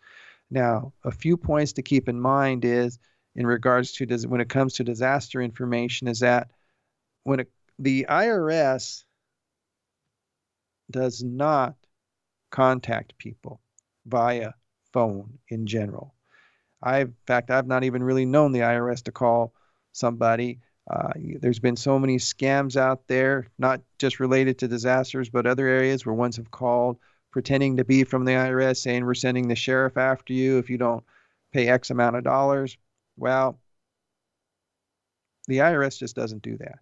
Now, 0.49 0.93
a 1.03 1.11
few 1.11 1.35
points 1.35 1.73
to 1.73 1.81
keep 1.81 2.07
in 2.07 2.21
mind 2.21 2.63
is 2.63 2.97
in 3.35 3.45
regards 3.45 3.91
to 3.93 4.05
when 4.27 4.39
it 4.39 4.47
comes 4.47 4.75
to 4.75 4.85
disaster 4.85 5.41
information 5.41 6.07
is 6.07 6.21
that 6.21 6.51
when 7.25 7.41
it, 7.41 7.51
the 7.77 8.07
IRS 8.09 9.03
does 10.89 11.21
not 11.21 11.75
contact 12.49 13.17
people 13.17 13.59
via 14.05 14.53
phone 14.93 15.37
in 15.49 15.67
general. 15.67 16.15
I, 16.81 17.01
in 17.01 17.15
fact, 17.27 17.51
I've 17.51 17.67
not 17.67 17.83
even 17.83 18.03
really 18.03 18.25
known 18.25 18.53
the 18.53 18.59
IRS 18.59 19.03
to 19.03 19.11
call 19.11 19.53
somebody. 19.91 20.61
Uh, 20.89 21.11
there's 21.39 21.59
been 21.59 21.75
so 21.75 21.99
many 21.99 22.17
scams 22.17 22.75
out 22.75 23.07
there, 23.07 23.47
not 23.59 23.81
just 23.99 24.19
related 24.19 24.57
to 24.57 24.67
disasters, 24.67 25.29
but 25.29 25.45
other 25.45 25.67
areas 25.67 26.05
where 26.05 26.15
ones 26.15 26.37
have 26.37 26.49
called 26.49 26.97
pretending 27.31 27.77
to 27.77 27.85
be 27.85 28.03
from 28.03 28.25
the 28.25 28.31
IRS, 28.31 28.77
saying 28.77 29.05
we're 29.05 29.13
sending 29.13 29.47
the 29.47 29.55
sheriff 29.55 29.97
after 29.97 30.33
you 30.33 30.57
if 30.57 30.69
you 30.69 30.79
don't 30.79 31.03
pay 31.53 31.67
X 31.67 31.91
amount 31.91 32.15
of 32.15 32.23
dollars. 32.23 32.75
Well, 33.17 33.59
the 35.47 35.59
IRS 35.59 35.99
just 35.99 36.15
doesn't 36.15 36.41
do 36.41 36.57
that. 36.57 36.79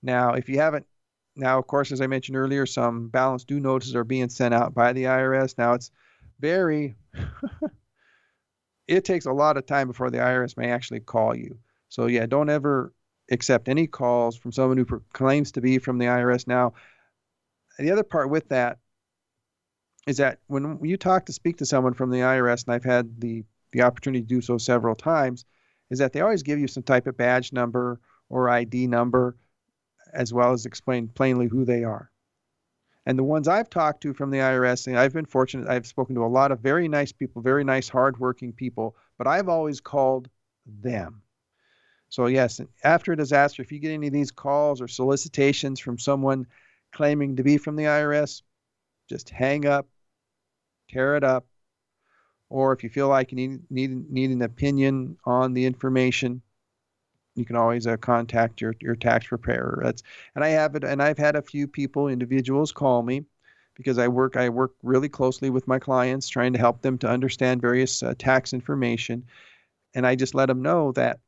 Now, 0.00 0.34
if 0.34 0.48
you 0.48 0.60
haven't, 0.60 0.86
now, 1.34 1.58
of 1.58 1.66
course, 1.66 1.90
as 1.90 2.00
I 2.00 2.06
mentioned 2.06 2.36
earlier, 2.36 2.66
some 2.66 3.08
balance 3.08 3.44
due 3.44 3.60
notices 3.60 3.96
are 3.96 4.04
being 4.04 4.28
sent 4.28 4.54
out 4.54 4.74
by 4.74 4.92
the 4.92 5.04
IRS. 5.04 5.58
Now, 5.58 5.72
it's 5.72 5.90
very 6.40 6.96
it 8.88 9.04
takes 9.04 9.26
a 9.26 9.32
lot 9.32 9.56
of 9.56 9.66
time 9.66 9.88
before 9.88 10.10
the 10.10 10.18
IRS 10.18 10.56
may 10.56 10.70
actually 10.70 11.00
call 11.00 11.36
you. 11.36 11.58
So 11.88 12.06
yeah, 12.06 12.26
don't 12.26 12.50
ever 12.50 12.92
accept 13.30 13.68
any 13.68 13.86
calls 13.86 14.36
from 14.36 14.52
someone 14.52 14.78
who 14.78 15.02
claims 15.12 15.52
to 15.52 15.60
be 15.60 15.78
from 15.78 15.98
the 15.98 16.06
IRS. 16.06 16.46
Now, 16.46 16.74
the 17.78 17.90
other 17.90 18.02
part 18.02 18.30
with 18.30 18.48
that 18.48 18.78
is 20.06 20.16
that 20.16 20.38
when 20.46 20.78
you 20.82 20.96
talk 20.96 21.26
to 21.26 21.32
speak 21.32 21.58
to 21.58 21.66
someone 21.66 21.94
from 21.94 22.10
the 22.10 22.20
IRS, 22.20 22.66
and 22.66 22.74
I've 22.74 22.84
had 22.84 23.20
the 23.20 23.44
the 23.72 23.82
opportunity 23.82 24.22
to 24.22 24.26
do 24.26 24.40
so 24.40 24.56
several 24.56 24.94
times, 24.94 25.44
is 25.90 25.98
that 25.98 26.12
they 26.12 26.22
always 26.22 26.42
give 26.42 26.58
you 26.58 26.66
some 26.66 26.82
type 26.82 27.06
of 27.06 27.18
badge 27.18 27.52
number 27.52 28.00
or 28.30 28.48
ID 28.48 28.86
number, 28.86 29.36
as 30.12 30.32
well 30.32 30.52
as 30.52 30.64
explain 30.64 31.08
plainly 31.08 31.46
who 31.46 31.66
they 31.66 31.84
are. 31.84 32.10
And 33.04 33.18
the 33.18 33.24
ones 33.24 33.48
I've 33.48 33.70
talked 33.70 34.02
to 34.02 34.14
from 34.14 34.30
the 34.30 34.38
IRS, 34.38 34.86
and 34.86 34.98
I've 34.98 35.12
been 35.12 35.26
fortunate, 35.26 35.68
I've 35.68 35.86
spoken 35.86 36.14
to 36.14 36.24
a 36.24 36.26
lot 36.26 36.52
of 36.52 36.60
very 36.60 36.88
nice 36.88 37.12
people, 37.12 37.42
very 37.42 37.64
nice, 37.64 37.88
hardworking 37.88 38.52
people, 38.52 38.96
but 39.16 39.26
I've 39.26 39.48
always 39.48 39.80
called 39.80 40.28
them. 40.66 41.22
So, 42.10 42.26
yes, 42.26 42.60
after 42.84 43.12
a 43.12 43.16
disaster, 43.16 43.62
if 43.62 43.70
you 43.70 43.78
get 43.78 43.92
any 43.92 44.06
of 44.06 44.12
these 44.12 44.30
calls 44.30 44.80
or 44.80 44.88
solicitations 44.88 45.78
from 45.78 45.98
someone 45.98 46.46
claiming 46.92 47.36
to 47.36 47.42
be 47.42 47.58
from 47.58 47.76
the 47.76 47.84
IRS, 47.84 48.42
just 49.08 49.28
hang 49.30 49.66
up, 49.66 49.86
tear 50.88 51.16
it 51.16 51.24
up, 51.24 51.46
or 52.48 52.72
if 52.72 52.82
you 52.82 52.88
feel 52.88 53.08
like 53.08 53.30
you 53.30 53.36
need, 53.36 53.70
need, 53.70 54.10
need 54.10 54.30
an 54.30 54.42
opinion 54.42 55.18
on 55.24 55.52
the 55.52 55.66
information, 55.66 56.40
you 57.34 57.44
can 57.44 57.56
always 57.56 57.86
uh, 57.86 57.96
contact 57.98 58.60
your, 58.60 58.74
your 58.80 58.96
tax 58.96 59.26
preparer. 59.26 59.80
That's 59.84 60.02
and 60.34 60.42
I 60.42 60.48
have 60.48 60.74
it, 60.74 60.84
and 60.84 61.02
I've 61.02 61.18
had 61.18 61.36
a 61.36 61.42
few 61.42 61.68
people, 61.68 62.08
individuals, 62.08 62.72
call 62.72 63.02
me 63.02 63.24
because 63.74 63.98
I 63.98 64.08
work 64.08 64.36
I 64.36 64.48
work 64.48 64.72
really 64.82 65.08
closely 65.08 65.50
with 65.50 65.68
my 65.68 65.78
clients, 65.78 66.28
trying 66.28 66.52
to 66.54 66.58
help 66.58 66.82
them 66.82 66.98
to 66.98 67.08
understand 67.08 67.60
various 67.60 68.02
uh, 68.02 68.14
tax 68.18 68.52
information, 68.52 69.24
and 69.94 70.06
I 70.06 70.16
just 70.16 70.34
let 70.34 70.46
them 70.46 70.62
know 70.62 70.92
that 70.92 71.20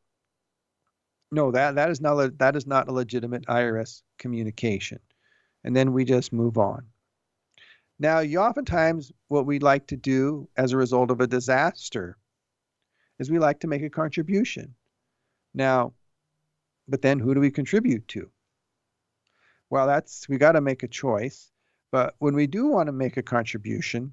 no, 1.31 1.51
that 1.53 1.77
that 1.77 1.91
is 1.91 2.01
not 2.01 2.39
that 2.39 2.57
is 2.57 2.67
not 2.67 2.89
a 2.89 2.93
legitimate 2.93 3.47
IRS 3.47 4.03
communication, 4.19 4.99
and 5.65 5.75
then 5.75 5.93
we 5.93 6.05
just 6.05 6.33
move 6.33 6.59
on. 6.59 6.87
Now, 7.99 8.21
you 8.21 8.39
oftentimes 8.39 9.13
what 9.29 9.47
we 9.47 9.59
like 9.59 9.87
to 9.89 9.97
do 9.97 10.49
as 10.57 10.73
a 10.73 10.77
result 10.77 11.11
of 11.11 11.21
a 11.21 11.27
disaster 11.27 12.17
is 13.19 13.31
we 13.31 13.39
like 13.39 13.61
to 13.61 13.69
make 13.69 13.83
a 13.83 13.91
contribution. 13.91 14.75
Now, 15.53 15.93
but 16.89 17.03
then 17.03 17.19
who 17.19 17.35
do 17.35 17.41
we 17.41 17.51
contribute 17.51 18.09
to? 18.09 18.31
Well, 19.69 19.87
that's 19.87 20.29
we 20.29 20.39
got 20.39 20.53
to 20.53 20.61
make 20.61 20.83
a 20.83 20.89
choice. 20.89 21.51
But 21.93 22.15
when 22.19 22.35
we 22.35 22.47
do 22.47 22.69
want 22.69 22.87
to 22.87 22.93
make 22.93 23.17
a 23.17 23.23
contribution, 23.23 24.13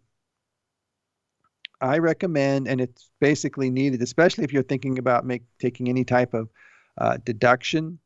I 1.79 1.99
recommend, 1.99 2.67
and 2.67 2.81
it's 2.81 3.09
basically 3.21 3.69
needed, 3.69 4.01
especially 4.01 4.43
if 4.43 4.51
you're 4.51 4.63
thinking 4.63 4.97
about 4.97 5.25
make, 5.25 5.43
taking 5.59 5.89
any 5.89 6.03
type 6.03 6.33
of 6.33 6.49
uh, 6.97 7.17
deduction 7.23 7.99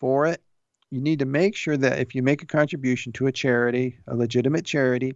for 0.00 0.26
it. 0.26 0.42
You 0.90 1.00
need 1.00 1.18
to 1.18 1.26
make 1.26 1.54
sure 1.54 1.76
that 1.76 1.98
if 1.98 2.14
you 2.14 2.22
make 2.22 2.42
a 2.42 2.46
contribution 2.46 3.12
to 3.14 3.26
a 3.26 3.32
charity, 3.32 3.98
a 4.06 4.14
legitimate 4.14 4.64
charity, 4.64 5.14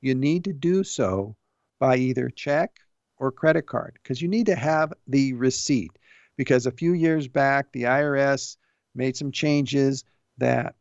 you 0.00 0.14
need 0.14 0.44
to 0.44 0.52
do 0.52 0.84
so 0.84 1.36
by 1.78 1.96
either 1.96 2.30
check 2.30 2.78
or 3.18 3.30
credit 3.30 3.66
card 3.66 3.98
because 4.02 4.22
you 4.22 4.28
need 4.28 4.46
to 4.46 4.56
have 4.56 4.92
the 5.06 5.32
receipt. 5.34 5.92
Because 6.36 6.66
a 6.66 6.72
few 6.72 6.94
years 6.94 7.28
back, 7.28 7.66
the 7.72 7.82
IRS 7.82 8.56
made 8.94 9.16
some 9.16 9.32
changes 9.32 10.04
that 10.38 10.74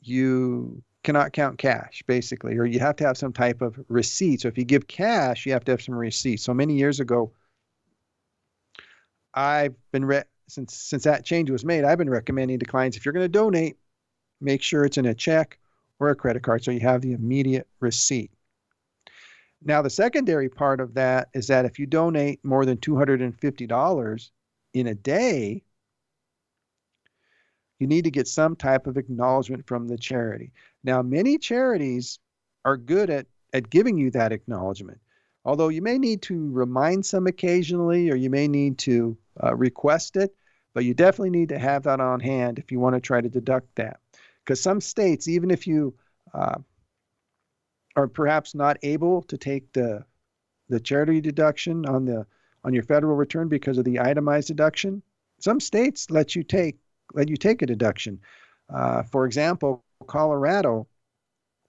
you 0.00 0.82
cannot 1.02 1.32
count 1.32 1.58
cash, 1.58 2.02
basically, 2.06 2.56
or 2.56 2.64
you 2.64 2.80
have 2.80 2.96
to 2.96 3.04
have 3.04 3.16
some 3.16 3.32
type 3.32 3.62
of 3.62 3.78
receipt. 3.88 4.40
So 4.40 4.48
if 4.48 4.58
you 4.58 4.64
give 4.64 4.88
cash, 4.88 5.46
you 5.46 5.52
have 5.52 5.64
to 5.64 5.72
have 5.72 5.82
some 5.82 5.94
receipt. 5.94 6.40
So 6.40 6.52
many 6.52 6.76
years 6.76 6.98
ago, 6.98 7.32
I've 9.32 9.74
been 9.92 10.04
re- 10.04 10.24
since 10.48 10.74
since 10.74 11.04
that 11.04 11.24
change 11.24 11.50
was 11.50 11.64
made, 11.64 11.84
I've 11.84 11.98
been 11.98 12.10
recommending 12.10 12.58
to 12.58 12.66
clients 12.66 12.96
if 12.96 13.04
you're 13.04 13.12
going 13.12 13.24
to 13.24 13.28
donate, 13.28 13.76
make 14.40 14.62
sure 14.62 14.84
it's 14.84 14.98
in 14.98 15.06
a 15.06 15.14
check 15.14 15.58
or 15.98 16.10
a 16.10 16.14
credit 16.14 16.42
card 16.42 16.64
so 16.64 16.70
you 16.70 16.80
have 16.80 17.00
the 17.00 17.12
immediate 17.12 17.66
receipt. 17.80 18.30
Now, 19.64 19.80
the 19.80 19.90
secondary 19.90 20.48
part 20.50 20.80
of 20.80 20.94
that 20.94 21.28
is 21.32 21.46
that 21.46 21.64
if 21.64 21.78
you 21.78 21.86
donate 21.86 22.44
more 22.44 22.66
than 22.66 22.76
$250 22.76 24.30
in 24.74 24.86
a 24.86 24.94
day, 24.94 25.62
you 27.78 27.86
need 27.86 28.04
to 28.04 28.10
get 28.10 28.28
some 28.28 28.56
type 28.56 28.86
of 28.86 28.98
acknowledgement 28.98 29.66
from 29.66 29.88
the 29.88 29.96
charity. 29.96 30.52
Now, 30.82 31.00
many 31.00 31.38
charities 31.38 32.18
are 32.64 32.76
good 32.76 33.08
at, 33.08 33.26
at 33.54 33.70
giving 33.70 33.96
you 33.96 34.10
that 34.10 34.32
acknowledgement, 34.32 35.00
although 35.44 35.68
you 35.68 35.80
may 35.80 35.98
need 35.98 36.20
to 36.22 36.50
remind 36.52 37.06
some 37.06 37.26
occasionally 37.26 38.10
or 38.10 38.16
you 38.16 38.28
may 38.28 38.48
need 38.48 38.78
to 38.78 39.16
uh, 39.42 39.54
request 39.54 40.16
it, 40.16 40.34
but 40.74 40.84
you 40.84 40.94
definitely 40.94 41.30
need 41.30 41.48
to 41.50 41.58
have 41.58 41.84
that 41.84 42.00
on 42.00 42.20
hand 42.20 42.58
if 42.58 42.70
you 42.72 42.80
want 42.80 42.94
to 42.94 43.00
try 43.00 43.20
to 43.20 43.28
deduct 43.28 43.74
that. 43.76 44.00
Because 44.44 44.60
some 44.60 44.80
states, 44.80 45.28
even 45.28 45.50
if 45.50 45.66
you 45.66 45.94
uh, 46.32 46.58
are 47.96 48.08
perhaps 48.08 48.54
not 48.54 48.76
able 48.82 49.22
to 49.22 49.38
take 49.38 49.72
the 49.72 50.04
the 50.68 50.80
charity 50.80 51.20
deduction 51.20 51.86
on 51.86 52.04
the 52.04 52.26
on 52.64 52.72
your 52.72 52.82
federal 52.82 53.14
return 53.16 53.48
because 53.48 53.78
of 53.78 53.84
the 53.84 54.00
itemized 54.00 54.48
deduction, 54.48 55.02
some 55.38 55.60
states 55.60 56.10
let 56.10 56.34
you 56.34 56.42
take 56.42 56.76
let 57.12 57.28
you 57.28 57.36
take 57.36 57.62
a 57.62 57.66
deduction. 57.66 58.20
Uh, 58.72 59.02
for 59.02 59.26
example, 59.26 59.84
Colorado, 60.06 60.86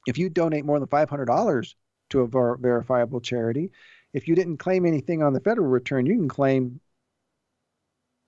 if 0.07 0.17
you 0.17 0.29
donate 0.29 0.65
more 0.65 0.79
than 0.79 0.87
five 0.87 1.09
hundred 1.09 1.25
dollars 1.25 1.75
to 2.09 2.21
a 2.21 2.27
ver- 2.27 2.57
verifiable 2.57 3.19
charity, 3.19 3.71
if 4.13 4.27
you 4.27 4.35
didn't 4.35 4.57
claim 4.57 4.85
anything 4.85 5.21
on 5.21 5.33
the 5.33 5.39
federal 5.39 5.67
return, 5.67 6.05
you 6.05 6.15
can 6.15 6.29
claim 6.29 6.79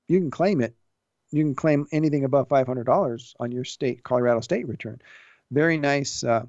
you 0.07 0.19
can 0.19 0.31
claim 0.31 0.61
it. 0.61 0.75
You 1.31 1.43
can 1.43 1.55
claim 1.55 1.87
anything 1.91 2.23
above 2.23 2.47
five 2.47 2.67
hundred 2.67 2.85
dollars 2.85 3.35
on 3.39 3.51
your 3.51 3.63
state 3.63 4.03
Colorado 4.03 4.41
state 4.41 4.67
return. 4.67 5.01
Very 5.51 5.77
nice. 5.77 6.23
Uh, 6.23 6.45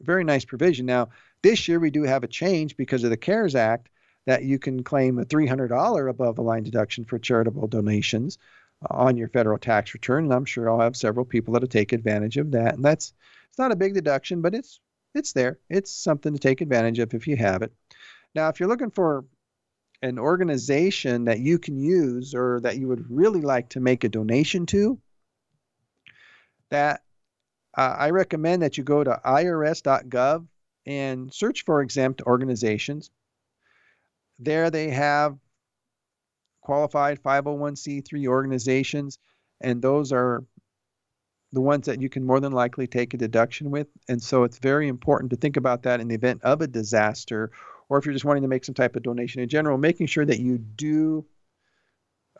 very 0.00 0.24
nice 0.24 0.44
provision. 0.44 0.86
Now, 0.86 1.08
this 1.42 1.68
year 1.68 1.78
we 1.80 1.90
do 1.90 2.02
have 2.02 2.24
a 2.24 2.28
change 2.28 2.76
because 2.76 3.04
of 3.04 3.10
the 3.10 3.16
CARES 3.16 3.54
Act 3.54 3.88
that 4.26 4.44
you 4.44 4.58
can 4.58 4.82
claim 4.82 5.18
a 5.18 5.24
$300 5.24 6.10
above 6.10 6.36
the 6.36 6.42
line 6.42 6.62
deduction 6.62 7.04
for 7.04 7.18
charitable 7.18 7.68
donations 7.68 8.38
uh, 8.82 8.94
on 8.94 9.16
your 9.16 9.28
federal 9.28 9.58
tax 9.58 9.92
return. 9.94 10.24
And 10.24 10.32
I'm 10.32 10.46
sure 10.46 10.70
I'll 10.70 10.80
have 10.80 10.96
several 10.96 11.26
people 11.26 11.52
that'll 11.52 11.68
take 11.68 11.92
advantage 11.92 12.36
of 12.38 12.50
that. 12.52 12.74
And 12.74 12.84
that's 12.84 13.12
it's 13.48 13.58
not 13.58 13.72
a 13.72 13.76
big 13.76 13.94
deduction, 13.94 14.40
but 14.40 14.54
it's 14.54 14.80
it's 15.14 15.32
there. 15.32 15.58
It's 15.68 15.92
something 15.92 16.32
to 16.32 16.40
take 16.40 16.60
advantage 16.60 16.98
of 16.98 17.14
if 17.14 17.28
you 17.28 17.36
have 17.36 17.62
it. 17.62 17.72
Now, 18.34 18.48
if 18.48 18.58
you're 18.58 18.68
looking 18.68 18.90
for 18.90 19.24
an 20.04 20.18
organization 20.18 21.24
that 21.24 21.40
you 21.40 21.58
can 21.58 21.78
use 21.78 22.34
or 22.34 22.60
that 22.60 22.76
you 22.76 22.86
would 22.86 23.10
really 23.10 23.40
like 23.40 23.70
to 23.70 23.80
make 23.80 24.04
a 24.04 24.08
donation 24.08 24.66
to, 24.66 24.98
that 26.68 27.00
uh, 27.74 27.96
I 27.98 28.10
recommend 28.10 28.62
that 28.62 28.76
you 28.76 28.84
go 28.84 29.02
to 29.02 29.18
irs.gov 29.24 30.46
and 30.84 31.32
search 31.32 31.64
for 31.64 31.80
exempt 31.80 32.20
organizations. 32.22 33.10
There 34.38 34.68
they 34.68 34.90
have 34.90 35.38
qualified 36.60 37.22
501c3 37.22 38.26
organizations, 38.26 39.18
and 39.62 39.80
those 39.80 40.12
are 40.12 40.44
the 41.52 41.62
ones 41.62 41.86
that 41.86 42.02
you 42.02 42.10
can 42.10 42.24
more 42.24 42.40
than 42.40 42.52
likely 42.52 42.86
take 42.86 43.14
a 43.14 43.16
deduction 43.16 43.70
with. 43.70 43.86
And 44.10 44.22
so 44.22 44.44
it's 44.44 44.58
very 44.58 44.88
important 44.88 45.30
to 45.30 45.36
think 45.36 45.56
about 45.56 45.84
that 45.84 46.00
in 46.00 46.08
the 46.08 46.14
event 46.14 46.42
of 46.42 46.60
a 46.60 46.66
disaster, 46.66 47.50
or 47.94 47.98
if 47.98 48.04
you're 48.04 48.12
just 48.12 48.24
wanting 48.24 48.42
to 48.42 48.48
make 48.48 48.64
some 48.64 48.74
type 48.74 48.96
of 48.96 49.04
donation 49.04 49.40
in 49.40 49.48
general, 49.48 49.78
making 49.78 50.08
sure 50.08 50.24
that 50.24 50.40
you 50.40 50.58
do 50.58 51.24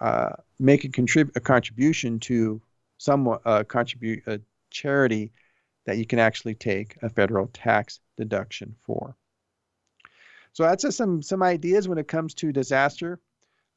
uh, 0.01 0.31
make 0.59 0.83
a, 0.83 0.89
contrib- 0.89 1.31
a 1.37 1.41
contribution 1.41 2.19
to 2.19 2.61
some 2.99 3.39
uh, 3.45 3.63
contribute 3.63 4.27
a 4.27 4.41
charity 4.71 5.31
that 5.87 5.97
you 5.97 6.07
can 6.07 6.19
actually 6.19 6.57
take 6.57 6.97
a 7.03 7.09
federal 7.09 7.47
tax 7.53 8.01
deduction 8.17 8.75
for. 8.81 9.15
So 10.55 10.65
that's 10.65 10.83
just 10.83 10.97
some 10.97 11.23
some 11.23 11.41
ideas 11.41 11.87
when 11.87 11.99
it 11.99 12.09
comes 12.09 12.35
to 12.35 12.51
disaster 12.51 13.21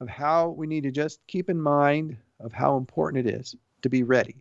of 0.01 0.09
how 0.09 0.49
we 0.49 0.65
need 0.65 0.81
to 0.81 0.91
just 0.91 1.19
keep 1.27 1.47
in 1.47 1.61
mind 1.61 2.17
of 2.39 2.53
how 2.53 2.77
important 2.77 3.27
it 3.27 3.35
is 3.35 3.55
to 3.83 3.89
be 3.89 4.01
ready. 4.01 4.37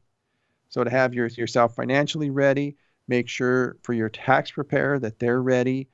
So 0.70 0.84
to 0.84 0.90
have 0.90 1.12
your, 1.12 1.26
yourself 1.26 1.74
financially 1.74 2.30
ready, 2.30 2.76
make 3.08 3.28
sure 3.28 3.76
for 3.82 3.92
your 3.92 4.08
tax 4.08 4.52
preparer 4.52 4.98
that 5.00 5.18
they're 5.18 5.42
ready 5.42 5.88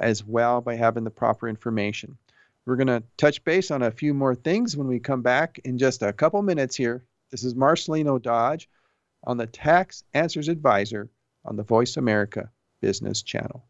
as 0.00 0.24
well 0.24 0.60
by 0.60 0.76
having 0.76 1.04
the 1.04 1.10
proper 1.10 1.48
information. 1.48 2.16
We're 2.64 2.76
going 2.76 2.86
to 2.88 3.02
touch 3.16 3.44
base 3.44 3.70
on 3.70 3.82
a 3.82 3.90
few 3.90 4.12
more 4.12 4.34
things 4.34 4.76
when 4.76 4.88
we 4.88 4.98
come 4.98 5.22
back 5.22 5.60
in 5.64 5.78
just 5.78 6.02
a 6.02 6.12
couple 6.12 6.42
minutes 6.42 6.74
here. 6.74 7.04
This 7.30 7.44
is 7.44 7.54
Marcelino 7.54 8.20
Dodge 8.20 8.68
on 9.24 9.36
the 9.36 9.46
Tax 9.46 10.04
Answers 10.14 10.48
Advisor 10.48 11.08
on 11.44 11.56
the 11.56 11.62
Voice 11.62 11.96
America 11.96 12.50
Business 12.80 13.22
Channel. 13.22 13.64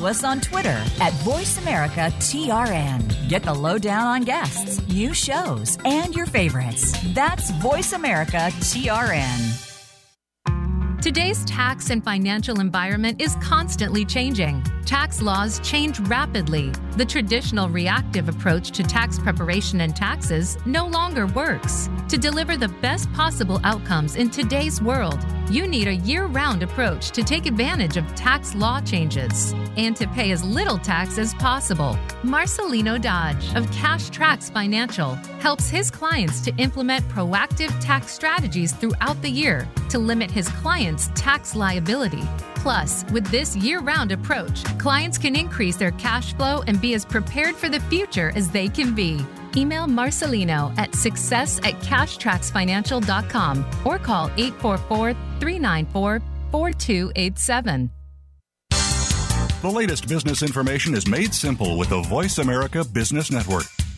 Follow 0.00 0.10
us 0.10 0.24
on 0.24 0.40
Twitter 0.40 0.82
at 1.00 1.12
VoiceAmericaTRN. 1.24 3.28
Get 3.28 3.42
the 3.42 3.52
lowdown 3.52 4.06
on 4.06 4.22
guests, 4.22 4.80
new 4.88 5.12
shows, 5.12 5.76
and 5.84 6.14
your 6.14 6.24
favorites. 6.26 6.94
That's 7.12 7.50
VoiceAmericaTRN. 7.52 9.66
Today's 11.02 11.44
tax 11.46 11.90
and 11.90 12.02
financial 12.04 12.60
environment 12.60 13.22
is 13.22 13.34
constantly 13.42 14.04
changing. 14.04 14.62
Tax 14.84 15.22
laws 15.22 15.58
change 15.60 15.98
rapidly. 16.00 16.72
The 16.96 17.06
traditional 17.06 17.70
reactive 17.70 18.28
approach 18.28 18.70
to 18.72 18.82
tax 18.82 19.18
preparation 19.18 19.80
and 19.80 19.96
taxes 19.96 20.58
no 20.66 20.86
longer 20.86 21.26
works. 21.28 21.88
To 22.08 22.18
deliver 22.18 22.58
the 22.58 22.68
best 22.82 23.10
possible 23.14 23.60
outcomes 23.64 24.16
in 24.16 24.28
today's 24.30 24.82
world, 24.82 25.18
you 25.50 25.66
need 25.66 25.88
a 25.88 25.96
year 25.96 26.26
round 26.26 26.62
approach 26.62 27.10
to 27.10 27.24
take 27.24 27.46
advantage 27.46 27.96
of 27.96 28.06
tax 28.14 28.54
law 28.54 28.80
changes 28.80 29.52
and 29.76 29.96
to 29.96 30.06
pay 30.08 30.30
as 30.30 30.44
little 30.44 30.78
tax 30.78 31.18
as 31.18 31.34
possible. 31.34 31.98
Marcelino 32.22 33.00
Dodge 33.00 33.54
of 33.56 33.70
Cash 33.72 34.10
Tracks 34.10 34.48
Financial 34.48 35.14
helps 35.40 35.68
his 35.68 35.90
clients 35.90 36.40
to 36.42 36.54
implement 36.56 37.06
proactive 37.08 37.72
tax 37.80 38.12
strategies 38.12 38.72
throughout 38.72 39.20
the 39.22 39.30
year 39.30 39.68
to 39.88 39.98
limit 39.98 40.30
his 40.30 40.48
clients' 40.48 41.10
tax 41.14 41.56
liability. 41.56 42.22
Plus, 42.54 43.04
with 43.10 43.26
this 43.28 43.56
year 43.56 43.80
round 43.80 44.12
approach, 44.12 44.62
clients 44.78 45.18
can 45.18 45.34
increase 45.34 45.76
their 45.76 45.92
cash 45.92 46.34
flow 46.34 46.62
and 46.66 46.80
be 46.80 46.94
as 46.94 47.04
prepared 47.04 47.56
for 47.56 47.68
the 47.68 47.80
future 47.80 48.32
as 48.36 48.50
they 48.50 48.68
can 48.68 48.94
be. 48.94 49.24
Email 49.56 49.86
Marcelino 49.86 50.76
at 50.78 50.94
success 50.94 51.58
at 51.58 51.74
cashtracksfinancial.com 51.80 53.64
or 53.84 53.98
call 53.98 54.30
844 54.36 55.12
394 55.40 56.22
4287. 56.50 57.90
The 59.62 59.70
latest 59.70 60.08
business 60.08 60.42
information 60.42 60.94
is 60.94 61.06
made 61.06 61.34
simple 61.34 61.76
with 61.76 61.90
the 61.90 62.00
Voice 62.00 62.38
America 62.38 62.82
Business 62.82 63.30
Network. 63.30 63.64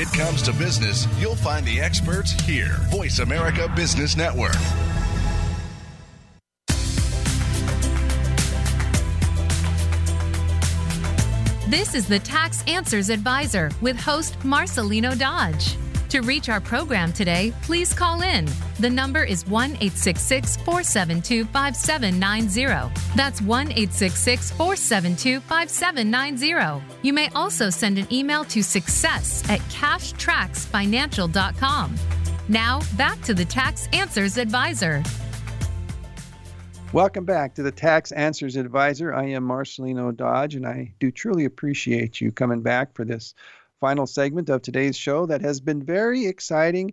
It 0.00 0.10
comes 0.14 0.40
to 0.40 0.52
business, 0.54 1.06
you'll 1.18 1.36
find 1.36 1.66
the 1.66 1.78
experts 1.78 2.32
here. 2.32 2.78
Voice 2.88 3.18
America 3.18 3.70
Business 3.76 4.16
Network. 4.16 4.56
This 11.68 11.94
is 11.94 12.08
the 12.08 12.18
Tax 12.18 12.64
Answers 12.66 13.10
Advisor 13.10 13.70
with 13.82 14.00
host 14.00 14.38
Marcelino 14.38 15.16
Dodge. 15.18 15.76
To 16.10 16.20
reach 16.22 16.48
our 16.48 16.60
program 16.60 17.12
today, 17.12 17.52
please 17.62 17.94
call 17.94 18.22
in. 18.22 18.48
The 18.80 18.90
number 18.90 19.22
is 19.22 19.46
1 19.46 19.76
866 19.76 20.56
472 20.56 21.44
5790. 21.44 22.92
That's 23.14 23.40
1 23.40 23.68
866 23.68 24.50
472 24.50 25.38
5790. 25.38 26.84
You 27.02 27.12
may 27.12 27.28
also 27.36 27.70
send 27.70 27.96
an 27.96 28.12
email 28.12 28.42
to 28.46 28.60
success 28.60 29.48
at 29.48 29.60
cashtracksfinancial.com. 29.60 31.94
Now, 32.48 32.80
back 32.96 33.22
to 33.22 33.32
the 33.32 33.44
Tax 33.44 33.86
Answers 33.92 34.36
Advisor. 34.36 35.04
Welcome 36.92 37.24
back 37.24 37.54
to 37.54 37.62
the 37.62 37.70
Tax 37.70 38.10
Answers 38.10 38.56
Advisor. 38.56 39.14
I 39.14 39.26
am 39.26 39.46
Marcelino 39.46 40.16
Dodge, 40.16 40.56
and 40.56 40.66
I 40.66 40.92
do 40.98 41.12
truly 41.12 41.44
appreciate 41.44 42.20
you 42.20 42.32
coming 42.32 42.62
back 42.62 42.94
for 42.94 43.04
this 43.04 43.32
final 43.80 44.06
segment 44.06 44.50
of 44.50 44.62
today's 44.62 44.96
show 44.96 45.26
that 45.26 45.40
has 45.40 45.60
been 45.60 45.82
very 45.82 46.26
exciting 46.26 46.92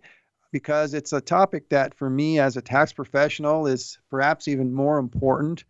because 0.51 0.93
it's 0.93 1.13
a 1.13 1.21
topic 1.21 1.69
that, 1.69 1.93
for 1.93 2.09
me 2.09 2.39
as 2.39 2.55
a 2.55 2.61
tax 2.61 2.93
professional, 2.93 3.67
is 3.67 3.97
perhaps 4.09 4.47
even 4.47 4.73
more 4.73 4.97
important 4.97 5.65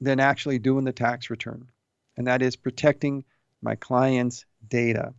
than 0.00 0.20
actually 0.20 0.58
doing 0.58 0.84
the 0.84 0.92
tax 0.92 1.30
return, 1.30 1.68
and 2.16 2.26
that 2.26 2.42
is 2.42 2.56
protecting 2.56 3.24
my 3.62 3.74
client's 3.74 4.44
data. 4.68 5.14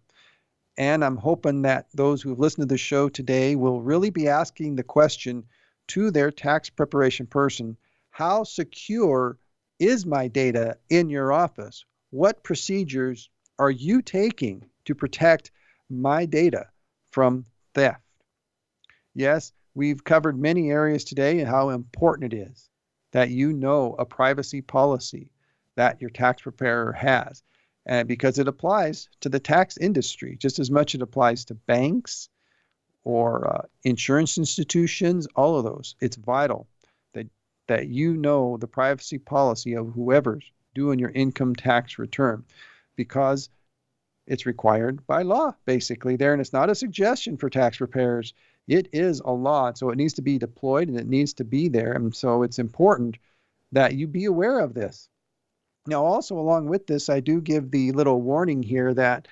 And 0.78 1.04
I'm 1.04 1.18
hoping 1.18 1.64
that 1.64 1.88
those 1.94 2.22
who've 2.22 2.40
listened 2.40 2.70
to 2.70 2.74
the 2.74 2.78
show 2.78 3.10
today 3.10 3.56
will 3.56 3.82
really 3.82 4.10
be 4.10 4.28
asking 4.28 4.76
the 4.76 4.84
question 4.84 5.44
to 5.88 6.12
their 6.12 6.32
tax 6.32 6.70
preparation 6.70 7.26
person 7.26 7.78
how 8.12 8.44
secure 8.44 9.38
is 9.80 10.06
my 10.06 10.28
data 10.28 10.78
in 10.90 11.10
your 11.10 11.32
office? 11.32 11.86
What 12.12 12.44
procedures 12.44 13.30
are 13.58 13.72
you 13.72 14.02
taking 14.02 14.66
to 14.86 14.96
protect 14.96 15.52
my 15.90 16.26
data 16.26 16.68
from 17.12 17.46
theft? 17.74 18.02
Yes, 19.14 19.52
we've 19.74 20.04
covered 20.04 20.40
many 20.40 20.72
areas 20.72 21.04
today 21.04 21.40
and 21.40 21.48
how 21.48 21.70
important 21.70 22.34
it 22.34 22.38
is 22.38 22.70
that 23.12 23.30
you 23.30 23.54
know 23.54 23.96
a 24.00 24.06
privacy 24.06 24.62
policy 24.62 25.30
that 25.76 26.02
your 26.02 26.10
tax 26.10 26.42
preparer 26.42 26.94
has. 26.94 27.44
And 27.86 28.08
because 28.08 28.40
it 28.40 28.48
applies 28.48 29.10
to 29.22 29.30
the 29.30 29.40
tax 29.40 29.78
industry 29.78 30.38
just 30.38 30.60
as 30.60 30.70
much 30.70 30.96
it 30.96 31.02
applies 31.02 31.46
to 31.46 31.56
banks 31.56 32.30
or 33.04 33.48
uh, 33.48 33.62
insurance 33.84 34.38
institutions, 34.38 35.28
all 35.36 35.58
of 35.58 35.64
those. 35.64 35.96
It's 36.00 36.16
vital 36.16 36.68
that 37.14 37.28
that 37.68 37.88
you 37.88 38.16
know 38.16 38.58
the 38.58 38.68
privacy 38.68 39.18
policy 39.18 39.74
of 39.74 39.92
whoever's 39.94 40.52
doing 40.76 41.00
your 41.00 41.10
income 41.10 41.56
tax 41.56 41.98
return 41.98 42.44
because 42.96 43.50
it's 44.28 44.46
required 44.46 45.06
by 45.08 45.24
law, 45.24 45.56
basically, 45.66 46.16
there. 46.16 46.34
And 46.34 46.42
it's 46.42 46.54
not 46.54 46.70
a 46.70 46.76
suggestion 46.76 47.38
for 47.38 47.50
tax 47.50 47.78
preparers. 47.78 48.34
It 48.68 48.90
is 48.94 49.20
a 49.20 49.32
law. 49.32 49.74
So 49.74 49.90
it 49.90 49.98
needs 49.98 50.14
to 50.14 50.22
be 50.22 50.38
deployed 50.38 50.88
and 50.88 51.00
it 51.00 51.08
needs 51.08 51.34
to 51.36 51.44
be 51.44 51.68
there. 51.68 51.94
And 51.94 52.16
so 52.16 52.44
it's 52.44 52.60
important 52.60 53.18
that 53.72 53.96
you 53.96 54.08
be 54.08 54.26
aware 54.26 54.60
of 54.60 54.74
this. 54.74 55.10
Now, 55.88 56.06
also, 56.06 56.38
along 56.38 56.68
with 56.68 56.86
this, 56.86 57.10
I 57.10 57.22
do 57.22 57.42
give 57.42 57.72
the 57.72 57.92
little 57.92 58.22
warning 58.22 58.62
here 58.62 58.94
that 58.94 59.28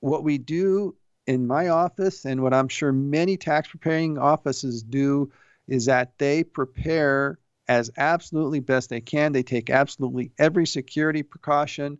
what 0.00 0.24
we 0.24 0.38
do 0.38 0.96
in 1.26 1.46
my 1.46 1.68
office 1.68 2.24
and 2.24 2.42
what 2.42 2.54
I'm 2.54 2.68
sure 2.68 2.92
many 2.92 3.36
tax 3.36 3.68
preparing 3.68 4.18
offices 4.18 4.82
do 4.82 5.30
is 5.68 5.86
that 5.86 6.18
they 6.18 6.44
prepare 6.44 7.38
as 7.68 7.90
absolutely 7.96 8.60
best 8.60 8.90
they 8.90 9.00
can. 9.00 9.32
They 9.32 9.42
take 9.42 9.70
absolutely 9.70 10.30
every 10.38 10.66
security 10.66 11.22
precaution, 11.22 11.98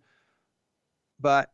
but 1.21 1.51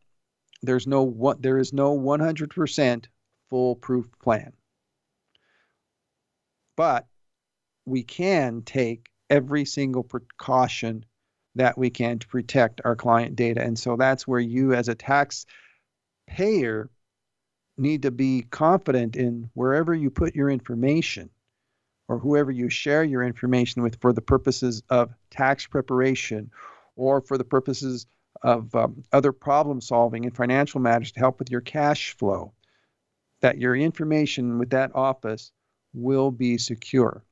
there's 0.61 0.87
no 0.87 1.03
what 1.03 1.41
there 1.41 1.57
is 1.57 1.73
no 1.73 1.97
100% 1.97 3.05
foolproof 3.49 4.07
plan. 4.21 4.53
But 6.75 7.07
we 7.85 8.03
can 8.03 8.61
take 8.63 9.09
every 9.29 9.65
single 9.65 10.03
precaution 10.03 11.05
that 11.55 11.77
we 11.77 11.89
can 11.89 12.19
to 12.19 12.27
protect 12.27 12.81
our 12.83 12.95
client 12.95 13.35
data. 13.35 13.61
And 13.61 13.77
so 13.77 13.95
that's 13.95 14.27
where 14.27 14.39
you 14.39 14.73
as 14.73 14.87
a 14.87 14.95
tax 14.95 15.45
payer 16.27 16.89
need 17.77 18.03
to 18.03 18.11
be 18.11 18.43
confident 18.49 19.15
in 19.15 19.49
wherever 19.53 19.93
you 19.93 20.09
put 20.09 20.35
your 20.35 20.49
information 20.49 21.29
or 22.07 22.19
whoever 22.19 22.51
you 22.51 22.69
share 22.69 23.03
your 23.03 23.23
information 23.23 23.81
with 23.81 23.99
for 24.01 24.13
the 24.13 24.21
purposes 24.21 24.83
of 24.89 25.11
tax 25.29 25.65
preparation 25.67 26.51
or 26.95 27.21
for 27.21 27.37
the 27.37 27.43
purposes 27.43 28.05
of 28.43 28.75
um, 28.75 29.03
other 29.11 29.31
problem 29.31 29.81
solving 29.81 30.25
and 30.25 30.35
financial 30.35 30.81
matters 30.81 31.13
to 31.13 31.19
help 31.19 31.39
with 31.39 31.49
your 31.49 31.61
cash 31.61 32.15
flow, 32.17 32.53
that 33.39 33.57
your 33.57 33.75
information 33.75 34.59
with 34.59 34.71
that 34.71 34.91
office 34.93 35.51
will 35.93 36.29
be 36.29 36.57
secure. 36.57 37.23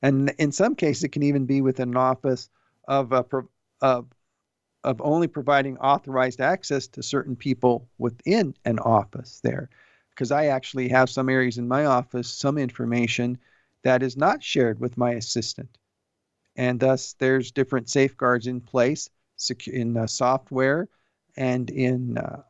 And 0.00 0.32
in 0.38 0.52
some 0.52 0.74
cases, 0.74 1.04
it 1.04 1.12
can 1.12 1.24
even 1.24 1.46
be 1.46 1.60
within 1.60 1.90
an 1.90 1.96
office 1.96 2.48
of, 2.86 3.12
a, 3.12 3.24
of, 3.80 4.06
of 4.84 5.00
only 5.00 5.26
providing 5.26 5.78
authorized 5.78 6.40
access 6.40 6.86
to 6.88 7.02
certain 7.02 7.36
people 7.36 7.88
within 7.98 8.54
an 8.64 8.78
office 8.78 9.40
there 9.42 9.68
because 10.10 10.32
I 10.32 10.46
actually 10.46 10.88
have 10.88 11.08
some 11.08 11.28
areas 11.28 11.58
in 11.58 11.68
my 11.68 11.84
office, 11.84 12.28
some 12.28 12.58
information 12.58 13.38
that 13.84 14.02
is 14.02 14.16
not 14.16 14.42
shared 14.42 14.80
with 14.80 14.96
my 14.98 15.12
assistant. 15.12 15.78
And 16.56 16.80
thus, 16.80 17.14
there's 17.20 17.52
different 17.52 17.88
safeguards 17.88 18.48
in 18.48 18.60
place 18.60 19.10
in 19.66 19.96
uh, 19.96 20.06
software 20.06 20.88
and 21.36 21.70
in 21.70 22.18
uh, 22.18 22.42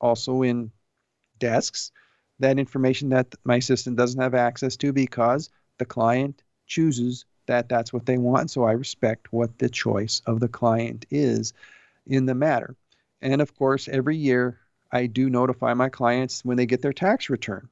also 0.00 0.42
in 0.42 0.70
desks 1.38 1.92
that 2.40 2.58
information 2.58 3.10
that 3.10 3.34
my 3.44 3.56
assistant 3.56 3.96
doesn't 3.96 4.20
have 4.20 4.34
access 4.34 4.76
to 4.76 4.92
because 4.92 5.50
the 5.78 5.84
client 5.84 6.42
chooses 6.66 7.24
that 7.46 7.68
that's 7.68 7.92
what 7.92 8.06
they 8.06 8.18
want. 8.18 8.50
So 8.50 8.64
I 8.64 8.72
respect 8.72 9.32
what 9.32 9.58
the 9.58 9.68
choice 9.68 10.22
of 10.26 10.40
the 10.40 10.48
client 10.48 11.06
is 11.10 11.52
in 12.06 12.26
the 12.26 12.34
matter. 12.34 12.74
And 13.22 13.40
of 13.40 13.54
course, 13.56 13.88
every 13.88 14.16
year 14.16 14.58
I 14.90 15.06
do 15.06 15.30
notify 15.30 15.74
my 15.74 15.88
clients 15.88 16.44
when 16.44 16.56
they 16.56 16.66
get 16.66 16.82
their 16.82 16.92
tax 16.92 17.30
return 17.30 17.68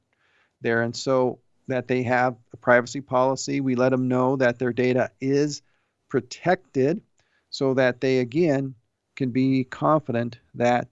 there. 0.61 0.81
And 0.81 0.95
so 0.95 1.39
that 1.67 1.87
they 1.87 2.03
have 2.03 2.35
a 2.51 2.57
privacy 2.57 3.01
policy, 3.01 3.61
we 3.61 3.75
let 3.75 3.89
them 3.89 4.07
know 4.07 4.35
that 4.37 4.59
their 4.59 4.73
data 4.73 5.11
is 5.21 5.61
protected 6.09 7.01
so 7.53 7.75
that 7.75 8.01
they, 8.01 8.17
again, 8.17 8.73
can 9.15 9.29
be 9.29 9.63
confident 9.63 10.39
that 10.55 10.87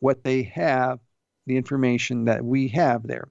what 0.00 0.22
they 0.22 0.42
have, 0.42 1.00
the 1.46 1.56
information 1.56 2.26
that 2.26 2.44
we 2.44 2.68
have 2.68 3.06
there. 3.06 3.26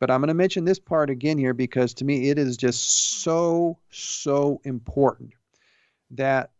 But 0.00 0.10
I'm 0.10 0.20
going 0.22 0.28
to 0.28 0.34
mention 0.34 0.64
this 0.64 0.78
part 0.78 1.10
again 1.10 1.36
here 1.36 1.52
because 1.52 1.92
to 1.94 2.06
me 2.06 2.30
it 2.30 2.38
is 2.38 2.56
just 2.56 3.20
so, 3.22 3.76
so 3.90 4.58
important 4.64 5.34
that 6.12 6.50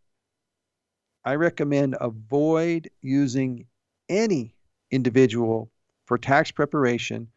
I 1.25 1.33
recommend 1.33 1.97
avoid 1.99 2.91
using 3.01 3.65
any 4.07 4.53
individual 4.91 5.71
for 6.05 6.19
tax 6.19 6.51
preparation 6.51 7.27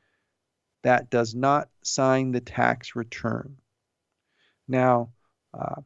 that 0.83 1.09
does 1.09 1.35
not 1.35 1.71
sign 1.83 2.33
the 2.33 2.43
tax 2.43 2.95
return. 2.95 3.57
Now, 4.69 5.09
uh, 5.55 5.81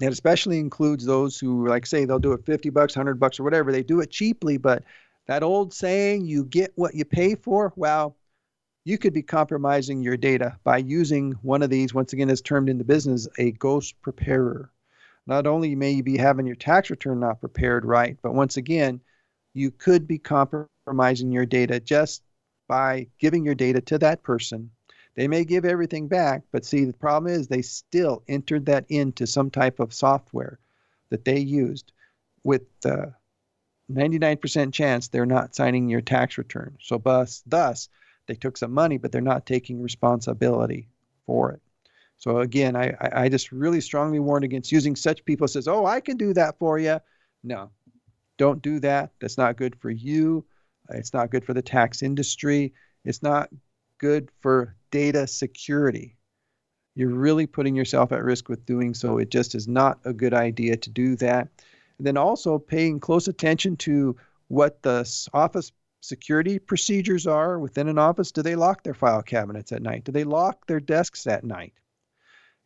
it 0.00 0.12
especially 0.12 0.58
includes 0.58 1.04
those 1.04 1.38
who, 1.38 1.68
like, 1.68 1.86
say, 1.86 2.04
they'll 2.04 2.18
do 2.18 2.32
it 2.32 2.46
50 2.46 2.70
bucks, 2.70 2.96
100 2.96 3.20
bucks, 3.20 3.38
or 3.38 3.44
whatever. 3.44 3.70
They 3.70 3.82
do 3.82 4.00
it 4.00 4.10
cheaply, 4.10 4.56
but 4.56 4.84
that 5.26 5.42
old 5.42 5.72
saying, 5.74 6.26
you 6.26 6.44
get 6.44 6.72
what 6.76 6.94
you 6.94 7.04
pay 7.04 7.34
for, 7.34 7.72
well, 7.76 8.16
you 8.84 8.98
could 8.98 9.12
be 9.12 9.22
compromising 9.22 10.02
your 10.02 10.16
data 10.16 10.58
by 10.64 10.78
using 10.78 11.32
one 11.42 11.62
of 11.62 11.70
these, 11.70 11.94
once 11.94 12.12
again, 12.12 12.30
as 12.30 12.40
termed 12.40 12.68
in 12.68 12.78
the 12.78 12.84
business, 12.84 13.28
a 13.38 13.52
ghost 13.52 14.00
preparer. 14.02 14.70
Not 15.26 15.46
only 15.46 15.76
may 15.76 15.92
you 15.92 16.02
be 16.02 16.16
having 16.16 16.46
your 16.46 16.56
tax 16.56 16.90
return 16.90 17.20
not 17.20 17.40
prepared 17.40 17.84
right, 17.84 18.16
but 18.22 18.34
once 18.34 18.56
again, 18.56 19.00
you 19.54 19.70
could 19.70 20.08
be 20.08 20.18
compromising 20.18 21.30
your 21.30 21.46
data 21.46 21.78
just 21.78 22.22
by 22.66 23.06
giving 23.20 23.44
your 23.44 23.54
data 23.54 23.80
to 23.82 23.98
that 23.98 24.22
person. 24.22 24.70
They 25.14 25.28
may 25.28 25.44
give 25.44 25.64
everything 25.64 26.08
back, 26.08 26.42
but 26.52 26.64
see, 26.64 26.84
the 26.84 26.92
problem 26.94 27.32
is 27.32 27.48
they 27.48 27.62
still 27.62 28.22
entered 28.28 28.66
that 28.66 28.86
into 28.88 29.26
some 29.26 29.50
type 29.50 29.80
of 29.80 29.92
software 29.94 30.58
that 31.10 31.24
they 31.24 31.38
used 31.38 31.92
with 32.44 32.62
the 32.80 33.14
99% 33.90 34.72
chance 34.72 35.08
they're 35.08 35.26
not 35.26 35.54
signing 35.54 35.88
your 35.88 36.00
tax 36.00 36.38
return. 36.38 36.78
So, 36.80 36.98
thus, 36.98 37.42
thus, 37.46 37.88
they 38.26 38.34
took 38.34 38.56
some 38.56 38.72
money, 38.72 38.98
but 38.98 39.12
they're 39.12 39.20
not 39.20 39.46
taking 39.46 39.82
responsibility 39.82 40.88
for 41.26 41.52
it. 41.52 41.60
So 42.18 42.38
again, 42.38 42.76
I, 42.76 42.94
I 43.00 43.28
just 43.28 43.50
really 43.50 43.80
strongly 43.80 44.20
warn 44.20 44.44
against 44.44 44.70
using 44.70 44.94
such 44.94 45.24
people 45.24 45.48
says, 45.48 45.66
"Oh, 45.66 45.84
I 45.86 46.00
can 46.00 46.16
do 46.16 46.32
that 46.34 46.56
for 46.58 46.78
you." 46.78 47.00
No, 47.42 47.70
Don't 48.38 48.62
do 48.62 48.78
that. 48.80 49.10
That's 49.20 49.38
not 49.38 49.56
good 49.56 49.76
for 49.76 49.90
you. 49.90 50.44
It's 50.90 51.12
not 51.12 51.30
good 51.30 51.44
for 51.44 51.54
the 51.54 51.62
tax 51.62 52.02
industry. 52.02 52.74
It's 53.04 53.22
not 53.22 53.50
good 53.98 54.30
for 54.40 54.76
data 54.92 55.26
security. 55.26 56.16
You're 56.94 57.08
really 57.08 57.46
putting 57.46 57.74
yourself 57.74 58.12
at 58.12 58.22
risk 58.22 58.48
with 58.48 58.66
doing 58.66 58.94
so. 58.94 59.18
It 59.18 59.30
just 59.30 59.56
is 59.56 59.66
not 59.66 59.98
a 60.04 60.12
good 60.12 60.34
idea 60.34 60.76
to 60.76 60.90
do 60.90 61.16
that. 61.16 61.48
And 61.98 62.06
then 62.06 62.16
also 62.16 62.58
paying 62.58 63.00
close 63.00 63.26
attention 63.26 63.76
to 63.78 64.16
what 64.48 64.82
the 64.82 65.00
office 65.32 65.72
security 66.00 66.58
procedures 66.58 67.26
are 67.26 67.58
within 67.58 67.88
an 67.88 67.98
office. 67.98 68.30
Do 68.30 68.42
they 68.42 68.54
lock 68.54 68.82
their 68.82 68.94
file 68.94 69.22
cabinets 69.22 69.72
at 69.72 69.82
night? 69.82 70.04
Do 70.04 70.12
they 70.12 70.24
lock 70.24 70.66
their 70.66 70.80
desks 70.80 71.26
at 71.26 71.44
night? 71.44 71.72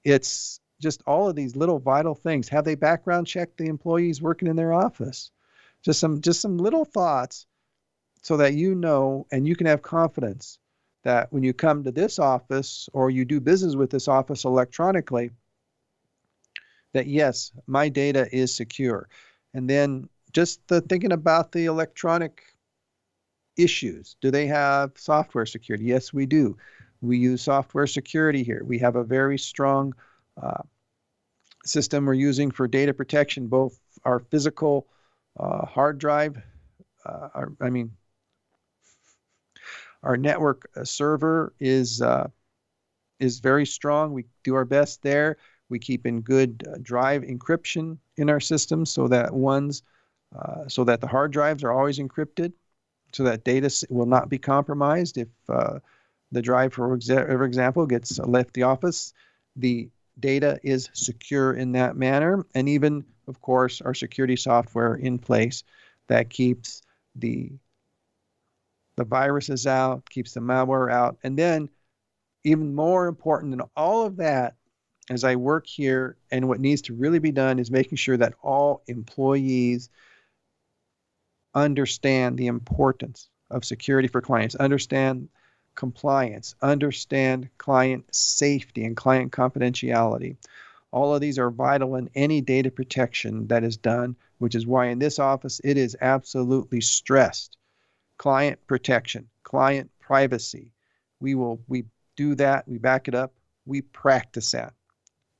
It's 0.05 0.61
just 0.81 1.03
all 1.07 1.29
of 1.29 1.37
these 1.37 1.57
little 1.57 1.79
vital 1.79 2.14
things. 2.14 2.49
Have 2.49 2.64
they 2.64 2.74
background 2.74 3.27
checked 3.27 3.59
the 3.59 3.66
employees 3.66 4.20
working 4.20 4.49
in 4.49 4.57
their 4.57 4.72
office? 4.72 5.31
Just 5.83 6.01
some 6.01 6.20
just 6.20 6.41
some 6.41 6.59
little 6.59 6.85
thoughts 6.85 7.47
so 8.22 8.39
that 8.39 8.55
you 8.55 8.74
know 8.74 9.27
and 9.31 9.47
you 9.47 9.55
can 9.55 9.66
have 9.66 9.83
confidence 9.83 10.59
that 11.07 11.33
when 11.33 11.45
you 11.45 11.55
come 11.55 11.85
to 11.85 11.93
this 11.93 12.19
office 12.19 12.89
or 12.93 13.11
you 13.11 13.25
do 13.25 13.41
business 13.41 13.77
with 13.77 13.91
this 13.91 14.09
office 14.09 14.45
electronically, 14.45 15.31
that 16.95 17.07
yes, 17.07 17.53
my 17.69 17.89
data 17.89 18.27
is 18.33 18.53
secure. 18.53 19.09
And 19.55 19.71
then 19.71 20.09
just 20.33 20.67
the 20.67 20.81
thinking 20.81 21.13
about 21.13 21.53
the 21.53 21.67
electronic 21.67 22.43
issues. 23.57 24.17
Do 24.21 24.33
they 24.33 24.49
have 24.49 24.91
software 24.97 25.47
security? 25.47 25.85
Yes, 25.85 26.13
we 26.13 26.27
do. 26.27 26.57
We 27.01 27.19
use 27.19 27.41
software 27.41 27.87
security 27.87 28.43
here. 28.43 28.65
We 28.65 28.81
have 28.81 28.97
a 28.97 29.05
very 29.05 29.39
strong 29.39 29.95
uh, 30.43 30.63
system 31.65 32.05
we're 32.05 32.15
using 32.15 32.51
for 32.51 32.67
data 32.67 32.93
protection, 32.93 33.47
both 33.47 33.79
our 34.05 34.19
physical 34.19 34.89
uh, 35.39 35.67
hard 35.67 35.99
drive, 35.99 36.37
uh, 37.05 37.29
our, 37.33 37.53
I 37.61 37.71
mean, 37.71 37.93
our 40.03 40.17
network 40.17 40.69
uh, 40.77 40.85
server 40.85 41.53
is 41.61 42.01
uh, 42.01 42.29
is 43.19 43.41
very 43.41 43.67
strong. 43.67 44.13
We 44.13 44.25
do 44.45 44.55
our 44.55 44.65
best 44.65 45.03
there. 45.03 45.37
We 45.69 45.79
keep 45.79 46.07
in 46.07 46.21
good 46.21 46.63
uh, 46.69 46.79
drive 46.83 47.23
encryption 47.23 47.99
in 48.17 48.31
our 48.31 48.41
system 48.41 48.87
so 48.87 49.09
that 49.09 49.33
ones 49.33 49.83
uh, 50.39 50.69
so 50.69 50.85
that 50.85 51.01
the 51.01 51.07
hard 51.07 51.33
drives 51.33 51.65
are 51.65 51.73
always 51.73 51.99
encrypted, 51.99 52.53
so 53.13 53.23
that 53.25 53.45
data 53.45 53.71
will 53.91 54.07
not 54.07 54.29
be 54.29 54.39
compromised 54.39 55.19
if 55.19 55.29
uh, 55.49 55.79
the 56.33 56.43
drive, 56.43 56.73
for 56.73 56.95
example, 56.95 57.87
gets 57.87 58.19
left 58.19 58.53
the 58.53 58.65
office. 58.65 59.13
The 59.55 59.89
data 60.19 60.59
is 60.63 60.91
secure 60.93 61.55
in 61.55 61.73
that 61.73 61.97
manner, 61.97 62.45
and 62.55 62.69
even, 62.69 63.05
of 63.29 63.41
course, 63.41 63.81
our 63.81 63.95
security 63.95 64.37
software 64.37 64.95
in 64.95 65.19
place 65.19 65.63
that 66.09 66.31
keeps 66.31 66.83
the 67.15 67.53
the 68.97 69.05
viruses 69.05 69.67
out, 69.67 70.09
keeps 70.09 70.33
the 70.33 70.41
malware 70.41 70.93
out. 70.93 71.19
And 71.23 71.39
then, 71.39 71.69
even 72.45 72.75
more 72.75 73.07
important 73.07 73.53
than 73.53 73.69
all 73.77 74.07
of 74.07 74.17
that, 74.17 74.57
as 75.11 75.25
I 75.25 75.37
work 75.37 75.67
here, 75.67 76.17
and 76.31 76.49
what 76.49 76.61
needs 76.61 76.83
to 76.83 76.95
really 76.95 77.19
be 77.19 77.33
done 77.33 77.59
is 77.59 77.71
making 77.71 77.97
sure 77.97 78.17
that 78.17 78.35
all 78.43 78.83
employees 78.87 79.91
understand 81.55 82.37
the 82.37 82.49
importance 82.49 83.29
of 83.51 83.65
security 83.65 84.09
for 84.09 84.21
clients, 84.21 84.55
understand 84.55 85.29
compliance, 85.75 86.55
understand 86.63 87.49
client 87.59 88.05
safety 88.15 88.85
and 88.85 88.97
client 88.97 89.31
confidentiality. 89.31 90.37
All 90.91 91.15
of 91.15 91.21
these 91.21 91.39
are 91.39 91.51
vital 91.51 91.97
in 91.97 92.11
any 92.15 92.41
data 92.41 92.71
protection 92.71 93.47
that 93.49 93.65
is 93.65 93.77
done, 93.77 94.17
which 94.39 94.55
is 94.55 94.67
why 94.67 94.87
in 94.87 94.99
this 94.99 95.19
office 95.19 95.61
it 95.63 95.77
is 95.77 95.97
absolutely 96.01 96.81
stressed 96.81 97.57
client 98.19 98.59
protection, 98.67 99.29
client 99.43 99.91
privacy. 100.01 100.71
We 101.21 101.35
will 101.35 101.61
we 101.69 101.85
do 102.17 102.35
that, 102.37 102.67
we 102.69 102.79
back 102.79 103.09
it 103.09 103.14
up, 103.14 103.33
we 103.64 103.83
practice 103.83 104.53
that 104.53 104.75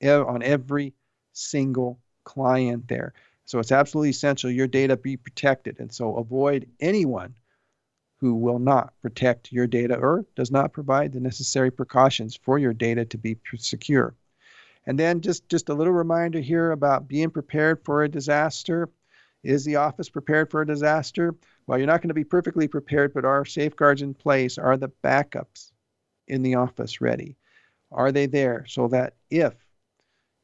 on 0.05 0.43
every 0.43 0.95
single 1.33 1.99
client 2.25 2.89
there. 2.89 3.15
So 3.45 3.61
it's 3.61 3.73
absolutely 3.73 4.11
essential 4.11 4.51
your 4.51 4.67
data 4.67 4.97
be 4.97 5.17
protected. 5.17 5.79
And 5.79 5.93
so 5.93 6.17
avoid 6.17 6.69
anyone 6.81 7.35
who 8.19 8.35
will 8.35 8.59
not 8.59 8.93
protect 9.03 9.53
your 9.53 9.67
data 9.67 9.95
or 9.97 10.25
does 10.35 10.51
not 10.51 10.73
provide 10.73 11.13
the 11.13 11.21
necessary 11.21 11.71
precautions 11.71 12.35
for 12.35 12.59
your 12.59 12.73
data 12.73 13.05
to 13.05 13.19
be 13.19 13.37
secure. 13.59 14.15
And 14.87 14.99
then 14.99 15.21
just, 15.21 15.49
just 15.49 15.69
a 15.69 15.75
little 15.75 15.93
reminder 15.93 16.41
here 16.41 16.73
about 16.73 17.09
being 17.09 17.31
prepared 17.31 17.85
for 17.85 18.03
a 18.03 18.09
disaster. 18.09 18.89
Is 19.43 19.65
the 19.65 19.77
office 19.77 20.09
prepared 20.09 20.51
for 20.51 20.63
a 20.63 20.67
disaster? 20.67 21.35
Well, 21.67 21.79
you're 21.79 21.87
not 21.87 22.01
going 22.01 22.09
to 22.09 22.15
be 22.15 22.25
perfectly 22.25 22.69
prepared, 22.69 23.13
but 23.13 23.25
are 23.25 23.45
safeguards 23.45 24.03
in 24.03 24.15
place? 24.15 24.57
Are 24.57 24.77
the 24.77 24.93
backups 25.03 25.73
in 26.29 26.43
the 26.43 26.55
office 26.55 27.01
ready? 27.01 27.37
Are 27.91 28.13
they 28.13 28.27
there 28.27 28.65
so 28.69 28.89
that 28.89 29.15
if 29.31 29.55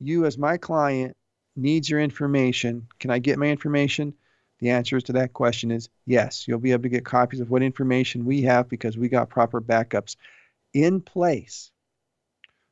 you, 0.00 0.26
as 0.26 0.36
my 0.36 0.56
client, 0.56 1.16
needs 1.54 1.88
your 1.88 2.00
information, 2.00 2.88
can 2.98 3.10
I 3.10 3.18
get 3.18 3.38
my 3.38 3.46
information? 3.46 4.14
The 4.58 4.70
answer 4.70 5.00
to 5.00 5.12
that 5.14 5.32
question 5.32 5.70
is 5.70 5.88
yes. 6.06 6.46
You'll 6.46 6.58
be 6.58 6.72
able 6.72 6.84
to 6.84 6.88
get 6.88 7.04
copies 7.04 7.40
of 7.40 7.50
what 7.50 7.62
information 7.62 8.24
we 8.24 8.42
have 8.42 8.68
because 8.68 8.96
we 8.96 9.08
got 9.08 9.28
proper 9.28 9.60
backups 9.60 10.16
in 10.72 11.00
place 11.00 11.70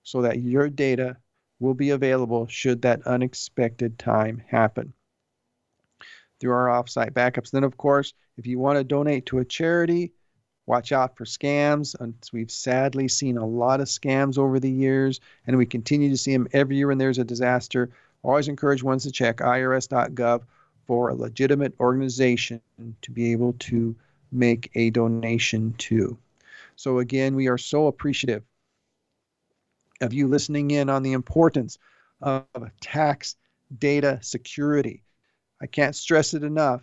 so 0.03 0.23
that 0.23 0.41
your 0.41 0.69
data 0.69 1.17
will 1.59 1.75
be 1.75 1.91
available 1.91 2.47
should 2.47 2.83
that 2.83 3.07
unexpected 3.07 3.99
time 3.99 4.43
happen 4.49 4.93
through 6.41 6.53
our 6.53 6.67
offsite 6.67 7.13
backups. 7.13 7.51
Then, 7.51 7.65
of 7.65 7.77
course, 7.77 8.15
if 8.37 8.47
you 8.47 8.59
want 8.59 8.79
to 8.79 8.85
donate 8.85 9.27
to 9.27 9.39
a 9.39 9.45
charity, 9.45 10.13
watch 10.67 10.91
out 10.91 11.17
for 11.17 11.25
scams. 11.25 11.95
We've 12.33 12.51
sadly 12.51 13.09
seen 13.09 13.37
a 13.37 13.47
lot 13.47 13.81
of 13.81 13.89
scams 13.89 14.39
over 14.39 14.59
the 14.59 14.71
years, 14.71 15.21
and 15.47 15.57
we 15.57 15.67
continue 15.67 16.09
to 16.11 16.17
see 16.17 16.33
them 16.33 16.49
every 16.53 16.77
year 16.77 16.89
when 16.89 16.99
there's 16.99 17.19
a 17.19 17.25
disaster. 17.25 17.91
Always 18.23 18.49
encourage 18.49 18.83
ones 18.83 19.03
to 19.05 19.11
check 19.11 19.39
irs.gov 19.39 20.43
for 20.87 21.09
a 21.11 21.15
legitimate 21.15 21.75
organization 21.79 22.61
to 23.03 23.11
be 23.11 23.33
able 23.33 23.53
to 23.61 23.95
make 24.33 24.71
a 24.75 24.91
donation 24.91 25.75
to. 25.79 26.17
So, 26.77 26.99
again, 26.99 27.35
we 27.35 27.49
are 27.49 27.59
so 27.59 27.87
appreciative 27.87 28.43
of 30.01 30.15
you 30.15 30.27
listening 30.27 30.71
in 30.71 30.89
on 30.89 31.03
the 31.03 31.13
importance 31.13 31.79
of 32.23 32.47
tax 32.81 33.37
data 33.79 34.19
security. 34.23 35.03
I 35.61 35.67
can't 35.67 35.95
stress 35.95 36.35
it 36.35 36.43
enough. 36.43 36.83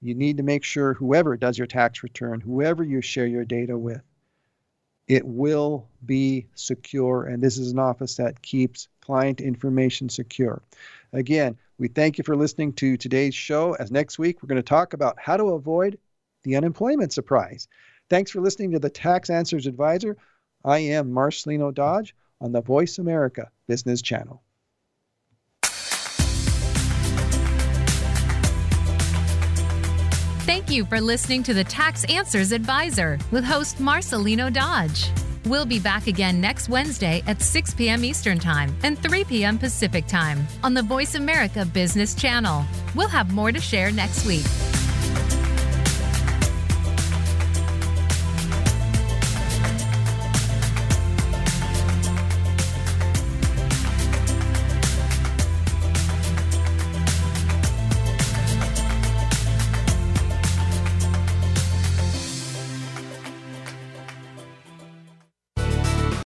You 0.00 0.14
need 0.14 0.38
to 0.38 0.42
make 0.42 0.64
sure 0.64 0.94
whoever 0.94 1.36
does 1.36 1.58
your 1.58 1.66
tax 1.66 2.02
return, 2.02 2.40
whoever 2.40 2.82
you 2.82 3.02
share 3.02 3.26
your 3.26 3.44
data 3.44 3.76
with, 3.76 4.02
it 5.06 5.26
will 5.26 5.88
be 6.06 6.46
secure. 6.54 7.24
And 7.24 7.42
this 7.42 7.58
is 7.58 7.72
an 7.72 7.78
office 7.78 8.16
that 8.16 8.40
keeps 8.40 8.88
client 9.00 9.40
information 9.40 10.08
secure. 10.08 10.62
Again, 11.12 11.58
we 11.78 11.88
thank 11.88 12.16
you 12.16 12.24
for 12.24 12.36
listening 12.36 12.72
to 12.74 12.96
today's 12.96 13.34
show. 13.34 13.74
As 13.74 13.90
next 13.90 14.18
week, 14.18 14.42
we're 14.42 14.48
going 14.48 14.56
to 14.56 14.62
talk 14.62 14.92
about 14.92 15.18
how 15.18 15.36
to 15.36 15.48
avoid 15.48 15.98
the 16.44 16.56
unemployment 16.56 17.12
surprise. 17.12 17.68
Thanks 18.08 18.30
for 18.30 18.40
listening 18.40 18.70
to 18.72 18.78
the 18.78 18.90
Tax 18.90 19.30
Answers 19.30 19.66
Advisor. 19.66 20.16
I 20.64 20.78
am 20.78 21.12
Marcelino 21.12 21.74
Dodge 21.74 22.14
on 22.40 22.52
the 22.52 22.62
Voice 22.62 22.98
America 22.98 23.50
Business 23.66 24.00
Channel. 24.02 24.42
Thank 30.50 30.68
you 30.68 30.84
for 30.84 31.00
listening 31.00 31.44
to 31.44 31.54
the 31.54 31.62
Tax 31.62 32.02
Answers 32.06 32.50
Advisor 32.50 33.20
with 33.30 33.44
host 33.44 33.78
Marcelino 33.78 34.52
Dodge. 34.52 35.08
We'll 35.44 35.64
be 35.64 35.78
back 35.78 36.08
again 36.08 36.40
next 36.40 36.68
Wednesday 36.68 37.22
at 37.28 37.40
6 37.40 37.72
p.m. 37.74 38.04
Eastern 38.04 38.40
Time 38.40 38.74
and 38.82 38.98
3 38.98 39.22
p.m. 39.22 39.58
Pacific 39.58 40.08
Time 40.08 40.44
on 40.64 40.74
the 40.74 40.82
Voice 40.82 41.14
America 41.14 41.64
Business 41.64 42.16
Channel. 42.16 42.64
We'll 42.96 43.06
have 43.06 43.32
more 43.32 43.52
to 43.52 43.60
share 43.60 43.92
next 43.92 44.26
week. 44.26 44.44